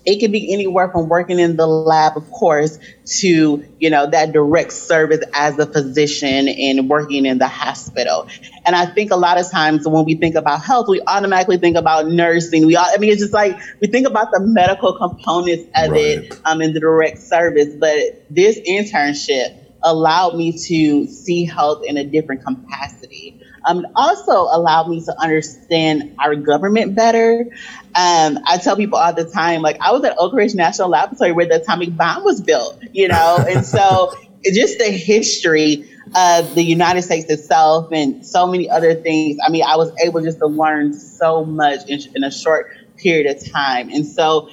it 0.05 0.18
could 0.18 0.32
be 0.32 0.53
anywhere 0.53 0.88
from 0.90 1.09
working 1.09 1.38
in 1.38 1.57
the 1.57 1.66
lab, 1.66 2.16
of 2.16 2.28
course, 2.30 2.78
to 3.20 3.64
you 3.78 3.90
know 3.90 4.09
that 4.11 4.32
direct 4.32 4.72
service 4.72 5.20
as 5.34 5.59
a 5.59 5.66
physician 5.66 6.48
and 6.48 6.88
working 6.88 7.26
in 7.26 7.38
the 7.38 7.48
hospital. 7.48 8.26
And 8.64 8.74
I 8.74 8.86
think 8.86 9.11
a 9.11 9.16
lot 9.16 9.38
of 9.38 9.50
times 9.50 9.86
when 9.86 10.05
we 10.05 10.14
think 10.14 10.34
about 10.34 10.62
health, 10.62 10.86
we 10.88 11.00
automatically 11.07 11.59
think 11.59 11.76
about 11.76 12.09
nursing. 12.09 12.66
We 12.66 12.76
all, 12.76 12.86
I 12.86 12.96
mean, 12.98 13.11
it's 13.11 13.20
just 13.20 13.32
like 13.32 13.59
we 13.80 13.88
think 13.88 14.07
about 14.07 14.30
the 14.32 14.40
medical 14.40 14.92
components 14.96 15.64
of 15.76 15.92
right. 15.92 16.00
it 16.00 16.40
um, 16.44 16.61
in 16.61 16.72
the 16.72 16.80
direct 16.80 17.18
service. 17.18 17.74
But 17.78 17.98
this 18.28 18.59
internship 18.68 19.59
allowed 19.84 20.36
me 20.36 20.53
to 20.53 21.07
see 21.07 21.44
health 21.44 21.82
in 21.86 21.96
a 21.96 22.05
different 22.05 22.44
capacity. 22.44 23.22
Um, 23.64 23.86
also 23.94 24.32
allowed 24.32 24.88
me 24.88 25.04
to 25.04 25.20
understand 25.20 26.16
our 26.18 26.34
government 26.34 26.94
better. 26.94 27.46
Um, 27.94 28.38
I 28.46 28.58
tell 28.62 28.76
people 28.76 28.98
all 28.98 29.12
the 29.12 29.24
time, 29.24 29.62
like 29.62 29.78
I 29.80 29.92
was 29.92 30.04
at 30.04 30.16
Oak 30.18 30.32
Ridge 30.32 30.54
National 30.54 30.88
Laboratory 30.88 31.32
where 31.32 31.46
the 31.46 31.62
atomic 31.62 31.96
bomb 31.96 32.24
was 32.24 32.40
built, 32.40 32.82
you 32.92 33.08
know, 33.08 33.44
and 33.48 33.64
so 33.64 34.12
just 34.44 34.78
the 34.78 34.90
history 34.90 35.88
of 36.14 36.54
the 36.54 36.62
United 36.62 37.02
States 37.02 37.30
itself 37.30 37.90
and 37.92 38.26
so 38.26 38.46
many 38.46 38.68
other 38.68 38.94
things. 38.94 39.38
I 39.44 39.50
mean, 39.50 39.64
I 39.64 39.76
was 39.76 39.92
able 40.04 40.20
just 40.20 40.38
to 40.40 40.46
learn 40.46 40.92
so 40.92 41.44
much 41.44 41.88
in, 41.88 42.00
in 42.14 42.24
a 42.24 42.30
short 42.30 42.70
period 42.96 43.34
of 43.34 43.52
time. 43.52 43.90
And 43.90 44.06
so 44.06 44.48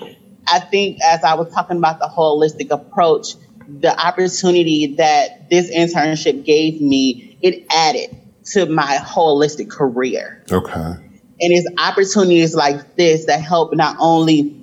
I 0.47 0.59
think 0.59 0.99
as 1.03 1.23
I 1.23 1.35
was 1.35 1.51
talking 1.53 1.77
about 1.77 1.99
the 1.99 2.07
holistic 2.07 2.69
approach, 2.71 3.35
the 3.67 3.97
opportunity 3.99 4.95
that 4.95 5.49
this 5.49 5.69
internship 5.71 6.43
gave 6.43 6.81
me, 6.81 7.37
it 7.41 7.65
added 7.69 8.15
to 8.53 8.65
my 8.65 8.97
holistic 9.01 9.69
career. 9.69 10.43
Okay. 10.51 10.95
And 11.41 11.53
it's 11.53 11.67
opportunities 11.79 12.53
like 12.53 12.95
this 12.95 13.25
that 13.25 13.41
help 13.41 13.73
not 13.73 13.95
only 13.99 14.59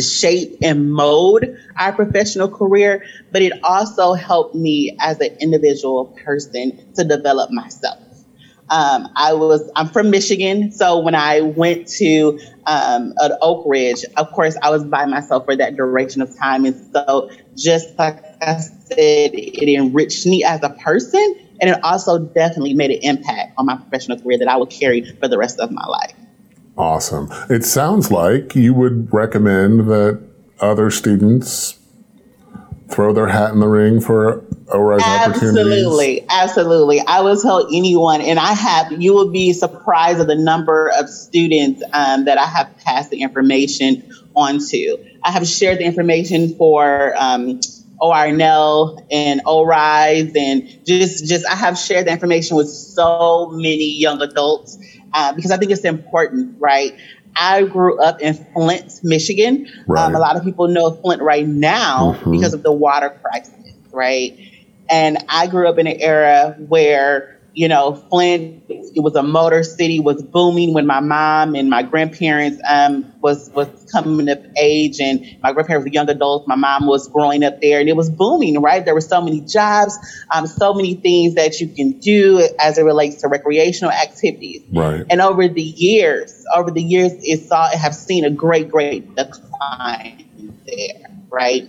shape 0.00 0.56
and 0.62 0.92
mold 0.92 1.44
our 1.76 1.92
professional 1.92 2.48
career, 2.48 3.04
but 3.32 3.42
it 3.42 3.52
also 3.62 4.12
helped 4.14 4.54
me 4.54 4.96
as 5.00 5.20
an 5.20 5.36
individual 5.40 6.06
person 6.24 6.92
to 6.94 7.04
develop 7.04 7.50
myself. 7.50 7.98
Um, 8.70 9.08
I 9.16 9.32
was 9.32 9.70
I'm 9.76 9.88
from 9.88 10.10
Michigan, 10.10 10.72
so 10.72 10.98
when 10.98 11.14
I 11.14 11.40
went 11.40 11.88
to 11.98 12.38
um, 12.66 13.14
at 13.22 13.32
Oak 13.40 13.64
Ridge, 13.66 14.04
of 14.18 14.30
course, 14.32 14.58
I 14.62 14.68
was 14.68 14.84
by 14.84 15.06
myself 15.06 15.46
for 15.46 15.56
that 15.56 15.76
duration 15.76 16.20
of 16.20 16.36
time, 16.36 16.66
and 16.66 16.76
so 16.92 17.30
just 17.56 17.98
like 17.98 18.22
I 18.42 18.58
said, 18.58 19.30
it 19.32 19.74
enriched 19.74 20.26
me 20.26 20.44
as 20.44 20.62
a 20.62 20.68
person, 20.68 21.47
and 21.60 21.70
it 21.70 21.78
also 21.82 22.18
definitely 22.18 22.74
made 22.74 22.90
an 22.90 22.98
impact 23.02 23.54
on 23.56 23.66
my 23.66 23.76
professional 23.76 24.20
career 24.20 24.38
that 24.38 24.48
I 24.48 24.56
will 24.56 24.66
carry 24.66 25.02
for 25.02 25.28
the 25.28 25.38
rest 25.38 25.58
of 25.58 25.70
my 25.70 25.84
life. 25.86 26.14
Awesome. 26.76 27.28
It 27.50 27.64
sounds 27.64 28.10
like 28.10 28.54
you 28.54 28.72
would 28.74 29.12
recommend 29.12 29.88
that 29.88 30.22
other 30.60 30.90
students 30.90 31.78
throw 32.88 33.12
their 33.12 33.26
hat 33.26 33.52
in 33.52 33.60
the 33.60 33.68
ring 33.68 34.00
for 34.00 34.44
ORISE 34.68 35.02
absolutely, 35.02 36.24
Absolutely. 36.28 37.00
I 37.00 37.20
would 37.20 37.40
tell 37.40 37.66
anyone, 37.66 38.20
and 38.20 38.38
I 38.38 38.52
have, 38.52 38.92
you 38.92 39.14
will 39.14 39.30
be 39.30 39.52
surprised 39.52 40.20
at 40.20 40.26
the 40.26 40.34
number 40.34 40.90
of 40.98 41.08
students 41.08 41.82
um, 41.92 42.26
that 42.26 42.38
I 42.38 42.46
have 42.46 42.76
passed 42.78 43.10
the 43.10 43.22
information 43.22 44.10
on 44.36 44.58
to. 44.58 44.98
I 45.22 45.32
have 45.32 45.46
shared 45.46 45.78
the 45.78 45.84
information 45.84 46.54
for 46.54 47.14
um, 47.16 47.60
ORNL 48.00 49.04
and 49.10 49.40
ORISE 49.46 50.32
and 50.36 50.68
just 50.86 51.26
just 51.26 51.46
I 51.46 51.54
have 51.54 51.78
shared 51.78 52.06
the 52.06 52.12
information 52.12 52.56
with 52.56 52.68
so 52.68 53.50
many 53.52 53.96
young 53.98 54.20
adults 54.22 54.78
uh, 55.12 55.32
because 55.32 55.50
I 55.50 55.56
think 55.56 55.72
it's 55.72 55.84
important, 55.84 56.56
right? 56.58 56.94
I 57.36 57.62
grew 57.64 58.00
up 58.00 58.20
in 58.20 58.34
Flint, 58.34 59.00
Michigan. 59.02 59.68
Right. 59.86 60.04
Um, 60.04 60.14
a 60.14 60.18
lot 60.18 60.36
of 60.36 60.44
people 60.44 60.68
know 60.68 60.90
Flint 60.90 61.22
right 61.22 61.46
now 61.46 62.14
Mhm. 62.20 62.32
because 62.32 62.54
of 62.54 62.62
the 62.62 62.72
water 62.72 63.10
crisis, 63.22 63.52
right? 63.92 64.36
And 64.90 65.18
I 65.28 65.46
grew 65.46 65.68
up 65.68 65.78
in 65.78 65.86
an 65.86 66.00
era 66.00 66.56
where 66.68 67.37
you 67.58 67.66
know 67.66 67.96
Flint 68.08 68.62
it 68.68 69.02
was 69.02 69.16
a 69.16 69.22
motor 69.22 69.64
city, 69.64 69.98
was 69.98 70.22
booming 70.22 70.74
when 70.74 70.86
my 70.86 71.00
mom 71.00 71.56
and 71.56 71.68
my 71.68 71.82
grandparents 71.82 72.60
um, 72.68 73.12
was 73.20 73.50
was 73.50 73.68
coming 73.90 74.28
of 74.28 74.38
age, 74.56 75.00
and 75.00 75.36
my 75.42 75.52
grandparents 75.52 75.84
were 75.84 75.92
young 75.92 76.08
adults. 76.08 76.46
My 76.46 76.54
mom 76.54 76.86
was 76.86 77.08
growing 77.08 77.42
up 77.42 77.60
there, 77.60 77.80
and 77.80 77.88
it 77.88 77.96
was 77.96 78.10
booming. 78.10 78.60
Right, 78.60 78.84
there 78.84 78.94
were 78.94 79.00
so 79.00 79.20
many 79.20 79.40
jobs, 79.40 79.98
um, 80.32 80.46
so 80.46 80.72
many 80.72 80.94
things 80.94 81.34
that 81.34 81.60
you 81.60 81.68
can 81.68 81.98
do 81.98 82.48
as 82.60 82.78
it 82.78 82.82
relates 82.82 83.22
to 83.22 83.28
recreational 83.28 83.92
activities. 83.92 84.62
Right. 84.72 85.04
And 85.10 85.20
over 85.20 85.48
the 85.48 85.62
years, 85.62 86.44
over 86.54 86.70
the 86.70 86.82
years, 86.82 87.12
it 87.22 87.48
saw 87.48 87.68
have 87.76 87.94
seen 87.94 88.24
a 88.24 88.30
great, 88.30 88.70
great 88.70 89.16
decline 89.16 90.60
there, 90.64 91.10
right? 91.28 91.68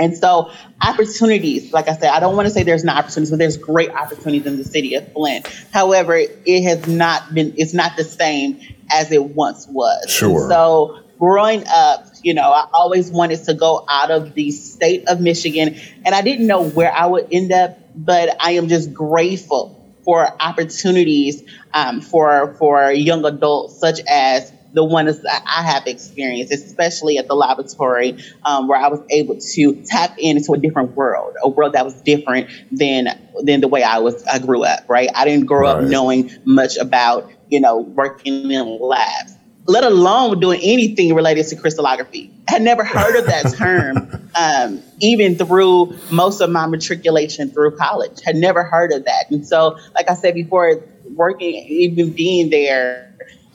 And 0.00 0.16
so 0.16 0.50
opportunities, 0.80 1.72
like 1.72 1.88
I 1.88 1.94
said, 1.94 2.10
I 2.10 2.20
don't 2.20 2.34
want 2.34 2.46
to 2.48 2.54
say 2.54 2.62
there's 2.62 2.84
not 2.84 2.96
opportunities, 2.96 3.30
but 3.30 3.38
there's 3.38 3.58
great 3.58 3.90
opportunities 3.90 4.46
in 4.46 4.56
the 4.56 4.64
city 4.64 4.94
of 4.94 5.12
Flint. 5.12 5.46
However, 5.72 6.14
it 6.16 6.62
has 6.62 6.88
not 6.88 7.34
been, 7.34 7.54
it's 7.58 7.74
not 7.74 7.96
the 7.96 8.04
same 8.04 8.60
as 8.90 9.12
it 9.12 9.22
once 9.22 9.66
was. 9.68 10.02
And 10.02 10.10
Sure. 10.10 10.48
so 10.48 11.00
growing 11.18 11.64
up, 11.68 12.06
you 12.22 12.32
know, 12.34 12.50
I 12.50 12.66
always 12.72 13.10
wanted 13.10 13.44
to 13.44 13.54
go 13.54 13.84
out 13.88 14.10
of 14.10 14.34
the 14.34 14.50
state 14.50 15.06
of 15.06 15.20
Michigan 15.20 15.76
and 16.04 16.14
I 16.14 16.22
didn't 16.22 16.46
know 16.46 16.68
where 16.68 16.92
I 16.92 17.06
would 17.06 17.28
end 17.30 17.52
up, 17.52 17.78
but 17.94 18.36
I 18.40 18.52
am 18.52 18.68
just 18.68 18.92
grateful 18.94 19.76
for 20.02 20.26
opportunities 20.40 21.42
um, 21.74 22.00
for 22.00 22.54
for 22.54 22.90
young 22.90 23.24
adults 23.26 23.78
such 23.78 24.00
as 24.08 24.50
the 24.72 24.84
ones 24.84 25.20
that 25.22 25.42
I 25.46 25.62
have 25.62 25.86
experienced, 25.86 26.52
especially 26.52 27.18
at 27.18 27.28
the 27.28 27.34
laboratory, 27.34 28.16
um, 28.44 28.68
where 28.68 28.78
I 28.78 28.88
was 28.88 29.00
able 29.10 29.36
to 29.54 29.82
tap 29.86 30.14
into 30.18 30.52
a 30.52 30.58
different 30.58 30.92
world, 30.96 31.34
a 31.42 31.48
world 31.48 31.72
that 31.74 31.84
was 31.84 32.00
different 32.02 32.50
than 32.70 33.08
than 33.44 33.60
the 33.60 33.68
way 33.68 33.82
I 33.82 33.98
was 33.98 34.22
I 34.26 34.38
grew 34.38 34.64
up. 34.64 34.80
Right, 34.88 35.08
I 35.14 35.24
didn't 35.24 35.46
grow 35.46 35.60
Right. 35.60 35.84
up 35.84 35.90
knowing 35.90 36.30
much 36.44 36.76
about 36.76 37.30
you 37.48 37.60
know 37.60 37.78
working 37.78 38.50
in 38.50 38.78
labs, 38.80 39.36
let 39.66 39.84
alone 39.84 40.40
doing 40.40 40.60
anything 40.62 41.14
related 41.14 41.46
to 41.48 41.56
crystallography. 41.56 42.30
I 42.48 42.52
had 42.52 42.62
never 42.62 42.84
heard 42.84 43.16
of 43.16 43.26
that 43.26 43.54
term, 43.56 44.30
um, 44.38 44.82
even 45.00 45.36
through 45.36 45.96
most 46.10 46.40
of 46.40 46.50
my 46.50 46.66
matriculation 46.66 47.50
through 47.50 47.76
college. 47.76 48.18
Had 48.24 48.36
never 48.36 48.62
heard 48.62 48.92
of 48.92 49.04
that, 49.04 49.26
and 49.30 49.46
so, 49.46 49.76
like 49.94 50.08
I 50.10 50.14
said 50.14 50.34
before, 50.34 50.76
working, 51.14 51.54
even 51.68 52.12
being 52.12 52.50
there 52.50 53.09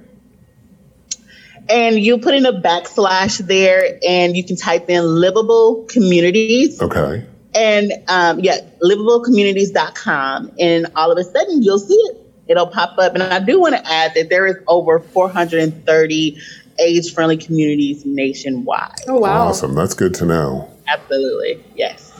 and 1.69 1.97
you 1.97 2.17
put 2.17 2.33
in 2.35 2.45
a 2.45 2.51
backslash 2.53 3.37
there 3.39 3.97
and 4.05 4.35
you 4.35 4.43
can 4.43 4.57
type 4.57 4.89
in 4.89 5.03
livable 5.05 5.85
communities 5.89 6.81
Okay. 6.81 7.25
and 7.55 7.93
um, 8.09 8.39
yeah, 8.41 8.57
livablecommunities.com 8.83 10.51
and 10.59 10.87
all 10.95 11.09
of 11.11 11.17
a 11.17 11.23
sudden 11.23 11.63
you'll 11.63 11.79
see 11.79 11.93
it. 11.95 12.19
It'll 12.45 12.67
pop 12.67 12.97
up. 12.97 13.13
And 13.13 13.23
I 13.23 13.39
do 13.39 13.61
want 13.61 13.73
to 13.75 13.87
add 13.89 14.15
that 14.15 14.27
there 14.29 14.45
is 14.45 14.57
over 14.67 14.99
430 14.99 16.37
age 16.77 17.13
friendly 17.13 17.37
communities 17.37 18.05
nationwide. 18.05 18.99
Oh 19.07 19.19
wow. 19.19 19.47
Awesome. 19.47 19.75
That's 19.75 19.93
good 19.93 20.13
to 20.15 20.25
know. 20.25 20.69
Absolutely. 20.87 21.63
Yes. 21.75 22.11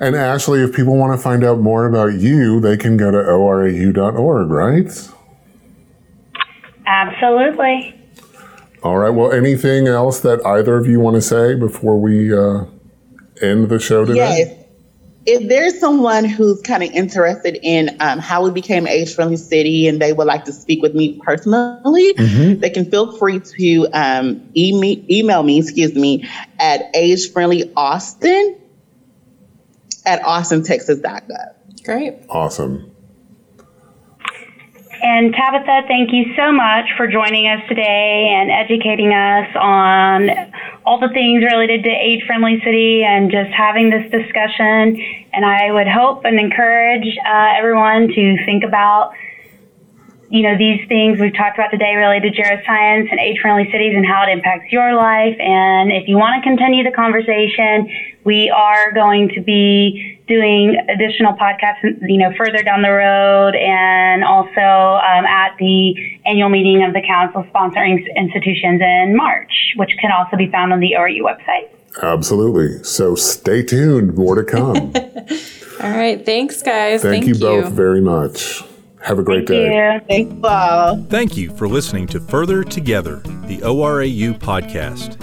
And 0.00 0.16
Ashley, 0.16 0.60
if 0.62 0.74
people 0.74 0.96
want 0.96 1.16
to 1.16 1.22
find 1.22 1.44
out 1.44 1.58
more 1.58 1.86
about 1.86 2.14
you, 2.14 2.60
they 2.60 2.76
can 2.76 2.96
go 2.96 3.10
to 3.10 3.18
orau.org, 3.18 4.50
right? 4.50 5.08
Absolutely. 6.86 7.98
All 8.82 8.96
right. 8.96 9.10
Well, 9.10 9.32
anything 9.32 9.86
else 9.86 10.20
that 10.20 10.44
either 10.44 10.76
of 10.76 10.86
you 10.86 10.98
want 10.98 11.14
to 11.14 11.22
say 11.22 11.54
before 11.54 12.00
we 12.00 12.36
uh, 12.36 12.64
end 13.40 13.68
the 13.68 13.78
show 13.78 14.04
today? 14.04 14.16
Yes. 14.38 14.61
If 15.24 15.48
there's 15.48 15.78
someone 15.78 16.24
who's 16.24 16.60
kind 16.62 16.82
of 16.82 16.90
interested 16.90 17.58
in 17.62 17.96
um, 18.00 18.18
how 18.18 18.42
we 18.44 18.50
became 18.50 18.86
age 18.86 19.14
friendly 19.14 19.36
city 19.36 19.86
and 19.86 20.00
they 20.00 20.12
would 20.12 20.26
like 20.26 20.44
to 20.46 20.52
speak 20.52 20.82
with 20.82 20.94
me 20.94 21.20
personally, 21.24 22.12
they 22.56 22.70
can 22.70 22.90
feel 22.90 23.16
free 23.16 23.40
to 23.40 23.86
um, 23.92 24.50
email, 24.56 25.04
email 25.08 25.42
me, 25.42 25.58
excuse 25.58 25.94
me, 25.94 26.28
at 26.58 26.92
agefriendlyaustin 26.94 28.58
at 30.04 30.22
austintexas.gov. 30.22 31.84
Great. 31.84 32.14
Awesome. 32.28 32.91
And 35.02 35.34
Tabitha, 35.34 35.82
thank 35.88 36.12
you 36.12 36.32
so 36.36 36.52
much 36.52 36.84
for 36.96 37.08
joining 37.08 37.48
us 37.48 37.60
today 37.68 38.30
and 38.38 38.52
educating 38.52 39.12
us 39.12 39.48
on 39.56 40.30
all 40.86 41.00
the 41.00 41.08
things 41.08 41.42
related 41.42 41.82
to 41.82 41.90
Age 41.90 42.22
Friendly 42.24 42.60
City 42.62 43.02
and 43.02 43.28
just 43.28 43.50
having 43.50 43.90
this 43.90 44.08
discussion. 44.12 45.02
And 45.32 45.44
I 45.44 45.72
would 45.72 45.88
hope 45.88 46.24
and 46.24 46.38
encourage 46.38 47.18
uh, 47.26 47.58
everyone 47.58 48.14
to 48.14 48.44
think 48.46 48.62
about, 48.62 49.10
you 50.30 50.42
know, 50.42 50.56
these 50.56 50.78
things 50.86 51.18
we've 51.18 51.34
talked 51.34 51.58
about 51.58 51.72
today 51.72 51.96
related 51.96 52.32
to 52.34 52.40
geroscience 52.40 53.10
and 53.10 53.18
age 53.18 53.40
friendly 53.42 53.68
cities 53.72 53.94
and 53.96 54.06
how 54.06 54.22
it 54.22 54.28
impacts 54.28 54.70
your 54.70 54.94
life. 54.94 55.34
And 55.40 55.90
if 55.90 56.06
you 56.06 56.16
want 56.16 56.40
to 56.40 56.48
continue 56.48 56.84
the 56.84 56.92
conversation, 56.92 57.90
we 58.22 58.50
are 58.50 58.92
going 58.92 59.30
to 59.30 59.40
be 59.40 60.20
doing 60.32 60.76
additional 60.88 61.34
podcasts, 61.34 61.82
you 62.02 62.18
know, 62.18 62.32
further 62.38 62.62
down 62.62 62.80
the 62.82 62.90
road 62.90 63.54
and 63.54 64.24
also 64.24 64.60
um, 64.60 65.24
at 65.26 65.54
the 65.58 65.94
annual 66.24 66.48
meeting 66.48 66.82
of 66.84 66.94
the 66.94 67.02
council 67.06 67.44
sponsoring 67.54 67.98
institutions 68.16 68.80
in 68.80 69.14
March, 69.14 69.52
which 69.76 69.90
can 70.00 70.10
also 70.10 70.36
be 70.36 70.50
found 70.50 70.72
on 70.72 70.80
the 70.80 70.92
ORAU 70.98 71.20
website. 71.20 71.68
Absolutely. 72.02 72.82
So 72.82 73.14
stay 73.14 73.62
tuned. 73.62 74.14
More 74.14 74.34
to 74.34 74.44
come. 74.44 74.76
All 75.82 75.90
right. 75.90 76.24
Thanks, 76.24 76.62
guys. 76.62 77.02
Thank, 77.02 77.26
you 77.26 77.34
both 77.34 77.70
very 77.72 78.00
much. 78.00 78.62
Have 79.02 79.18
a 79.18 79.22
great 79.22 79.48
Thank 79.48 79.48
day. 79.48 79.94
you. 79.94 80.00
Thank 80.08 80.32
you. 80.32 81.06
Thank 81.08 81.36
you 81.36 81.54
for 81.56 81.68
listening 81.68 82.06
to 82.08 82.20
Further 82.20 82.64
Together, 82.64 83.16
the 83.46 83.58
ORAU 83.58 84.38
podcast. 84.38 85.18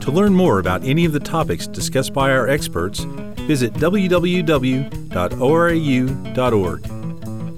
To 0.00 0.10
learn 0.10 0.34
more 0.34 0.58
about 0.58 0.82
any 0.84 1.04
of 1.04 1.12
the 1.12 1.20
topics 1.20 1.66
discussed 1.66 2.12
by 2.12 2.32
our 2.32 2.48
experts, 2.48 3.06
visit 3.50 3.72
www.orau.org. 3.74 4.80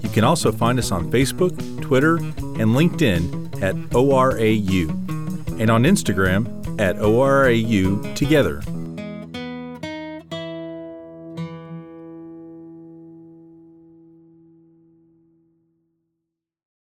You 0.03 0.09
can 0.09 0.23
also 0.23 0.51
find 0.51 0.79
us 0.79 0.91
on 0.91 1.11
Facebook, 1.11 1.81
Twitter, 1.83 2.15
and 2.15 2.73
LinkedIn 2.73 3.61
at 3.61 3.75
ORAU, 3.93 4.89
and 5.59 5.69
on 5.69 5.83
Instagram 5.83 6.81
at 6.81 6.95
ORAU 6.95 8.15
Together. 8.15 8.63